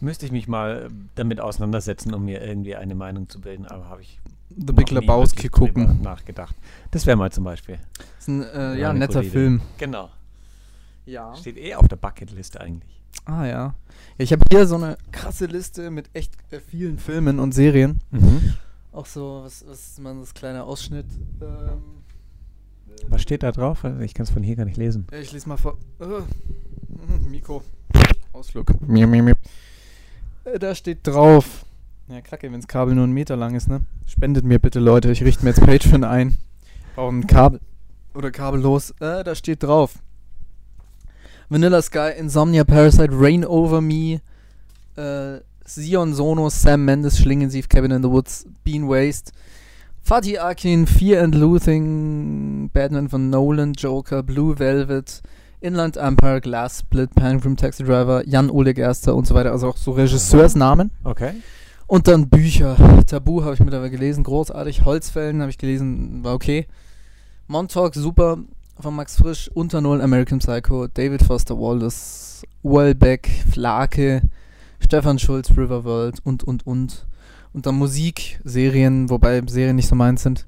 [0.00, 3.66] müsste ich mich mal damit auseinandersetzen, um mir irgendwie eine Meinung zu bilden.
[3.66, 4.18] Aber habe ich
[4.50, 6.00] The Big Lebowski gucken.
[6.02, 6.56] nachgedacht.
[6.90, 7.78] Das wäre mal zum Beispiel.
[7.98, 9.30] Das ist ein, äh, Ja, eine netter Idee.
[9.30, 9.60] Film.
[9.78, 10.08] Genau.
[11.06, 11.34] Ja.
[11.36, 13.02] Steht eh auf der Bucketliste eigentlich.
[13.24, 13.50] Ah ja.
[13.52, 13.74] ja
[14.18, 18.00] ich habe hier so eine krasse Liste mit echt äh, vielen Filmen und Serien.
[18.10, 18.54] Mhm.
[18.92, 21.06] Auch so, was, was ist mal das kleine Ausschnitt?
[21.40, 21.82] Ähm,
[23.08, 23.84] Was steht da drauf?
[24.00, 25.06] Ich kann es von hier gar nicht lesen.
[25.12, 25.76] ja, ich lese mal vor.
[26.00, 26.24] Äh, mhm,
[27.30, 27.62] Mikro.
[28.32, 28.74] Ausflug.
[30.44, 31.64] Äh, da steht drauf.
[32.08, 33.82] Ja, kacke, wenn das Kabel nur einen Meter lang ist, ne?
[34.06, 35.10] Spendet mir bitte, Leute.
[35.10, 36.38] Ich richte mir jetzt Patreon ein.
[36.94, 37.60] Brauche ein Kabel.
[38.14, 38.92] Oder kabellos.
[39.00, 39.98] Äh, da steht drauf.
[41.50, 44.20] Vanilla Sky, Insomnia, Parasite, Rain Over Me,
[44.96, 49.32] äh, Sion Sono, Sam Mendes, Schlingensief, Cabin in the Woods, Bean Waste,
[50.02, 55.22] Fatih Akin, Fear and Loathing, Batman von Nolan, Joker, Blue Velvet,
[55.60, 59.52] Inland Empire, Glass Split, Panic Taxi Driver, Jan-Ole Gerster und so weiter.
[59.52, 60.90] Also auch so Regisseursnamen.
[61.04, 61.32] Okay.
[61.86, 62.76] Und dann Bücher.
[63.06, 64.84] Tabu habe ich mittlerweile gelesen, großartig.
[64.84, 66.66] Holzfällen habe ich gelesen, war okay.
[67.46, 68.38] Montauk, super,
[68.78, 74.22] von Max Frisch, Unter Null, American Psycho, David Foster Wallace, Uelbeck, Flake,
[74.80, 77.06] Stefan Schulz, Riverworld und, und, und.
[77.54, 80.46] Und dann Musik, Serien, wobei Serien nicht so meins sind.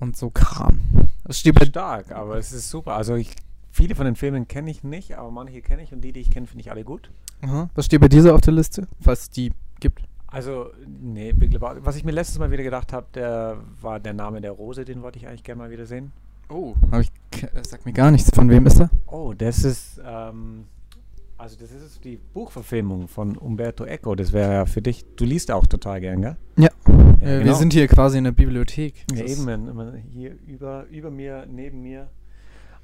[0.00, 0.80] Und so Kram.
[1.24, 2.94] Das steht bei Stark, aber es ist super.
[2.94, 3.34] Also ich,
[3.76, 6.30] viele von den Filmen kenne ich nicht, aber manche kenne ich und die, die ich
[6.30, 7.10] kenne, finde ich alle gut.
[7.42, 7.68] Aha.
[7.74, 8.88] Was steht bei dir so auf der Liste?
[9.00, 10.02] Falls es die gibt.
[10.28, 11.34] Also, nee.
[11.82, 15.02] Was ich mir letztes Mal wieder gedacht habe, der war der Name der Rose, den
[15.02, 16.12] wollte ich eigentlich gerne mal wieder sehen.
[16.48, 16.74] Oh.
[16.90, 17.10] Hab ich,
[17.42, 18.30] äh, sag mir gar nichts.
[18.34, 18.90] Von wem ist er?
[19.06, 20.64] Oh, das ist, ähm,
[21.36, 24.14] also das ist die Buchverfilmung von Umberto Eco.
[24.14, 26.36] Das wäre ja für dich, du liest auch total gern, gell?
[26.56, 26.70] Ja.
[26.86, 27.44] Ja, Äh, genau.
[27.44, 29.04] Wir sind hier quasi in der Bibliothek.
[29.12, 32.08] Ja, eben, hier über, über mir, neben mir.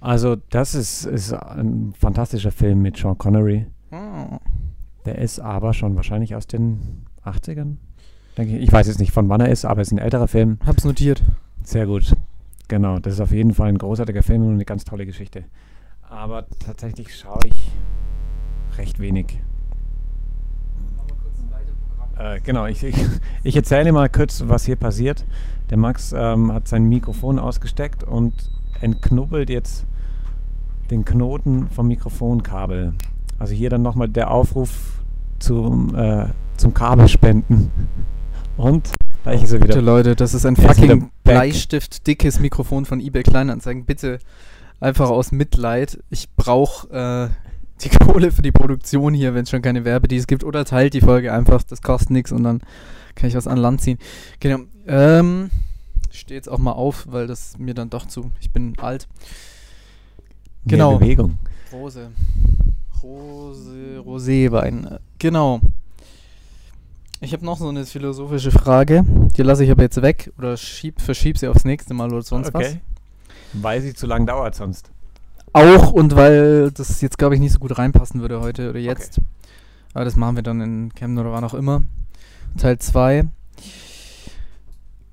[0.02, 3.66] Also das ist, ist ein fantastischer Film mit Sean Connery.
[3.92, 4.38] Oh.
[5.06, 7.76] Der ist aber schon wahrscheinlich aus den 80ern.
[8.36, 8.64] Denke ich.
[8.64, 10.58] ich weiß jetzt nicht, von wann er ist, aber es ist ein älterer Film.
[10.66, 11.22] Hab's notiert.
[11.62, 12.16] Sehr gut.
[12.66, 15.44] Genau, das ist auf jeden Fall ein großartiger Film und eine ganz tolle Geschichte.
[16.02, 17.70] Aber tatsächlich schaue ich
[18.76, 19.38] recht wenig.
[22.18, 22.96] Äh, genau, ich, ich,
[23.44, 25.24] ich erzähle mal kurz, was hier passiert.
[25.70, 28.50] Der Max ähm, hat sein Mikrofon ausgesteckt und
[28.80, 29.86] entknubbelt jetzt
[30.90, 32.94] den Knoten vom Mikrofonkabel.
[33.38, 35.02] Also hier dann nochmal der Aufruf
[35.38, 36.26] zum, äh,
[36.56, 37.70] zum Kabelspenden.
[38.56, 38.90] Und
[39.22, 39.68] gleich ist er wieder.
[39.68, 43.84] Bitte Leute, das ist ein fucking Bleistift dickes Mikrofon von eBay Kleinanzeigen.
[43.84, 44.18] Bitte
[44.80, 45.98] einfach aus Mitleid.
[46.10, 50.44] Ich brauche äh, die Kohle für die Produktion hier, wenn es schon keine Werbedienst gibt.
[50.44, 52.60] Oder teilt die Folge einfach, das kostet nichts und dann
[53.14, 53.98] kann ich was an Land ziehen.
[54.40, 54.60] Genau.
[54.86, 55.50] Ähm,
[56.10, 58.30] stehe jetzt auch mal auf, weil das mir dann doch zu.
[58.40, 59.08] Ich bin alt.
[60.66, 60.90] Genau.
[60.92, 61.38] Mehr Bewegung.
[61.72, 62.10] Rose.
[63.02, 64.98] Rose, Roséwein.
[65.18, 65.60] Genau.
[67.20, 69.04] Ich habe noch so eine philosophische Frage.
[69.36, 72.54] Die lasse ich aber jetzt weg oder schieb, verschieb sie aufs nächste Mal oder sonst
[72.54, 72.80] okay.
[73.54, 73.62] was.
[73.62, 74.90] Weil sie zu lang dauert sonst.
[75.52, 79.18] Auch und weil das jetzt, glaube ich, nicht so gut reinpassen würde heute oder jetzt.
[79.18, 79.26] Okay.
[79.94, 81.82] Aber das machen wir dann in Camden oder wann auch immer.
[82.56, 83.24] Teil 2.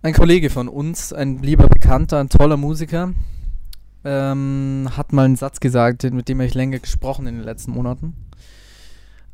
[0.02, 3.12] Ein Kollege von uns, ein lieber Bekannter, ein toller Musiker,
[4.04, 7.72] ähm, hat mal einen Satz gesagt, mit dem habe ich länger gesprochen in den letzten
[7.72, 8.16] Monaten.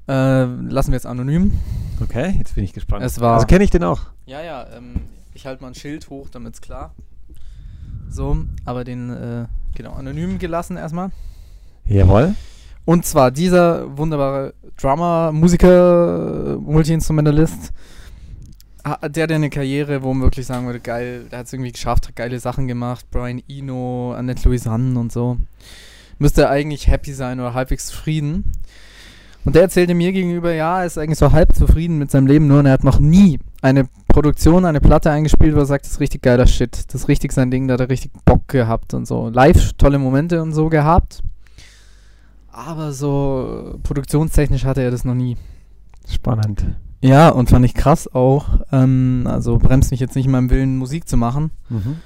[0.08, 1.54] Äh, lassen wir jetzt anonym.
[2.02, 3.04] Okay, jetzt bin ich gespannt.
[3.04, 4.02] Es war, also kenne ich den auch.
[4.26, 5.02] Ja, ja, ähm,
[5.34, 6.94] ich halte mal ein Schild hoch, damit es klar.
[8.10, 11.12] So, aber den, äh, genau, anonym gelassen erstmal.
[11.86, 12.36] Jawohl.
[12.86, 17.74] Und zwar dieser wunderbare Drummer, Musiker, Multi-Instrumentalist,
[18.86, 22.07] der hat eine Karriere, wo man wirklich sagen würde, geil, der hat es irgendwie geschafft,
[22.07, 25.38] hat geile Sachen gemacht, Brian Eno, Annette Louisanne und so.
[26.20, 28.52] Müsste eigentlich happy sein oder halbwegs zufrieden.
[29.44, 32.48] Und der erzählte mir gegenüber, ja, er ist eigentlich so halb zufrieden mit seinem Leben,
[32.48, 35.94] nur und er hat noch nie eine Produktion, eine Platte eingespielt, wo er sagt, das
[35.94, 38.94] ist richtig geiler Shit, das ist richtig sein Ding, da hat er richtig Bock gehabt
[38.94, 39.30] und so.
[39.30, 41.22] Live tolle Momente und so gehabt.
[42.52, 45.38] Aber so produktionstechnisch hatte er das noch nie.
[46.07, 46.66] Spannend.
[47.06, 48.61] Ja, und fand ich krass auch.
[48.72, 51.52] Ähm, also bremst mich jetzt nicht in meinem Willen, Musik zu machen.
[51.69, 51.98] Mhm.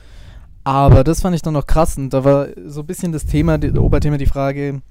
[0.65, 1.97] Aber das fand ich dann noch krass.
[1.97, 4.81] Und da war so ein bisschen das Thema, das Oberthema, die Frage,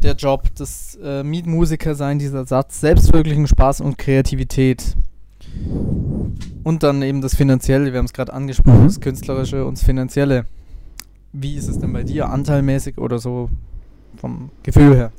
[0.00, 4.96] der Job, das äh, Mietmusiker sein, dieser Satz, Selbstverwirklichung, Spaß und Kreativität.
[6.62, 8.86] Und dann eben das Finanzielle, wir haben es gerade angesprochen, mhm.
[8.86, 10.46] das Künstlerische und das Finanzielle.
[11.32, 13.50] Wie ist es denn bei dir, anteilmäßig oder so
[14.16, 15.12] vom Gefühl her?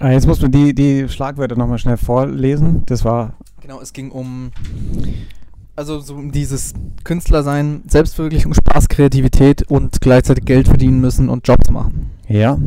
[0.00, 2.84] Ah, jetzt muss man die, die Schlagwörter nochmal schnell vorlesen.
[2.86, 3.34] Das war.
[3.60, 4.52] Genau, es ging um.
[5.74, 11.70] Also so um dieses Künstlersein, Selbstverwirklichung, Spaß, Kreativität und gleichzeitig Geld verdienen müssen und Jobs
[11.70, 12.10] machen.
[12.26, 12.58] Ja.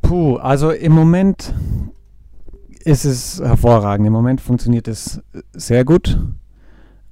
[0.00, 1.54] Puh, also im Moment
[2.84, 4.06] ist es hervorragend.
[4.06, 5.22] Im Moment funktioniert es
[5.52, 6.18] sehr gut.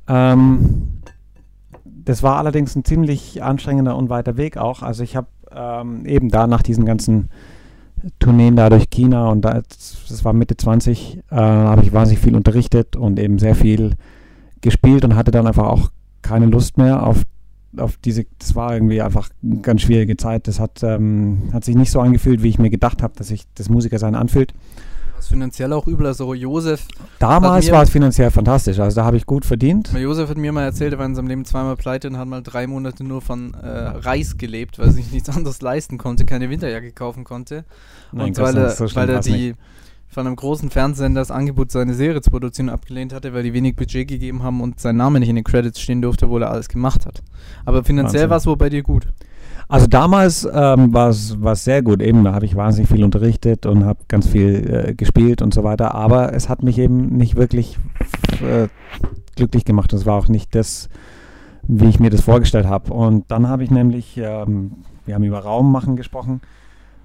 [0.08, 1.00] Ähm,
[1.84, 4.82] das war allerdings ein ziemlich anstrengender und weiter Weg auch.
[4.82, 7.30] Also ich habe ähm, eben da nach diesen ganzen
[8.18, 9.60] Tourneen da durch China und da,
[10.08, 13.94] das war Mitte 20, äh, habe ich wahnsinnig viel unterrichtet und eben sehr viel
[14.60, 15.90] gespielt und hatte dann einfach auch
[16.22, 17.22] keine Lust mehr auf,
[17.76, 20.46] auf diese, das war irgendwie einfach eine ganz schwierige Zeit.
[20.48, 23.44] Das hat, ähm, hat sich nicht so angefühlt, wie ich mir gedacht habe, dass sich
[23.54, 24.52] das Musikersein anfühlt
[25.22, 26.06] es finanziell auch übel.
[26.06, 26.86] Also Josef.
[27.18, 28.78] Damals war es finanziell fantastisch.
[28.78, 29.92] Also da habe ich gut verdient.
[29.92, 32.42] Josef hat mir mal erzählt, er war in seinem Leben zweimal pleite und hat mal
[32.42, 36.50] drei Monate nur von äh, Reis gelebt, weil er sich nichts anderes leisten konnte, keine
[36.50, 37.64] Winterjacke kaufen konnte.
[38.12, 39.54] Nein, und weil er, so weil er die
[40.08, 43.76] von einem großen Fernsehsender das Angebot, seine Serie zu produzieren, abgelehnt hatte, weil die wenig
[43.76, 46.68] Budget gegeben haben und sein Name nicht in den Credits stehen durfte, obwohl er alles
[46.68, 47.22] gemacht hat.
[47.64, 49.06] Aber finanziell war es wohl bei dir gut.
[49.72, 52.02] Also damals ähm, war es sehr gut.
[52.02, 55.64] Eben, da habe ich wahnsinnig viel unterrichtet und habe ganz viel äh, gespielt und so
[55.64, 55.94] weiter.
[55.94, 57.78] Aber es hat mich eben nicht wirklich
[58.42, 58.68] äh,
[59.34, 59.94] glücklich gemacht.
[59.94, 60.90] Es war auch nicht das,
[61.62, 62.92] wie ich mir das vorgestellt habe.
[62.92, 64.72] Und dann habe ich nämlich, ähm,
[65.06, 66.42] wir haben über Raum machen gesprochen.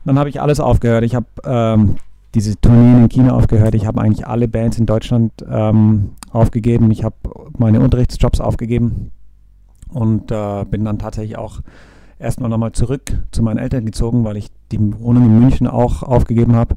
[0.04, 1.06] Dann habe ich alles aufgehört.
[1.06, 1.96] Ich habe ähm,
[2.36, 3.76] diese Tourneen in China aufgehört.
[3.76, 6.92] Ich habe eigentlich alle Bands in Deutschland ähm, aufgegeben.
[6.92, 7.16] Ich habe
[7.58, 9.12] meine Unterrichtsjobs aufgegeben
[9.88, 11.62] und äh, bin dann tatsächlich auch
[12.20, 16.56] erstmal nochmal zurück zu meinen Eltern gezogen, weil ich die Wohnung in München auch aufgegeben
[16.56, 16.76] habe.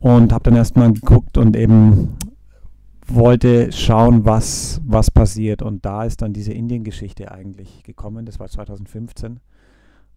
[0.00, 2.16] Und habe dann erstmal geguckt und eben
[3.08, 5.62] wollte schauen, was, was passiert.
[5.62, 8.26] Und da ist dann diese Indien-Geschichte eigentlich gekommen.
[8.26, 9.40] Das war 2015,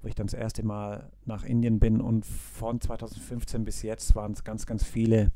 [0.01, 1.99] wo ich dann das erste Mal nach Indien bin.
[1.99, 5.31] Und von 2015 bis jetzt waren es ganz, ganz viele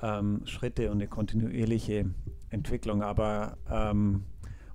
[0.00, 2.06] ähm, Schritte und eine kontinuierliche
[2.50, 3.02] Entwicklung.
[3.02, 4.24] Aber ähm,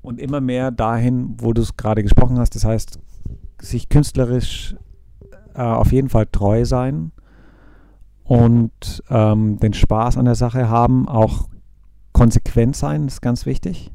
[0.03, 2.53] und immer mehr dahin, wo du es gerade gesprochen hast.
[2.53, 2.99] Das heißt,
[3.59, 4.75] sich künstlerisch
[5.55, 7.11] äh, auf jeden Fall treu sein
[8.23, 11.47] und ähm, den Spaß an der Sache haben, auch
[12.11, 13.91] konsequent sein, ist ganz wichtig.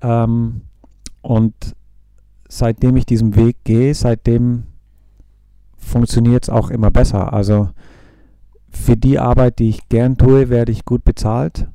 [0.00, 0.62] Ähm,
[1.20, 1.76] und
[2.48, 4.64] seitdem ich diesen Weg gehe, seitdem
[5.76, 7.32] funktioniert es auch immer besser.
[7.32, 7.68] Also
[8.70, 11.68] für die Arbeit, die ich gern tue, werde ich gut bezahlt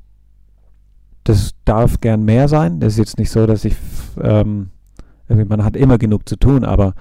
[1.30, 2.80] das darf gern mehr sein.
[2.80, 3.76] Das ist jetzt nicht so, dass ich,
[4.19, 4.69] ähm,
[5.27, 6.95] man hat immer genug zu tun, aber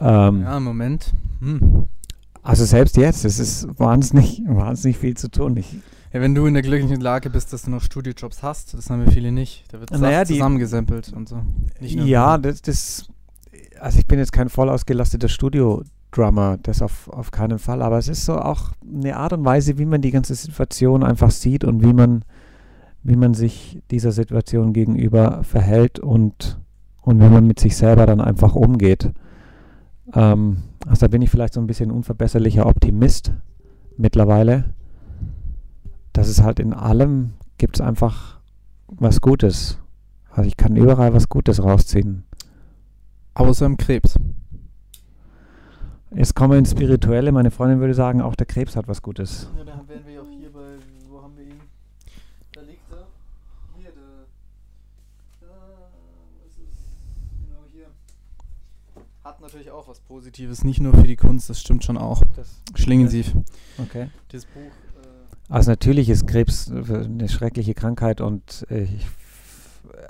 [0.00, 1.12] ähm, ja, im Moment.
[1.40, 1.86] Hm.
[2.42, 5.56] Also selbst jetzt, es ist wahnsinnig, wahnsinnig viel zu tun.
[5.56, 5.72] Ich,
[6.12, 9.04] ja, wenn du in der glücklichen Lage bist, dass du noch Studiojobs hast, das haben
[9.04, 9.64] wir viele nicht.
[9.72, 11.40] Da wird naja, zusammengesammelt und so.
[11.78, 13.08] ja, das, das,
[13.78, 18.08] also ich bin jetzt kein voll ausgelasteter Studio-Drummer, das auf, auf keinen Fall, aber es
[18.08, 21.84] ist so auch eine Art und Weise, wie man die ganze Situation einfach sieht und
[21.84, 22.24] wie man,
[23.02, 26.60] wie man sich dieser Situation gegenüber verhält und,
[27.02, 29.12] und wie man mit sich selber dann einfach umgeht.
[30.14, 33.32] Ähm, also da bin ich vielleicht so ein bisschen unverbesserlicher Optimist
[33.96, 34.74] mittlerweile.
[36.12, 38.40] Dass es halt in allem gibt es einfach
[38.88, 39.78] was Gutes.
[40.30, 42.24] Also ich kann überall was Gutes rausziehen.
[43.34, 44.16] Außer im Krebs.
[46.12, 47.30] Jetzt kommen wir ins Spirituelle.
[47.30, 49.48] Meine Freundin würde sagen, auch der Krebs hat was Gutes.
[49.56, 50.78] Ja, da wären wir auch hier bei,
[51.08, 51.60] wo haben wir ihn?
[52.52, 53.06] Da liegt er.
[53.78, 54.26] Hier, der.
[55.40, 55.46] Da,
[56.42, 56.82] was ist?
[57.46, 57.86] Genau hier.
[59.22, 62.22] Hat natürlich auch was Positives, nicht nur für die Kunst, das stimmt schon auch.
[62.36, 63.34] Das Schlingensief.
[63.78, 64.08] Okay.
[64.28, 64.60] Das Buch.
[64.60, 69.06] Äh also natürlich ist Krebs eine schreckliche Krankheit und ich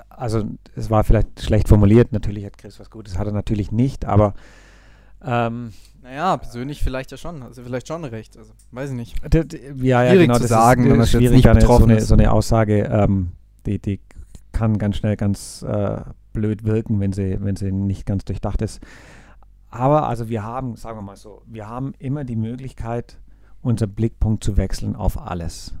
[0.09, 0.43] also
[0.75, 4.35] es war vielleicht schlecht formuliert, natürlich hat Chris was Gutes, hat er natürlich nicht, aber
[5.23, 5.73] ähm,
[6.03, 9.15] naja, persönlich vielleicht ja schon, also vielleicht schon recht, also weiß ich nicht.
[9.81, 12.83] Ja, ja, genau, zu das sagen, ist, wenn schwierig, eine, so, eine, so eine Aussage,
[12.83, 13.31] ähm,
[13.65, 13.99] die, die
[14.51, 16.01] kann ganz schnell ganz äh,
[16.33, 18.79] blöd wirken, wenn sie, wenn sie nicht ganz durchdacht ist.
[19.71, 23.19] Aber also wir haben, sagen wir mal so, wir haben immer die Möglichkeit,
[23.61, 25.73] unseren Blickpunkt zu wechseln auf alles,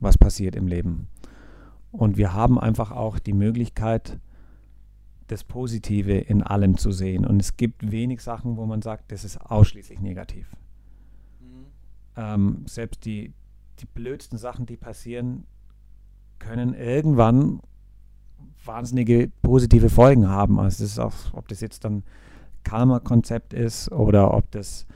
[0.00, 1.08] was passiert im Leben.
[1.92, 4.18] Und wir haben einfach auch die Möglichkeit,
[5.26, 7.26] das Positive in allem zu sehen.
[7.26, 10.56] Und es gibt wenig Sachen, wo man sagt, das ist ausschließlich negativ.
[11.40, 11.66] Mhm.
[12.16, 13.32] Ähm, selbst die,
[13.80, 15.44] die blödsten Sachen, die passieren,
[16.38, 17.60] können irgendwann
[18.64, 20.58] wahnsinnige positive Folgen haben.
[20.58, 22.02] Also das ist auch, ob das jetzt dann
[22.66, 24.86] Karma-Konzept ist oder ob das,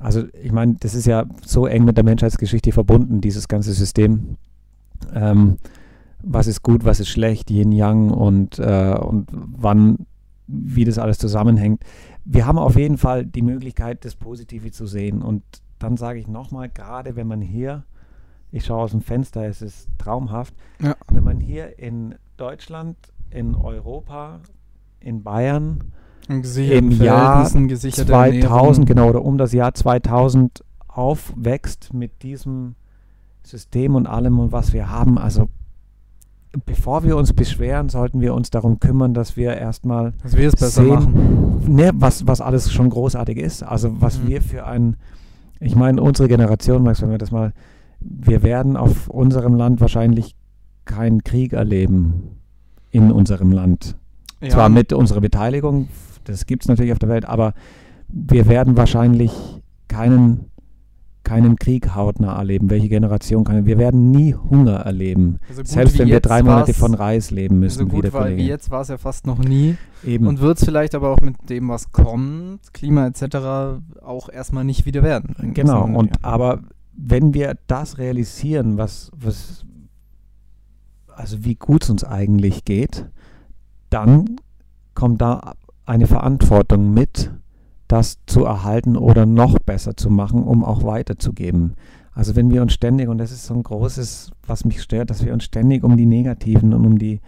[0.00, 4.36] also ich meine, das ist ja so eng mit der Menschheitsgeschichte verbunden, dieses ganze System.
[5.14, 5.56] Ähm,
[6.22, 10.06] was ist gut, was ist schlecht, Yin Yang und, äh, und wann,
[10.46, 11.84] wie das alles zusammenhängt.
[12.24, 15.22] Wir haben auf jeden Fall die Möglichkeit, das Positive zu sehen.
[15.22, 15.42] Und
[15.78, 17.84] dann sage ich nochmal, gerade wenn man hier,
[18.50, 20.96] ich schaue aus dem Fenster, es ist traumhaft, ja.
[21.12, 22.96] wenn man hier in Deutschland,
[23.30, 24.40] in Europa,
[25.00, 25.92] in Bayern
[26.28, 28.84] im Jahr 2000, Ernährung.
[28.84, 32.76] genau, oder um das Jahr 2000 aufwächst mit diesem
[33.42, 35.48] System und allem und was wir haben, also
[36.64, 40.54] bevor wir uns beschweren, sollten wir uns darum kümmern, dass wir erstmal dass wir es
[40.54, 41.74] besser sehen, machen.
[41.74, 43.62] Ne, was, was alles schon großartig ist.
[43.62, 44.28] Also was mhm.
[44.28, 44.96] wir für ein,
[45.60, 47.52] ich meine, unsere Generation, Max, wenn wir das mal,
[48.00, 50.36] wir werden auf unserem Land wahrscheinlich
[50.84, 52.38] keinen Krieg erleben
[52.90, 53.96] in unserem Land.
[54.40, 54.50] Ja.
[54.50, 55.88] Zwar mit unserer Beteiligung,
[56.24, 57.54] das gibt es natürlich auf der Welt, aber
[58.08, 59.32] wir werden wahrscheinlich
[59.88, 60.50] keinen
[61.24, 62.70] keinen Krieg hautnah erleben.
[62.70, 63.64] Welche Generation kann?
[63.66, 65.40] Wir werden nie Hunger erleben.
[65.48, 67.78] Also Selbst wenn wir drei Monate von Reis leben müssen.
[67.78, 69.76] So gut war, wie jetzt war es ja fast noch nie.
[70.04, 70.26] Eben.
[70.26, 74.84] Und wird es vielleicht aber auch mit dem, was kommt, Klima etc., auch erstmal nicht
[74.84, 75.54] wieder werden.
[75.54, 75.86] Genau.
[75.86, 76.16] Und ja.
[76.22, 76.60] aber
[76.94, 79.64] wenn wir das realisieren, was, was
[81.08, 83.06] also wie gut es uns eigentlich geht,
[83.94, 84.36] dann
[84.94, 85.54] kommt da
[85.86, 87.30] eine Verantwortung mit,
[87.88, 91.74] das zu erhalten oder noch besser zu machen, um auch weiterzugeben.
[92.12, 95.24] Also wenn wir uns ständig, und das ist so ein großes, was mich stört, dass
[95.24, 97.20] wir uns ständig um die negativen und um die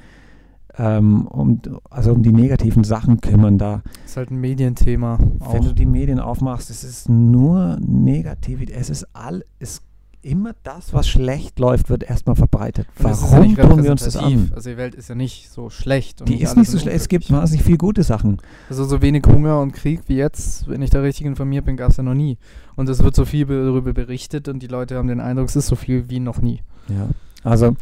[0.78, 3.82] ähm, um, also um die negativen Sachen kümmern da.
[4.02, 5.18] Das ist halt ein Medienthema.
[5.50, 8.76] Wenn du die Medien aufmachst, es ist nur Negativität.
[8.76, 9.80] Es ist all, es
[10.26, 12.86] immer das, was schlecht läuft, wird erstmal verbreitet.
[12.98, 14.50] Und Warum ja tun wir uns das an?
[14.54, 16.28] Also die Welt ist ja nicht so schlecht.
[16.28, 16.96] die ist nicht so schlecht.
[16.96, 18.38] Es gibt wahnsinnig viele gute Sachen.
[18.68, 21.90] Also so wenig Hunger und Krieg wie jetzt, wenn ich da richtig informiert bin, gab
[21.90, 22.38] es ja noch nie.
[22.74, 25.68] Und es wird so viel darüber berichtet und die Leute haben den Eindruck, es ist
[25.68, 26.60] so viel wie noch nie.
[26.88, 27.08] Ja,
[27.42, 27.74] also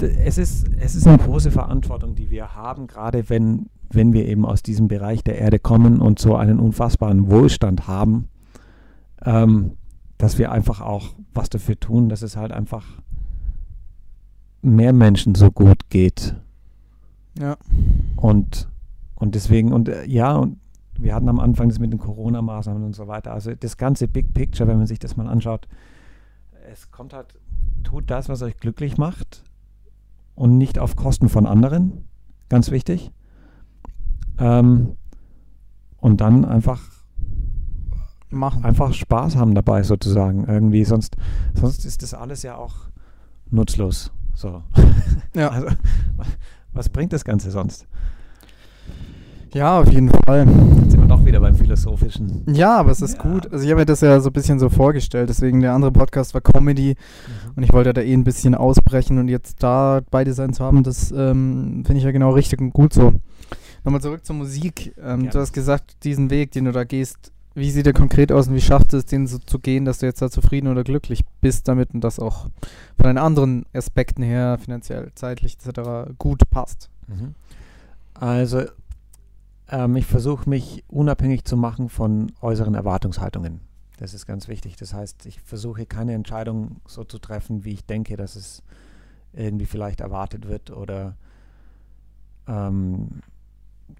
[0.00, 4.46] es ist, es ist eine große Verantwortung, die wir haben, gerade wenn, wenn wir eben
[4.46, 8.28] aus diesem Bereich der Erde kommen und so einen unfassbaren Wohlstand haben.
[9.24, 9.72] Ähm,
[10.22, 12.86] dass wir einfach auch was dafür tun, dass es halt einfach
[14.62, 16.36] mehr Menschen so gut geht.
[17.38, 17.56] Ja.
[18.16, 18.68] Und,
[19.14, 20.58] und deswegen, und äh, ja, und
[20.98, 23.32] wir hatten am Anfang das mit den Corona-Maßnahmen und so weiter.
[23.32, 25.66] Also das ganze Big Picture, wenn man sich das mal anschaut,
[26.70, 27.38] es kommt halt,
[27.82, 29.42] tut das, was euch glücklich macht
[30.34, 32.04] und nicht auf Kosten von anderen.
[32.48, 33.10] Ganz wichtig.
[34.38, 34.96] Ähm,
[35.98, 36.91] und dann einfach
[38.32, 38.64] machen.
[38.64, 40.84] Einfach Spaß haben dabei sozusagen irgendwie.
[40.84, 41.16] Sonst,
[41.54, 42.74] sonst ist das alles ja auch
[43.50, 44.10] nutzlos.
[44.34, 44.62] So.
[45.34, 45.48] Ja.
[45.48, 45.68] Also,
[46.74, 47.86] was bringt das Ganze sonst?
[49.54, 50.46] Ja, auf jeden Fall.
[50.46, 52.42] Jetzt sind wir doch wieder beim Philosophischen.
[52.52, 53.22] Ja, aber es ist Ja.
[53.22, 53.52] gut.
[53.52, 56.32] Also ich habe mir das ja so ein bisschen so vorgestellt, deswegen der andere Podcast
[56.32, 56.96] war Comedy
[57.54, 60.82] und ich wollte da eh ein bisschen ausbrechen und jetzt da beide sein zu haben,
[60.82, 63.12] das ähm, finde ich ja genau richtig und gut so.
[63.84, 64.94] Nochmal zurück zur Musik.
[65.02, 68.48] Ähm, du hast gesagt, diesen Weg, den du da gehst, wie sieht der konkret aus
[68.48, 71.24] und wie schafft es, den so zu gehen, dass du jetzt da zufrieden oder glücklich
[71.40, 72.48] bist damit und das auch
[72.96, 76.12] von den anderen Aspekten her, finanziell, zeitlich etc.
[76.18, 76.90] gut passt?
[77.08, 77.34] Mhm.
[78.14, 78.62] Also,
[79.68, 83.60] ähm, ich versuche mich unabhängig zu machen von äußeren Erwartungshaltungen.
[83.98, 84.76] Das ist ganz wichtig.
[84.76, 88.62] Das heißt, ich versuche keine Entscheidung so zu treffen, wie ich denke, dass es
[89.32, 91.16] irgendwie vielleicht erwartet wird oder
[92.46, 93.22] ähm,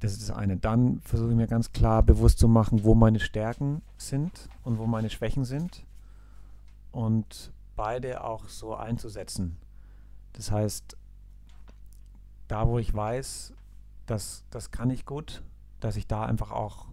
[0.01, 0.57] das ist das eine.
[0.57, 4.87] Dann versuche ich mir ganz klar bewusst zu machen, wo meine Stärken sind und wo
[4.87, 5.85] meine Schwächen sind
[6.91, 9.57] und beide auch so einzusetzen.
[10.35, 10.97] Das heißt,
[12.49, 13.55] da wo ich weiß,
[14.07, 15.43] dass das kann ich gut,
[15.81, 16.87] dass ich da einfach auch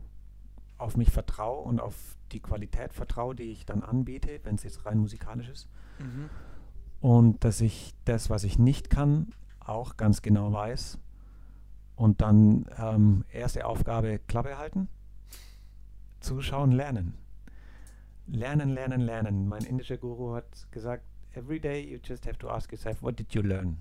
[0.77, 1.95] auf mich vertraue und auf
[2.31, 5.67] die Qualität vertraue, die ich dann anbiete, wenn es jetzt rein musikalisch ist.
[7.01, 10.97] Und dass ich das, was ich nicht kann, auch ganz genau weiß.
[11.99, 14.87] Und dann ähm, erste Aufgabe Klappe halten,
[16.21, 17.15] zuschauen, lernen.
[18.25, 19.49] Lernen, lernen, lernen.
[19.49, 21.03] Mein indischer Guru hat gesagt,
[21.33, 23.79] every day you just have to ask yourself, what did you learn?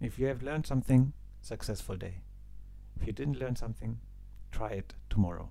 [0.00, 2.22] If you have learned something, successful day.
[2.94, 3.98] If you didn't learn something,
[4.52, 5.48] try it tomorrow.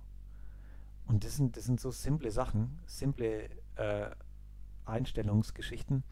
[1.07, 4.11] Und das sind, das sind so simple Sachen, simple äh,
[4.85, 6.05] Einstellungsgeschichten,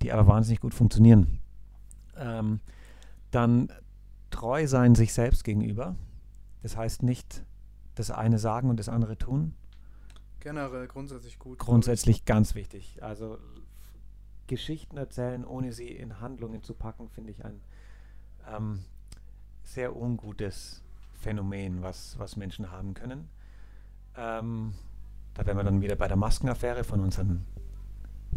[0.00, 1.40] die aber wahnsinnig gut funktionieren.
[2.16, 2.60] Ähm,
[3.32, 3.72] dann
[4.32, 5.94] treu sein sich selbst gegenüber.
[6.62, 7.44] Das heißt nicht
[7.94, 9.54] das eine sagen und das andere tun.
[10.40, 11.58] Generell grundsätzlich gut.
[11.58, 13.02] Grundsätzlich ganz wichtig.
[13.02, 13.38] Also
[14.48, 17.60] Geschichten erzählen, ohne sie in Handlungen zu packen, finde ich ein
[18.48, 18.84] ähm,
[19.62, 20.82] sehr ungutes
[21.12, 23.28] Phänomen, was, was Menschen haben können.
[24.16, 24.74] Ähm,
[25.34, 27.46] da wären wir dann wieder bei der Maskenaffäre von unseren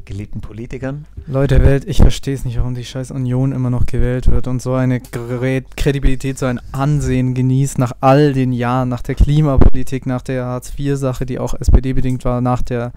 [0.03, 1.05] geliebten Politikern.
[1.27, 4.61] Leute, Welt, ich verstehe es nicht, warum die scheiß Union immer noch gewählt wird und
[4.61, 10.21] so eine Kredibilität, so ein Ansehen genießt nach all den Jahren, nach der Klimapolitik, nach
[10.21, 12.91] der Hartz-IV-Sache, die auch SPD-bedingt war, nach der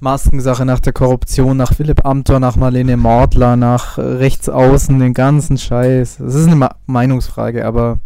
[0.00, 5.58] Maskensache, nach der Korruption, nach Philipp Amthor, nach Marlene Mortler, nach äh, Rechtsaußen, den ganzen
[5.58, 6.18] Scheiß.
[6.18, 7.98] Das ist eine Ma Meinungsfrage, aber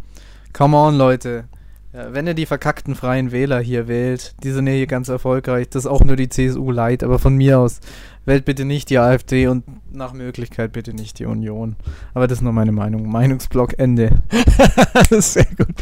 [0.52, 1.44] come on, Leute.
[1.92, 5.68] Ja, wenn ihr die verkackten freien Wähler hier wählt, die sind ja hier ganz erfolgreich,
[5.70, 7.80] das ist auch nur die CSU leid, aber von mir aus,
[8.24, 11.74] wählt bitte nicht die AfD und nach Möglichkeit bitte nicht die Union.
[12.14, 13.10] Aber das ist nur meine Meinung.
[13.10, 14.20] Meinungsblock Ende.
[15.10, 15.74] sehr gut.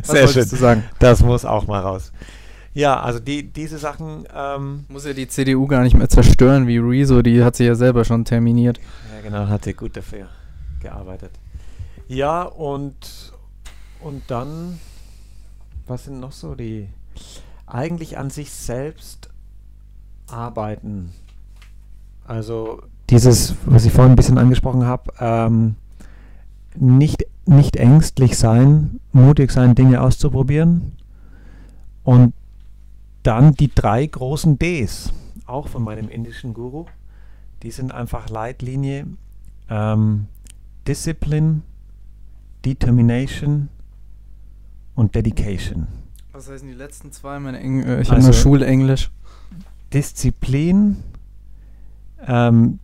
[0.00, 0.48] Was Sehr schön.
[0.48, 0.84] du sagen?
[0.98, 2.12] Das muss auch mal raus.
[2.72, 6.78] Ja, also die, diese Sachen, ähm, Muss ja die CDU gar nicht mehr zerstören wie
[6.78, 8.80] Rezo, die hat sie ja selber schon terminiert.
[9.14, 10.26] ja genau, hat er gut dafür
[10.80, 11.30] gearbeitet.
[12.08, 13.32] Ja, und,
[14.00, 14.80] und dann,
[15.86, 16.88] was sind noch so die,
[17.66, 19.30] eigentlich an sich selbst
[20.26, 21.12] arbeiten.
[22.26, 25.76] Also dieses, was ich vorhin ein bisschen angesprochen habe, ähm,
[26.74, 30.92] nicht, nicht ängstlich sein, mutig sein, Dinge auszuprobieren.
[32.02, 32.34] Und
[33.22, 35.12] dann die drei großen Ds,
[35.46, 36.86] auch von meinem indischen Guru,
[37.62, 39.06] die sind einfach Leitlinie.
[39.68, 40.26] Ähm,
[40.86, 41.62] Discipline,
[42.64, 43.70] Determination
[44.94, 45.86] und Dedication.
[46.32, 47.38] Was heißen die letzten zwei?
[47.38, 49.10] Meine Eng äh, ich habe Also- nur Schulenglisch.
[49.92, 50.96] Disziplin,
[52.26, 52.78] ähm,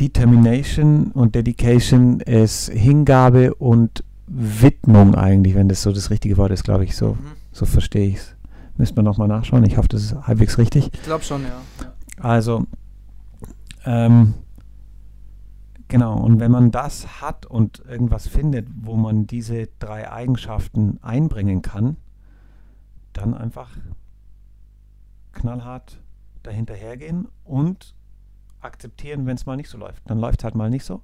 [0.00, 6.64] Determination und Dedication ist Hingabe und Widmung eigentlich, wenn das so das richtige Wort ist,
[6.64, 6.96] glaube ich.
[6.96, 7.18] So, Mhm.
[7.52, 8.34] so verstehe ich es.
[8.76, 9.64] Müsste man nochmal nachschauen.
[9.64, 10.90] Ich hoffe, das ist halbwegs richtig.
[10.92, 11.48] Ich glaube schon, ja.
[11.80, 11.92] ja.
[12.18, 12.66] Also,
[13.86, 14.34] ähm,
[15.88, 21.62] genau, und wenn man das hat und irgendwas findet, wo man diese drei Eigenschaften einbringen
[21.62, 21.96] kann,
[23.12, 23.70] dann einfach
[25.32, 26.00] knallhart
[26.42, 27.94] dahinterhergehen und
[28.60, 30.02] akzeptieren, wenn es mal nicht so läuft.
[30.08, 31.02] Dann läuft es halt mal nicht so.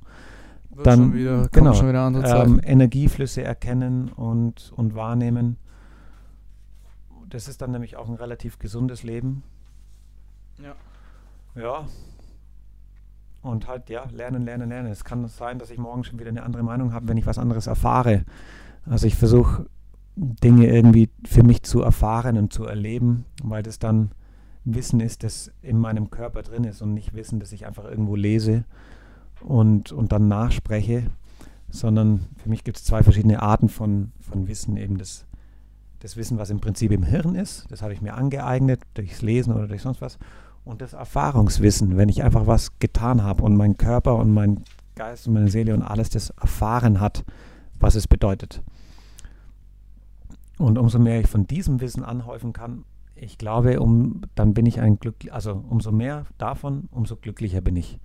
[0.71, 2.69] Wird Dann- schon wieder, genau, schon wieder andere Ähm, Zeit.
[2.69, 5.57] Energieflüsse erkennen und, und wahrnehmen.
[7.29, 9.43] Das ist dann nämlich auch ein relativ gesundes Leben.
[10.59, 10.75] Ja.
[11.61, 11.85] Ja.
[13.43, 14.93] Und halt, ja, lernen, lernen, lernen.
[14.93, 17.39] Es kann sein, dass ich morgen schon wieder eine andere Meinung habe, wenn ich was
[17.39, 18.24] anderes erfahre.
[18.86, 19.66] Also ich versuche
[20.16, 24.10] Dinge irgendwie für mich zu erfahren und zu erleben, weil das dann
[24.64, 28.14] Wissen ist, das in meinem Körper drin ist und nicht Wissen, das ich einfach irgendwo
[28.14, 28.64] lese
[29.40, 31.10] und, und dann nachspreche,
[31.69, 34.77] sondern für mich gibt es zwei verschiedene Arten von, von Wissen.
[34.77, 35.24] Eben das,
[36.01, 39.55] das Wissen, was im Prinzip im Hirn ist, das habe ich mir angeeignet durchs Lesen
[39.55, 40.19] oder durch sonst was.
[40.64, 44.62] Und das Erfahrungswissen, wenn ich einfach was getan habe und mein Körper und mein
[44.94, 47.24] Geist und meine Seele und alles das erfahren hat,
[47.80, 48.62] was es bedeutet.
[50.59, 52.84] Und umso mehr ich von diesem Wissen anhäufen kann,
[53.16, 57.76] ich glaube, um, dann bin ich ein Glück, also umso mehr davon, umso glücklicher bin
[57.76, 57.98] ich.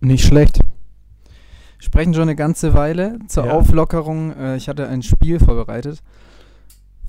[0.00, 0.60] Nicht schlecht.
[1.78, 3.52] Sprechen schon eine ganze Weile zur Ja.
[3.52, 4.32] Auflockerung.
[4.32, 6.02] Äh, ich hatte ein Spiel vorbereitet.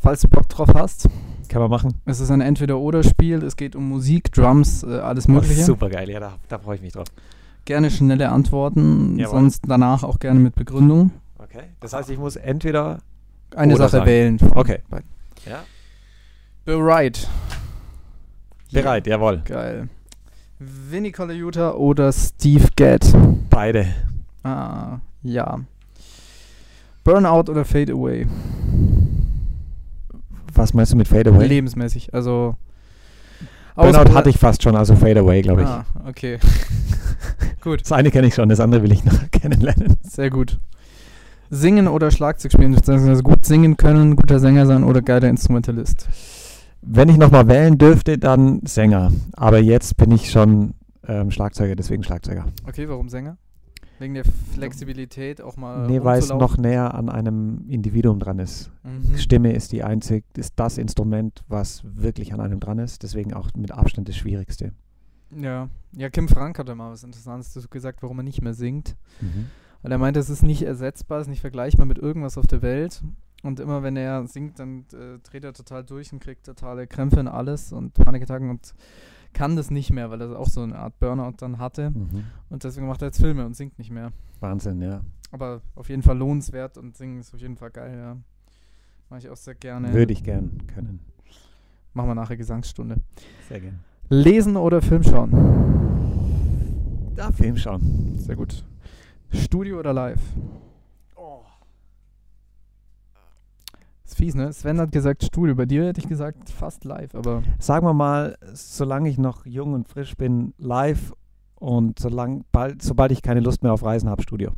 [0.02, 1.10] Falls du Bock drauf hast.
[1.50, 1.96] Kann man machen?
[2.06, 3.44] Es ist ein Entweder-Oder-Spiel.
[3.44, 5.64] Es geht um Musik, Drums, äh, alles Mögliche.
[5.64, 7.08] super geil, ja, da, da freue ich mich drauf.
[7.66, 9.34] Gerne schnelle Antworten, Jawohl.
[9.40, 11.12] sonst danach auch gerne mit Begründung.
[11.38, 11.64] Okay.
[11.80, 13.00] Das heißt, ich muss entweder.
[13.56, 14.06] Eine Oder Sache sagen.
[14.06, 14.38] wählen.
[14.54, 14.80] Okay.
[15.48, 15.64] Ja.
[16.66, 17.28] Bereit.
[18.72, 19.42] Bereit, jawohl.
[19.46, 19.90] Geil.
[20.60, 23.06] Vinny Colaiuta oder Steve Gadd?
[23.50, 23.88] Beide.
[24.44, 25.60] Ah, ja.
[27.04, 28.28] Burnout oder Fade Away?
[30.60, 31.48] Was meinst du mit Fade Away?
[31.48, 32.56] Lebensmäßig, also.
[33.78, 35.68] Burnout hatte ich fast schon, also Fade Away, glaube ich.
[35.70, 36.38] Ah, okay.
[37.62, 39.96] Gut, Das eine kenne ich schon, das andere will ich noch kennenlernen.
[40.04, 40.60] sehr gut.
[41.50, 46.10] Singen oder Schlagzeug spielen, beziehungsweise gut singen können, guter Sänger sein oder geiler Instrumentalist?
[46.82, 49.14] Wenn ich nochmal wählen dürfte, dann Sänger.
[49.34, 50.74] Aber jetzt bin ich schon
[51.08, 52.46] ähm, Schlagzeuger, deswegen Schlagzeuger.
[52.68, 53.38] Okay, warum Sänger?
[54.00, 55.88] Wegen der Flexibilität auch mal.
[55.88, 58.72] nee, weil es noch näher an einem Individuum dran ist.
[58.84, 59.18] Mhm.
[59.18, 63.04] Stimme ist die einzig, ist das Instrument, was wirklich an einem dran ist.
[63.04, 64.72] Deswegen auch mit Abstand das Schwierigste.
[65.36, 65.70] Ja.
[65.92, 68.96] ja, Kim Frank hat da mal was Interessantes gesagt, warum er nicht mehr singt.
[69.82, 72.62] Weil er meinte, es ist nicht ersetzbar, es ist nicht vergleichbar mit irgendwas auf der
[72.62, 73.04] Welt.
[73.44, 77.22] Und immer wenn er singt, dann äh, dreht er total durch und kriegt totale Krämpfe
[77.22, 78.74] und alles und Panikattacken und
[79.34, 81.92] kann das nicht mehr, weil er auch so eine Art Burnout dann hatte.
[81.92, 82.26] Mhm.
[82.50, 84.12] Und deswegen macht er jetzt Filme und singt nicht mehr.
[84.40, 85.02] Wahnsinn, ja.
[85.32, 88.18] Aber auf jeden Fall lohnenswert und singen ist auf jeden Fall geil, ja.
[89.10, 89.94] Mache ich auch sehr gerne.
[89.94, 91.00] Würde ich gern können.
[91.94, 92.98] Machen wir nachher Gesangsstunde.
[93.48, 93.80] Sehr gern.
[94.10, 95.32] Lesen oder Film schauen?
[97.16, 98.18] Da Film schauen.
[98.18, 98.64] Sehr gut.
[99.32, 100.22] Studio oder live?
[104.10, 104.52] Ist fies, ne?
[104.52, 105.54] Sven hat gesagt Studio.
[105.54, 109.74] Bei dir hätte ich gesagt fast live, aber Sagen wir mal, solange ich noch jung
[109.74, 111.14] und frisch bin, live
[111.60, 114.52] und solang, bald, sobald ich keine Lust mehr auf Reisen habe, Studio.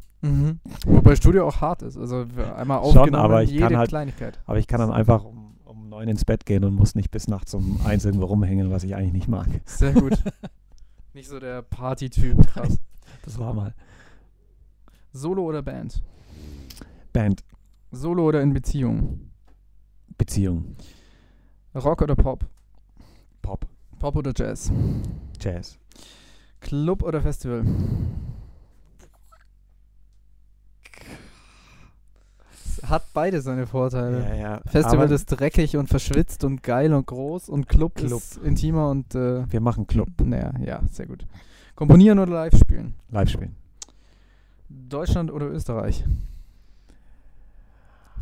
[0.86, 1.98] wobei Studio auch hart ist.
[1.98, 2.26] Also
[2.56, 4.40] einmal Schon, aufgenommen, aber ich jede kann halt- Kleinigkeit.
[4.46, 7.28] Aber ich kann dann einfach um, um neun ins Bett gehen und muss nicht bis
[7.28, 9.48] nachts um eins irgendwo rumhängen, was ich eigentlich nicht mag.
[9.66, 10.14] Sehr gut.
[11.14, 12.48] Nicht so der Party-Typ.
[12.48, 12.80] Krass.
[13.26, 13.74] Das war mal.
[15.12, 16.02] Solo oder Band?
[17.12, 17.44] Band,
[17.92, 19.31] Solo oder in Beziehung?
[20.22, 20.76] Beziehung,
[21.74, 22.46] Rock oder Pop?
[23.42, 23.66] Pop,
[23.98, 24.72] Pop oder Jazz?
[25.40, 25.80] Jazz.
[26.60, 27.66] Club oder Festival?
[32.54, 34.38] Es hat beide seine Vorteile.
[34.38, 34.62] ja.
[34.68, 38.20] Festival Aber ist dreckig und verschwitzt und geil und groß und Club, Club.
[38.20, 41.26] ist intimer und äh, wir machen Club, naja, ja, sehr gut.
[41.74, 42.94] Komponieren oder live spielen?
[43.10, 43.56] live spielen.
[44.70, 46.06] Deutschland oder Österreich?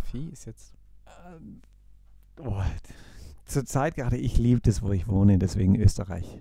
[0.03, 0.73] Fies jetzt.
[2.41, 2.61] Oh,
[3.45, 6.39] Zurzeit gerade, ich liebe das, wo ich wohne, deswegen Österreich.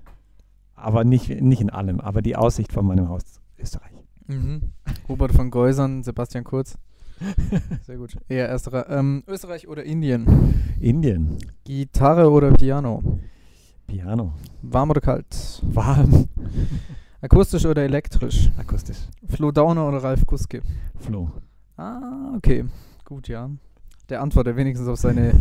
[0.75, 3.93] Aber nicht, nicht in allem, aber die Aussicht von meinem Haus Österreich.
[4.27, 4.73] Mhm.
[5.09, 6.77] Hubert von Geusern, Sebastian Kurz.
[7.87, 8.17] Sehr gut.
[8.29, 8.89] Eher ersterer.
[8.91, 10.55] Ähm, Österreich oder Indien?
[10.81, 13.19] Indien, Gitarre oder Piano?
[13.87, 15.63] Piano, Warm oder kalt?
[15.63, 16.29] warm,
[17.23, 18.51] Akustisch oder elektrisch?
[18.59, 20.63] akustisch, Flo Downer oder Ralf Guske?
[21.01, 21.31] Flo.
[21.77, 22.67] Ah, okay.
[23.05, 23.51] Gut, ja.
[24.09, 25.33] Der antwortet wenigstens auf seine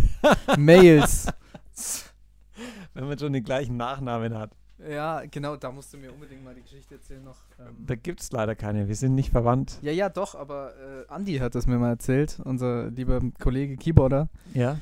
[0.58, 1.28] Mails.
[2.94, 4.52] Wenn man schon den gleichen Nachnamen hat.
[4.90, 7.38] Ja, genau, da musst du mir unbedingt mal die Geschichte erzählen noch.
[7.60, 9.80] Ähm, Da gibt es leider keine, wir sind nicht verwandt.
[9.82, 14.30] ja, ja, doch, aber äh, Andi hat das mir mal erzählt, unser lieber Kollege Keyboarder,
[14.54, 14.80] Ja?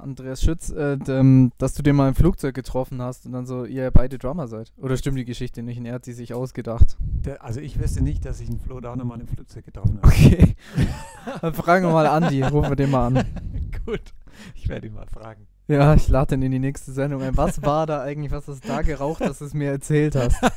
[0.00, 3.64] Andreas Schütz, äh, ähm, dass du den mal im Flugzeug getroffen hast und dann so,
[3.64, 4.72] ihr beide Drummer seid.
[4.76, 5.78] Oder stimmt die Geschichte nicht?
[5.78, 6.96] Und er hat sie sich ausgedacht.
[7.00, 10.08] Der, also ich wüsste nicht, dass ich einen Flo Downer mal im Flugzeug getroffen habe.
[10.08, 10.56] Okay.
[11.40, 13.24] dann fragen wir mal Andi, rufen wir den mal an.
[13.86, 14.14] Gut,
[14.54, 15.46] ich werde ihn mal fragen.
[15.68, 17.36] Ja, ich lade den in die nächste Sendung ein.
[17.36, 20.36] Was war da eigentlich, was hast du da geraucht, dass du es mir erzählt hast?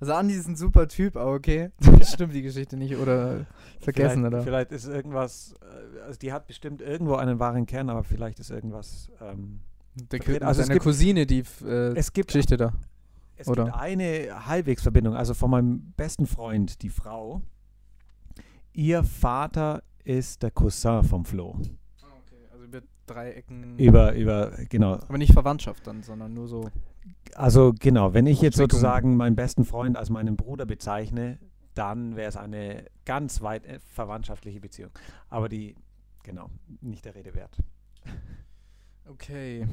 [0.00, 1.70] Also Andi ist ein super Typ, aber okay.
[2.02, 3.46] Stimmt die Geschichte nicht oder
[3.80, 4.42] vergessen, vielleicht, oder?
[4.42, 8.50] Vielleicht ist irgendwas, äh, also die hat bestimmt irgendwo einen wahren Kern, aber vielleicht ist
[8.50, 9.08] irgendwas.
[9.20, 9.60] Ähm,
[10.10, 12.72] Der, also seine gibt- Cousine, die äh, es gibt, Geschichte da.
[13.36, 13.66] es oder?
[13.66, 17.42] gibt eine Halbwegsverbindung, also von meinem besten Freund, die Frau.
[18.72, 21.56] Ihr Vater ist der Cousin vom Flo.
[23.16, 24.14] Also über.
[24.14, 24.94] Über, genau.
[24.94, 26.70] Aber nicht Verwandtschaft dann, sondern nur so.
[27.34, 31.38] Also genau, wenn ich jetzt sozusagen meinen besten Freund als meinen Bruder bezeichne,
[31.74, 34.90] dann wäre es eine ganz weit äh, verwandtschaftliche Beziehung.
[35.28, 35.74] Aber die,
[36.22, 37.56] genau, nicht der Rede wert.
[39.08, 39.66] Okay.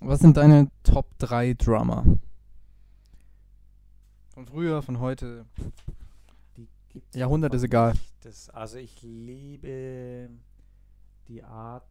[0.00, 2.04] Was sind deine Top 3 Drummer?
[4.34, 5.44] Von früher, von heute.
[7.14, 7.94] Jahrhundert ist egal.
[8.22, 10.30] Das, also ich liebe
[11.28, 11.84] die Art.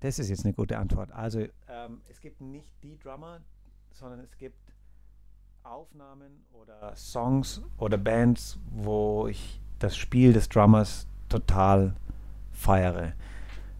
[0.00, 1.10] Das ist jetzt eine gute Antwort.
[1.12, 3.40] Also ähm, es gibt nicht die Drummer,
[3.92, 4.58] sondern es gibt
[5.62, 11.96] Aufnahmen oder Songs oder Bands, wo ich das Spiel des Drummers total
[12.52, 13.12] feiere.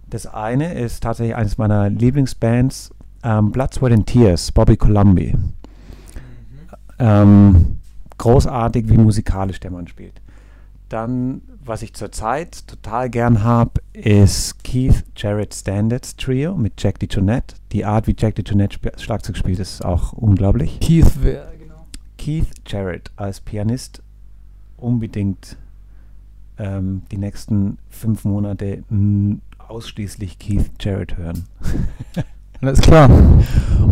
[0.09, 2.91] Das eine ist tatsächlich eines meiner Lieblingsbands,
[3.23, 5.35] ähm, Blood, Sweat and Tears, Bobby Colombi.
[6.99, 7.79] Ähm,
[8.19, 10.21] großartig, wie musikalisch der Mann spielt.
[10.89, 17.57] Dann, was ich zurzeit total gern habe, ist Keith Jarrett Standards Trio mit Jack DeJohnette.
[17.73, 20.79] Die Art, wie Jack DeJohnette sp Schlagzeug spielt, ist auch unglaublich.
[20.79, 21.87] Keith, wer, genau.
[22.19, 24.01] Keith Jarrett als Pianist
[24.77, 25.57] unbedingt
[26.59, 28.85] ähm, die nächsten fünf Monate
[29.59, 31.45] ausschließlich Keith Jarrett hören.
[32.61, 33.11] Alles klar.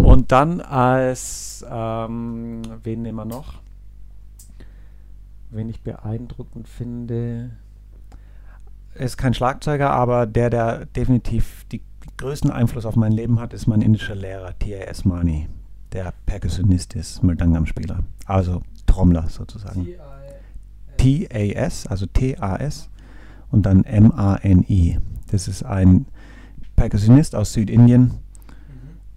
[0.02, 3.63] Und dann als, ähm, wen nehmen wir noch?
[5.54, 7.50] Wen ich beeindruckend finde,
[8.96, 11.80] ist kein Schlagzeuger, aber der, der definitiv die
[12.16, 15.04] größten Einfluss auf mein Leben hat, ist mein indischer Lehrer, T.A.S.
[15.04, 15.48] Mani,
[15.92, 19.86] der Percussionist ist, Mridangam-Spieler, also Trommler sozusagen.
[20.96, 22.90] T-A-S, also T-A-S
[23.52, 24.98] und dann M-A-N-I.
[25.30, 26.06] Das ist ein
[26.74, 28.10] Percussionist aus Südindien,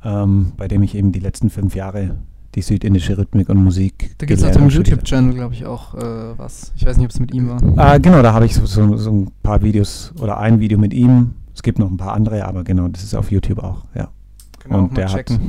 [0.03, 2.15] ähm, bei dem ich eben die letzten fünf Jahre
[2.57, 6.37] die südindische Rhythmik und Musik Da gibt es auf dem YouTube-Channel, glaube ich, auch äh,
[6.37, 6.73] was.
[6.75, 7.61] Ich weiß nicht, ob es mit ihm war.
[7.77, 10.91] Ah, genau, da habe ich so, so, so ein paar Videos oder ein Video mit
[10.91, 11.35] ihm.
[11.53, 14.09] Es gibt noch ein paar andere, aber genau, das ist auf YouTube auch, ja.
[14.57, 15.39] Können Und auch der hat-.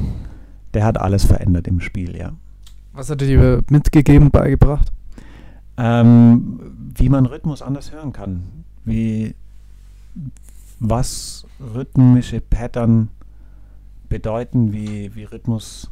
[0.74, 2.32] Der hat alles verändert im Spiel, ja.
[2.92, 4.92] Was hat er dir mitgegeben, beigebracht?
[5.78, 6.60] Ähm,
[6.94, 8.42] wie man Rhythmus anders hören kann.
[8.84, 9.34] Wie,
[10.78, 13.08] was rhythmische Pattern
[14.10, 15.90] bedeuten, wie, wie Rhythmus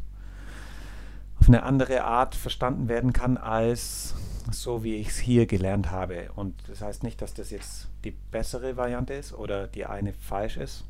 [1.41, 4.15] auf eine andere Art verstanden werden kann, als
[4.51, 6.31] so wie ich es hier gelernt habe.
[6.35, 10.57] Und das heißt nicht, dass das jetzt die bessere Variante ist oder die eine falsch
[10.57, 10.85] ist.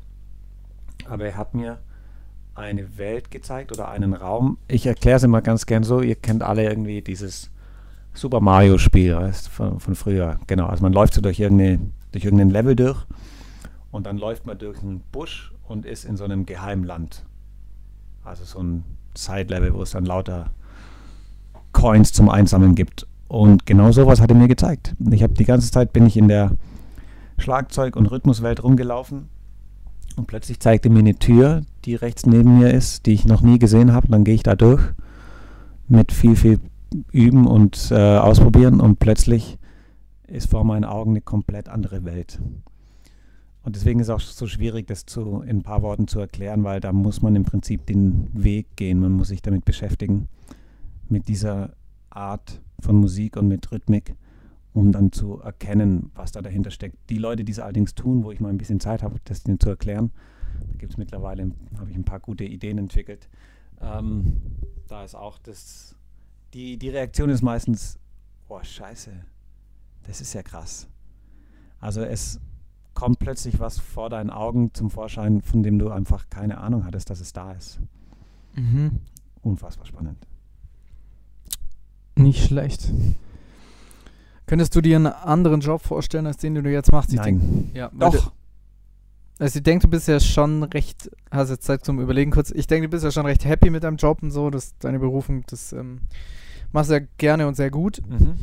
[1.09, 1.79] Aber er hat mir
[2.55, 4.57] eine Welt gezeigt oder einen Raum.
[4.67, 7.51] Ich erkläre es immer ganz gern so, ihr kennt alle irgendwie dieses
[8.13, 10.39] Super Mario Spiel von, von früher.
[10.47, 13.05] Genau, also man läuft so durch, irgendeine, durch irgendein Level durch
[13.91, 17.25] und dann läuft man durch einen Busch und ist in so einem Geheimland.
[18.23, 18.83] Also so ein
[19.17, 20.51] Side-Level, wo es dann lauter
[21.71, 23.07] Coins zum Einsammeln gibt.
[23.27, 24.95] Und genau sowas hat er mir gezeigt.
[25.11, 26.51] Ich habe die ganze Zeit bin ich in der
[27.37, 29.29] Schlagzeug- und Rhythmuswelt rumgelaufen
[30.15, 33.59] und plötzlich zeigte mir eine Tür, die rechts neben mir ist, die ich noch nie
[33.59, 34.07] gesehen habe.
[34.07, 34.81] Dann gehe ich da durch
[35.87, 36.59] mit viel, viel
[37.11, 39.57] Üben und äh, Ausprobieren und plötzlich
[40.27, 42.39] ist vor meinen Augen eine komplett andere Welt.
[43.67, 46.63] Und deswegen ist es auch so schwierig, das zu, in ein paar Worten zu erklären,
[46.63, 48.97] weil da muss man im Prinzip den Weg gehen.
[49.01, 50.29] Man muss sich damit beschäftigen,
[51.09, 51.73] mit dieser
[52.09, 54.15] Art von Musik und mit Rhythmik,
[54.71, 56.95] um dann zu erkennen, was da dahinter steckt.
[57.09, 59.59] Die Leute, die es allerdings tun, wo ich mal ein bisschen Zeit habe, das denen
[59.59, 60.11] zu erklären,
[60.61, 63.27] da gibt es mittlerweile, habe ich ein paar gute Ideen entwickelt.
[63.81, 64.37] Ähm,
[64.87, 65.93] da ist auch das,
[66.53, 67.99] die, die Reaktion ist meistens,
[68.47, 69.11] oh scheiße,
[70.03, 70.87] das ist ja krass.
[71.81, 72.39] Also es
[72.97, 77.11] kommt plötzlich was vor deinen Augen zum Vorschein, von dem du einfach keine Ahnung hattest,
[77.11, 77.79] dass es da ist.
[78.55, 79.01] Mhm.
[79.43, 80.17] Unfassbar spannend.
[82.15, 82.91] Nicht schlecht.
[84.47, 87.13] Könntest du dir einen anderen Job vorstellen, als den, den du jetzt machst?
[87.13, 87.69] Ich Nein.
[87.75, 88.31] ja, weil Doch.
[88.31, 92.49] Du, also ich denke, du bist ja schon recht, hast jetzt Zeit zum Überlegen kurz,
[92.49, 94.97] ich denke, du bist ja schon recht happy mit deinem Job und so, dass deine
[94.97, 96.01] Berufung, das ähm,
[96.71, 98.01] machst du ja gerne und sehr gut.
[98.09, 98.39] Mhm.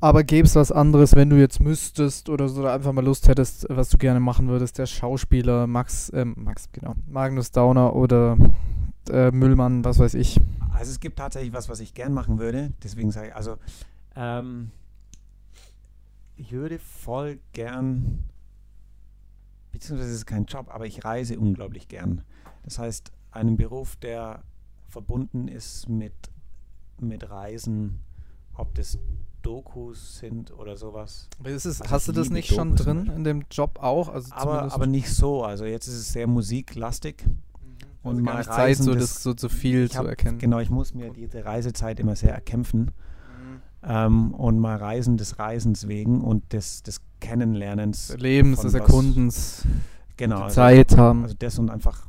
[0.00, 3.28] Aber gäbe es was anderes, wenn du jetzt müsstest oder so, oder einfach mal Lust
[3.28, 8.36] hättest, was du gerne machen würdest, der Schauspieler Max, ähm, Max, genau, Magnus Dauner oder
[9.08, 10.38] äh, Müllmann, was weiß ich.
[10.74, 12.72] Also es gibt tatsächlich was, was ich gern machen würde.
[12.82, 13.56] Deswegen sage ich, also
[14.14, 14.70] ähm,
[16.36, 18.24] ich würde voll gern,
[19.72, 22.22] beziehungsweise es ist kein Job, aber ich reise unglaublich gern.
[22.64, 24.42] Das heißt, einen Beruf, der
[24.88, 26.12] verbunden ist mit,
[27.00, 28.00] mit Reisen,
[28.54, 28.98] ob das
[29.46, 31.28] Dokus sind oder sowas.
[31.44, 34.08] Ist es, Also hast du das nicht schon Dokus drin zum in dem Job auch?
[34.08, 35.44] Also Aber, aber nicht so.
[35.44, 37.22] Also jetzt ist es sehr musiklastig.
[37.24, 40.38] also und gar mal Zeit, reisen, so, das- so zu viel zu hab- erkennen.
[40.38, 42.80] Genau, ich muss mir diese Reisezeit immer sehr erkämpfen.
[42.80, 43.60] Mhm.
[43.88, 48.08] ähm, und mal Reisen des Reisens wegen und des, des Kennenlernens.
[48.08, 49.64] Des Lebens, des Erkundens,
[50.16, 50.36] Genau.
[50.38, 51.22] die Also, Zeit haben.
[51.22, 52.06] also das und einfach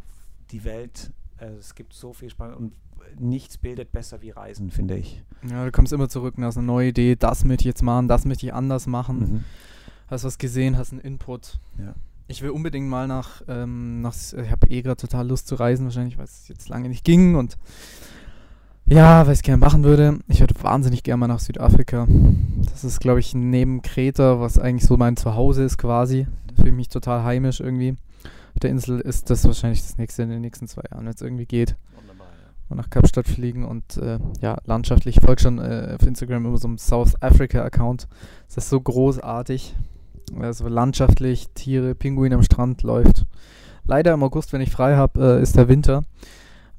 [0.51, 1.11] die Welt.
[1.39, 2.73] äh, es gibt so viel Spannend und
[3.19, 5.23] nichts bildet besser wie Reisen, finde ich.
[5.49, 8.07] ja, du kommst immer zurück und hast eine neue Idee, das möchte ich jetzt machen,
[8.07, 9.19] das möchte ich anders machen.
[9.19, 9.43] Mhm.
[10.07, 11.59] Hast was gesehen, hast einen Input.
[12.27, 15.85] Ich will unbedingt mal nach, ähm, nach ich habe eh gerade total Lust zu reisen,
[15.85, 17.57] wahrscheinlich, weil es jetzt lange nicht ging und
[18.89, 20.19] ja, was ich gerne machen würde.
[20.29, 22.07] Ich würde wahnsinnig gerne mal nach Südafrika.
[22.71, 26.25] Das ist, glaube ich, neben Kreta, was eigentlich so mein Zuhause ist quasi.
[26.47, 27.97] Da fühle ich mich total heimisch irgendwie.
[28.53, 31.21] Auf der Insel ist das wahrscheinlich das nächste in den nächsten zwei Jahren, wenn es
[31.21, 31.75] irgendwie geht.
[31.95, 32.16] Wunderbar, ja.
[32.69, 35.17] Mal nach Kapstadt fliegen und äh, ja, landschaftlich.
[35.17, 38.07] Ich folge schon äh, auf Instagram immer so einem South Africa-Account.
[38.47, 39.75] Das ist so großartig.
[40.39, 43.25] Also landschaftlich, Tiere, Pinguin am Strand läuft.
[43.85, 46.03] Leider im August, wenn ich frei habe, äh, ist der Winter.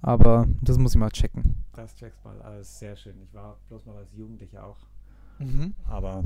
[0.02, 1.64] Aber das muss ich mal checken.
[1.74, 3.14] Das checkst mal alles sehr schön.
[3.22, 4.78] Ich war bloß mal als Jugendlicher auch.
[5.38, 5.74] Mhm.
[5.88, 6.22] Aber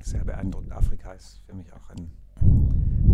[0.00, 0.72] sehr beeindruckend.
[0.72, 2.10] Afrika ist für mich auch ein.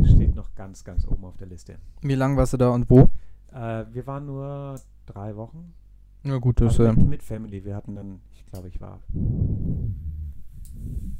[0.06, 1.78] steht noch ganz, ganz oben auf der Liste.
[2.02, 3.10] Wie lange warst du da und wo?
[3.52, 5.74] Äh, wir waren nur drei Wochen.
[6.24, 7.64] Ja gut, das Also mit, mit Family.
[7.64, 9.00] Wir hatten dann, ich glaube, ich war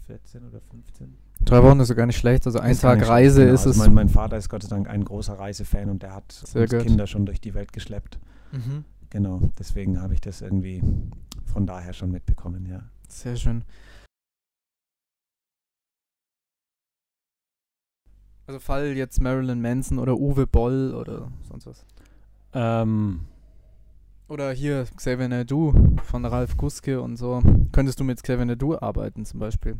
[0.07, 1.17] 14 oder 15.
[1.41, 2.47] drei Wochen ist ja gar nicht schlecht.
[2.47, 3.71] Also ein Ist Tag Reise schlecht, ist genau.
[3.71, 3.79] es.
[3.79, 6.63] Also mein, mein Vater ist Gott sei Dank ein großer Reisefan und der hat Sehr
[6.63, 6.83] uns gut.
[6.83, 8.19] Kinder schon durch die Welt geschleppt.
[8.53, 8.85] mhm.
[9.11, 10.83] Genau, deswegen habe ich das irgendwie
[11.47, 12.83] von daher schon mitbekommen, ja.
[13.09, 13.65] Sehr schön.
[18.47, 21.85] Also Fall jetzt Marilyn Manson oder Uwe Boll oder sonst was.
[22.53, 23.21] Ähm,
[24.29, 25.73] Oder hier Xavier Naidoo
[26.05, 27.41] von Ralf Guske und so.
[27.73, 29.79] Könntest du mit Xavier Naidoo arbeiten zum Beispiel?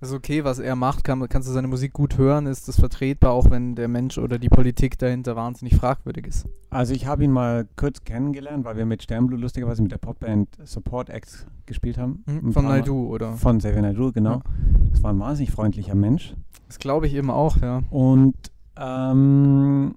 [0.00, 2.80] Das ist okay, was er macht, kann, kannst du seine Musik gut hören, ist das
[2.80, 6.48] vertretbar, auch wenn der Mensch oder die Politik dahinter wahnsinnig fragwürdig ist.
[6.70, 10.48] also ich habe ihn mal kurz kennengelernt, weil wir mit Sternblue lustigerweise mit der Popband
[10.64, 12.24] Support Acts gespielt haben.
[12.26, 12.64] Ein Von.
[12.64, 13.34] Naidoo, oder?
[13.34, 14.36] Von Xavier Naidoo, genau.
[14.36, 14.42] Ja.
[14.90, 16.34] Das war ein wahnsinnig freundlicher Mensch.
[16.66, 17.82] Das glaube ich eben auch, ja.
[17.90, 18.34] Und
[18.76, 19.94] ähm,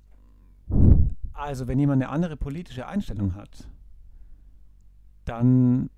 [1.33, 3.69] also wenn jemand eine andere politische Einstellung hat,
[5.25, 5.89] dann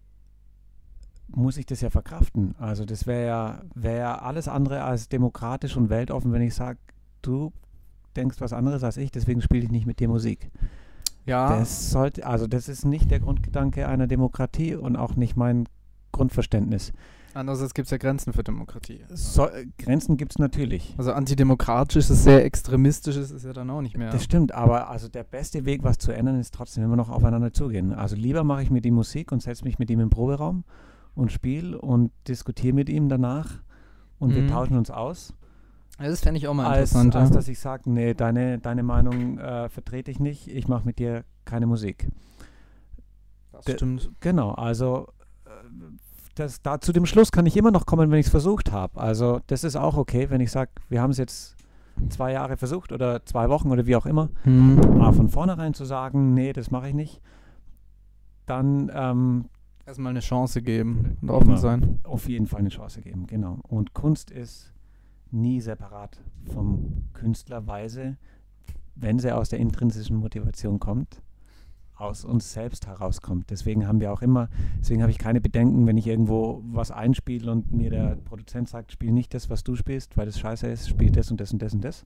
[1.27, 2.55] muss ich das ja verkraften.
[2.57, 6.79] Also das wäre ja, wär alles andere als demokratisch und weltoffen, wenn ich sage,
[7.21, 7.51] du
[8.15, 10.49] denkst was anderes als ich, deswegen spiele ich nicht mit dir Musik.
[11.25, 15.67] Ja, Das sollte, also das ist nicht der Grundgedanke einer Demokratie und auch nicht mein
[16.13, 16.93] Grundverständnis.
[17.38, 19.01] Andererseits gibt es ja Grenzen für Demokratie.
[19.09, 19.47] So,
[19.77, 20.93] Grenzen gibt es natürlich.
[20.97, 24.09] Also antidemokratisch ist sehr extremistisch, ist ja dann auch nicht mehr.
[24.11, 27.53] Das stimmt, aber also der beste Weg, was zu ändern, ist trotzdem immer noch aufeinander
[27.53, 27.93] zugehen.
[27.93, 30.64] Also lieber mache ich mir die Musik und setze mich mit ihm im Proberaum
[31.15, 33.61] und spiele und diskutiere mit ihm danach
[34.19, 34.47] und wir Mhm.
[34.49, 35.34] tauschen uns aus,
[35.99, 37.15] Ja, das fände ich auch mal als, interessant.
[37.15, 37.35] als ja.
[37.35, 41.23] dass ich sage, nee, deine, deine Meinung äh, vertrete ich nicht, ich mache mit dir
[41.45, 42.07] keine Musik.
[43.51, 44.11] Das der- stimmt.
[44.19, 45.07] Genau, also
[45.45, 45.49] äh,
[46.39, 48.99] das, da, zu dem Schluss kann ich immer noch kommen, wenn ich es versucht habe.
[48.99, 51.55] Also das ist auch okay, wenn ich sage, wir haben es jetzt
[52.09, 54.30] zwei Jahre versucht oder zwei Wochen oder wie auch immer.
[54.43, 54.80] Hm.
[55.01, 57.22] Aber von vornherein zu sagen, nee, das mache ich nicht,
[58.45, 59.45] dann ähm,
[59.88, 61.57] Erstmal eine Chance geben und offen Immer.
[61.57, 61.99] sein.
[62.03, 63.59] auf jeden Fall eine Chance geben, genau.
[63.69, 64.73] Und Kunst ist
[65.31, 66.22] nie separat
[66.53, 68.18] vom Künstler, weil sie,
[68.95, 71.22] wenn sie aus der intrinsischen Motivation kommt,
[71.98, 73.49] aus uns selbst herauskommt.
[73.49, 74.49] Deswegen haben wir auch immer,
[74.80, 78.91] deswegen habe ich keine Bedenken, wenn ich irgendwo was einspiele und mir der Produzent sagt,
[78.91, 81.61] spiel nicht das, was du spielst, weil das scheiße ist, spiel das und das und
[81.61, 82.06] das und das.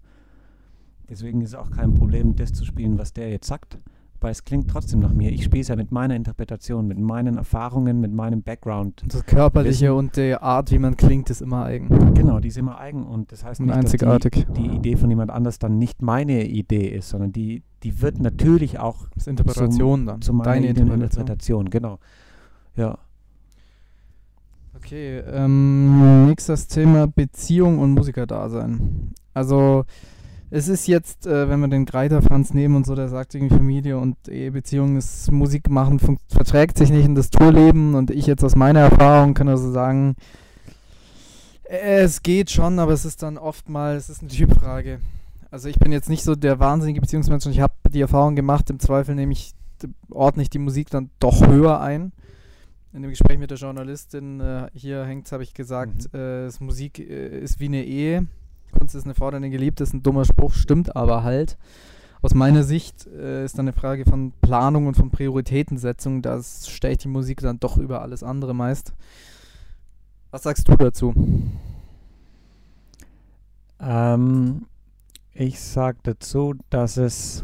[1.10, 3.78] Deswegen ist es auch kein Problem, das zu spielen, was der jetzt sagt,
[4.22, 5.32] weil es klingt trotzdem nach mir.
[5.32, 9.02] Ich spiele es ja mit meiner Interpretation, mit meinen Erfahrungen, mit meinem Background.
[9.08, 9.98] Das Körperliche Wissen.
[9.98, 12.14] und die Art, wie man klingt, ist immer eigen.
[12.14, 14.46] Genau, die ist immer eigen und das heißt nicht, einzigartig.
[14.46, 18.02] dass die, die Idee von jemand anders dann nicht meine Idee ist, sondern die, die
[18.02, 20.22] wird natürlich auch Das Interpretation dann.
[20.22, 21.02] zu meiner Deine Interpretation.
[21.04, 22.00] Interpretation, genau.
[22.76, 22.98] Ja.
[24.76, 29.14] Okay, ähm, nächstes Thema Beziehung und Musikerdasein.
[29.34, 29.86] Also
[30.54, 33.56] es ist jetzt, äh, wenn wir den Greiter Franz nehmen und so, der sagt irgendwie
[33.56, 35.98] Familie und Ehebeziehung ist Musik machen,
[36.28, 40.16] verträgt sich nicht in das Tourleben und ich jetzt aus meiner Erfahrung kann also sagen,
[41.64, 45.00] es geht schon, aber es ist dann oftmals, es ist eine Typfrage.
[45.52, 48.70] Also ich bin jetzt nicht so der wahnsinnige Beziehungsmensch und ich habe die Erfahrung gemacht,
[48.70, 49.54] im Zweifel nehme ich,
[50.10, 52.12] ordne ich die Musik dann doch höher ein.
[52.92, 56.20] In dem Gespräch mit der Journalistin äh, hier hängt, habe ich gesagt, Mhm.
[56.20, 58.28] äh, das Musik äh, ist wie eine Ehe.
[58.72, 61.58] Kunst ist eine eine Geliebte ist ein dummer Spruch, stimmt aber halt.
[62.24, 66.22] Aus meiner Sicht äh, ist dann eine Frage von Planung und von Prioritätensetzung.
[66.22, 68.94] Da stelle ich die Musik dann doch über alles andere meist.
[70.30, 71.14] Was sagst du dazu?
[73.80, 74.68] Ähm,
[75.34, 77.44] ich sage dazu, dass es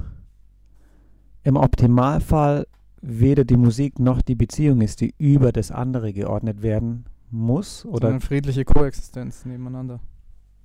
[1.44, 2.68] im Optimalfall
[3.02, 8.10] weder die Musik noch die Beziehung ist, die über das andere geordnet werden muss oder
[8.10, 10.00] Eine friedliche Koexistenz nebeneinander.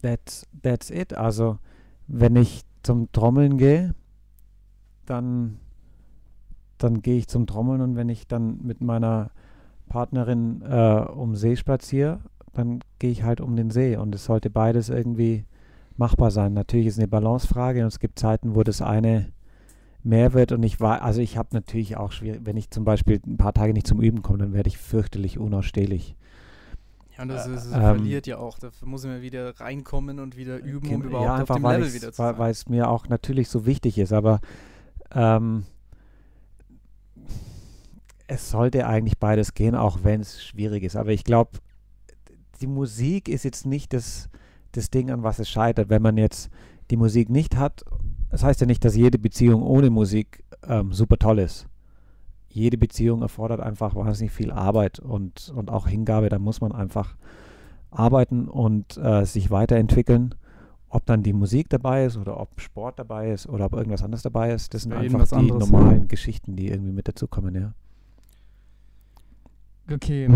[0.02, 1.14] That's, that's it.
[1.14, 1.58] Also,
[2.08, 3.94] wenn ich zum Trommeln gehe,
[5.06, 5.58] dann,
[6.78, 9.30] dann gehe ich zum Trommeln und wenn ich dann mit meiner
[9.88, 12.20] Partnerin äh, um See spaziere,
[12.52, 15.44] dann gehe ich halt um den See und es sollte beides irgendwie
[15.96, 16.52] machbar sein.
[16.52, 19.32] Natürlich ist es eine Balancefrage und es gibt Zeiten, wo das eine
[20.02, 23.20] mehr wird und ich war, also ich habe natürlich auch schwierig, wenn ich zum Beispiel
[23.24, 26.16] ein paar Tage nicht zum Üben komme, dann werde ich fürchterlich unausstehlich.
[27.16, 28.58] Ja, und das, Äh, ist, das ähm, verliert ja auch.
[28.58, 31.62] Dafür muss man wieder reinkommen und wieder üben, um Gen- überhaupt ja, auf einfach dem
[31.64, 32.38] weil, Level wieder zu weil, sein.
[32.38, 34.40] weil es mir auch natürlich so wichtig ist, aber
[35.14, 35.64] ähm,
[38.26, 40.96] es sollte eigentlich beides gehen, auch wenn es schwierig ist.
[40.96, 41.50] Aber ich glaube,
[42.60, 44.28] die Musik ist jetzt nicht das,
[44.72, 45.90] das Ding, an was es scheitert.
[45.90, 46.48] Wenn man jetzt
[46.90, 47.84] die Musik nicht hat,
[48.30, 51.66] das heißt ja nicht, dass jede Beziehung ohne Musik ähm, super toll ist.
[52.54, 56.28] Jede Beziehung erfordert einfach wahnsinnig viel Arbeit und, und auch Hingabe.
[56.28, 57.16] Da muss man einfach
[57.90, 60.34] arbeiten und äh, sich weiterentwickeln.
[60.90, 64.20] Ob dann die Musik dabei ist oder ob Sport dabei ist oder ob irgendwas anderes
[64.22, 65.70] dabei ist, das sind jedem einfach was die anderes.
[65.70, 67.72] normalen Geschichten, die irgendwie mit dazukommen, ja.
[69.90, 70.28] Okay,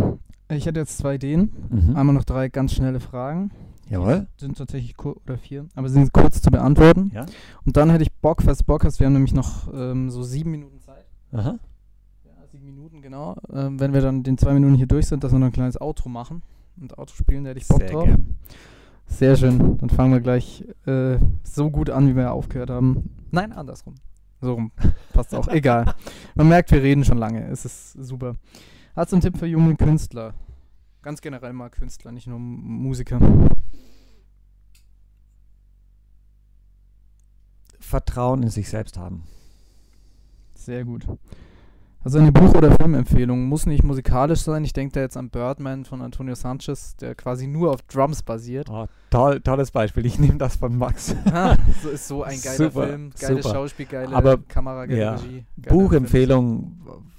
[0.49, 1.53] ich hätte jetzt zwei Ideen.
[1.69, 1.97] Mhm.
[1.97, 3.51] Einmal noch drei ganz schnelle Fragen.
[3.91, 4.27] Jawohl.
[4.39, 7.11] Sind tatsächlich kur oder vier, aber sind kurz zu beantworten.
[7.15, 7.27] Ja.
[7.65, 10.23] Und dann hätte ich Bock, falls du Bock hast, wir haben nämlich noch ähm, so
[10.23, 11.05] sieben Minuten Zeit.
[11.33, 11.59] Aha.
[12.67, 13.37] Minuten, genau.
[13.53, 15.81] Ähm, wenn wir dann den zwei Minuten hier durch sind, dass wir noch ein kleines
[15.81, 16.43] Outro machen.
[16.81, 18.05] Und Outro spielen, da hätte ich Bock Sehr drauf.
[18.05, 18.37] gern.
[19.07, 19.79] Sehr schön.
[19.79, 23.11] Dann fangen wir gleich äh, so gut an, wie wir aufgehört haben.
[23.31, 23.95] Nein, andersrum.
[24.41, 24.73] So rum.
[25.13, 25.49] Passt auch.
[25.53, 25.95] Egal.
[26.35, 27.47] Man merkt, wir reden schon lange.
[27.49, 28.37] Es ist super.
[28.95, 30.35] Hast du einen Tipp für junge Künstler?
[31.03, 33.21] Ganz generell mal Künstler, nicht nur Musiker.
[37.79, 39.23] Vertrauen in sich selbst haben.
[40.55, 41.07] Sehr gut.
[42.07, 44.63] Also eine Buch- oder Filmempfehlung muss nicht musikalisch sein.
[44.63, 48.71] Ich denke da jetzt an Birdman von Antonio Sanchez, der quasi nur auf Drums basiert.
[48.71, 50.07] Oh, toll, tolles Beispiel.
[50.07, 51.17] Ich nehme das von Max.
[51.25, 53.57] Ah, so ist so ein geiler Super, Film, geiles super.
[53.57, 55.47] Schauspiel, geile Aber, Kamera, geile ja, Regie.
[55.57, 56.77] Buchempfehlung: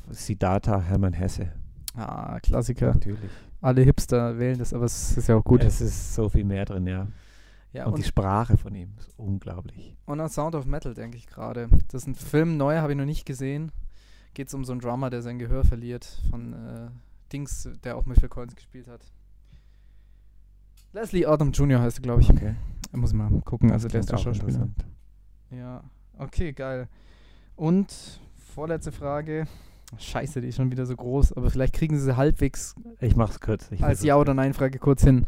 [0.10, 1.52] Siddhartha Hermann Hesse.
[1.94, 2.94] Ah, Klassiker.
[2.94, 3.30] Natürlich.
[3.60, 5.66] Alle Hipster wählen das, aber es ist ja auch gut.
[5.66, 7.08] Es ist so viel mehr drin, ja.
[7.74, 9.98] ja, und, und, die Sprache von ihm ist unglaublich.
[10.06, 11.68] und an Sound of Metal denke ich gerade.
[11.92, 13.74] Das ist ein Film, neu, habe ich noch nicht gesehen.
[14.38, 16.06] Geht es um so einen Drummer, der sein Gehör verliert.
[16.30, 16.90] Von äh,
[17.34, 19.02] Dings, der auch mit Phil Collins gespielt hat.
[20.94, 21.82] Leslie Odom Jr.
[21.82, 22.30] heißt er, glaube ich.
[22.30, 22.54] Okay.
[22.92, 24.70] Da muss ich mal gucken, also der ist der Schauspieler.
[25.50, 25.84] Ja,
[26.20, 26.88] okay, geil.
[27.56, 28.22] Und
[28.54, 29.48] vorletzte Frage.
[29.98, 33.40] Scheiße, die ist schon wieder so groß, aber vielleicht kriegen sie sie halbwegs Ich mach's
[33.40, 33.72] kurz.
[33.72, 35.26] Ich als Ja- oder Nein-Frage kurz hin.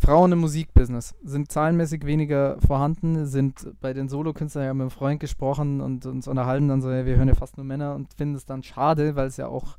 [0.00, 5.20] Frauen im Musikbusiness sind zahlenmäßig weniger vorhanden, sind bei den Solokünstlern, ja mit einem Freund
[5.20, 8.34] gesprochen und uns unterhalten dann so, ja, wir hören ja fast nur Männer und finden
[8.34, 9.76] es dann schade, weil es ja auch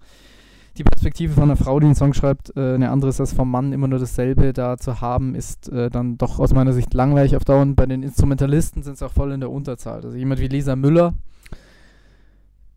[0.77, 3.49] die Perspektive von einer Frau, die einen Song schreibt, äh, eine andere ist als vom
[3.49, 7.35] Mann, immer nur dasselbe da zu haben, ist äh, dann doch aus meiner Sicht langweilig
[7.35, 7.61] auf Dauer.
[7.61, 10.01] Und bei den Instrumentalisten sind es auch voll in der Unterzahl.
[10.03, 11.13] Also jemand wie Lisa Müller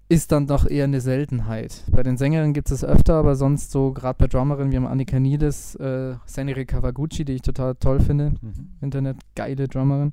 [0.08, 1.84] ist dann doch eher eine Seltenheit.
[1.90, 4.86] Bei den Sängerinnen gibt es es öfter, aber sonst so, gerade bei Drummerinnen, wir haben
[4.86, 8.70] Annika Niedes, äh, Senri Kawaguchi, die ich total toll finde, Mhm.
[8.80, 10.12] Internet, geile Drummerin.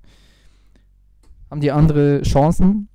[1.50, 2.90] Haben die andere Chancen?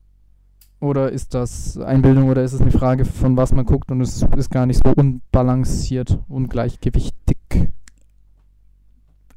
[0.80, 4.22] Oder ist das Einbildung oder ist es eine Frage, von was man guckt und es
[4.22, 7.38] ist gar nicht so unbalanciert, ungleichgewichtig?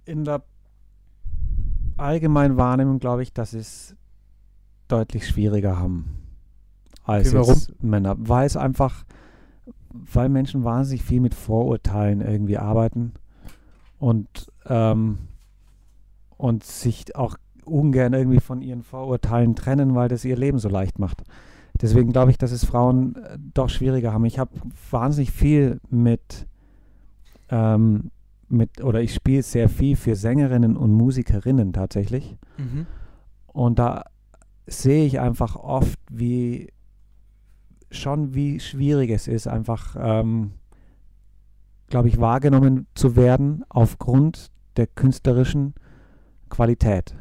[0.05, 0.41] In der
[1.97, 3.95] allgemeinen Wahrnehmung glaube ich, dass sie es
[4.87, 6.22] deutlich schwieriger haben
[7.03, 8.15] als jetzt Männer.
[8.17, 9.03] Weil es einfach,
[9.91, 13.13] weil Menschen wahnsinnig viel mit Vorurteilen irgendwie arbeiten
[13.99, 15.17] und, ähm,
[16.37, 20.99] und sich auch ungern irgendwie von ihren Vorurteilen trennen, weil das ihr Leben so leicht
[20.99, 21.23] macht.
[21.81, 24.25] Deswegen glaube ich, dass es Frauen äh, doch schwieriger haben.
[24.25, 24.51] Ich habe
[24.91, 26.47] wahnsinnig viel mit,
[27.49, 28.11] ähm,
[28.47, 32.37] mit, oder ich spiele sehr viel für Sängerinnen und Musikerinnen tatsächlich.
[32.57, 32.85] Mhm.
[33.47, 34.05] Und da
[34.67, 36.69] sehe ich einfach oft, wie
[37.95, 40.51] schon wie schwierig es ist, einfach, ähm,
[41.87, 45.73] glaube ich, wahrgenommen zu werden aufgrund der künstlerischen
[46.49, 47.15] Qualität.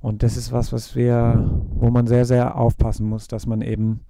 [0.00, 4.00] Und das ist was, was wir, wo man sehr, sehr aufpassen muss, dass man eben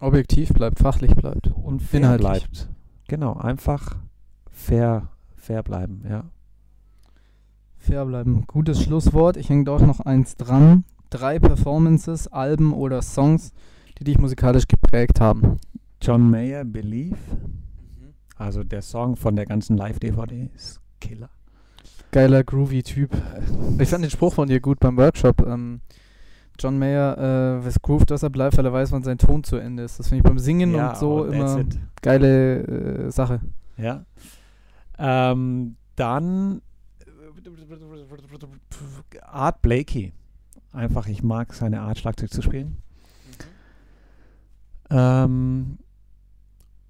[0.00, 1.46] Objektiv bleibt, fachlich bleibt.
[1.46, 2.48] und fair Inhaltlich.
[2.50, 2.68] bleibt.
[3.06, 3.96] Genau, einfach
[4.50, 6.24] fair, fair bleiben, ja.
[7.78, 8.44] Fair bleiben.
[8.48, 9.36] Gutes Schlusswort.
[9.36, 10.84] Ich hänge doch noch eins dran.
[11.10, 13.52] Drei Performances, Alben oder Songs,
[13.98, 15.58] die dich musikalisch geprägt haben.
[16.00, 17.16] John Mayer, Believe,
[18.36, 21.30] also der Song von der ganzen Live-DVD ist Killer.
[22.10, 23.10] Geiler, groovy Typ.
[23.78, 25.46] Ich fand den Spruch von dir gut beim Workshop.
[25.46, 25.80] Ähm,
[26.58, 29.56] John Mayer, äh, was groovt, dass er bleibt, weil er weiß, wann sein Ton zu
[29.56, 29.98] Ende ist.
[29.98, 31.78] Das finde ich beim Singen und so immer it.
[32.02, 33.40] geile äh, Sache.
[33.76, 34.04] Ja.
[34.98, 36.60] Ähm, dann
[39.26, 40.12] Art Blakey.
[40.72, 42.81] Einfach, ich mag seine Art, Schlagzeug zu spielen.
[44.92, 45.78] Ähm,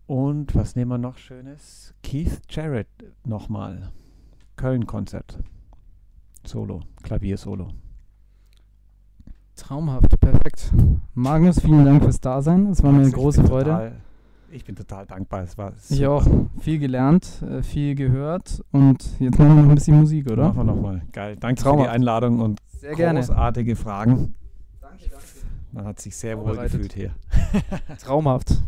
[0.07, 1.95] und was nehmen wir noch Schönes?
[2.03, 2.89] Keith Jarrett
[3.25, 3.91] nochmal.
[4.57, 5.39] Köln-Konzert.
[6.45, 7.69] Solo, Klavier-Solo.
[9.57, 10.73] Traumhaft, perfekt.
[11.15, 12.67] Magnus, vielen Dank fürs Dasein.
[12.67, 13.71] Es war mir eine Also ich große Freude.
[13.71, 13.93] Total,
[14.51, 15.43] ich bin total dankbar.
[15.43, 16.11] Es war Ich super.
[16.11, 16.27] auch.
[16.59, 20.49] Viel gelernt, äh, viel gehört und jetzt machen wir noch ein bisschen Musik, oder?
[20.49, 21.03] Machen wir nochmal.
[21.13, 21.37] Geil.
[21.39, 21.89] Danke für Traumhaft.
[21.91, 23.21] die Einladung und Sehr gerne.
[23.21, 24.35] großartige Fragen.
[25.73, 27.15] Man hat sich sehr wohl gefühlt hier.
[27.99, 28.63] Traumhaft.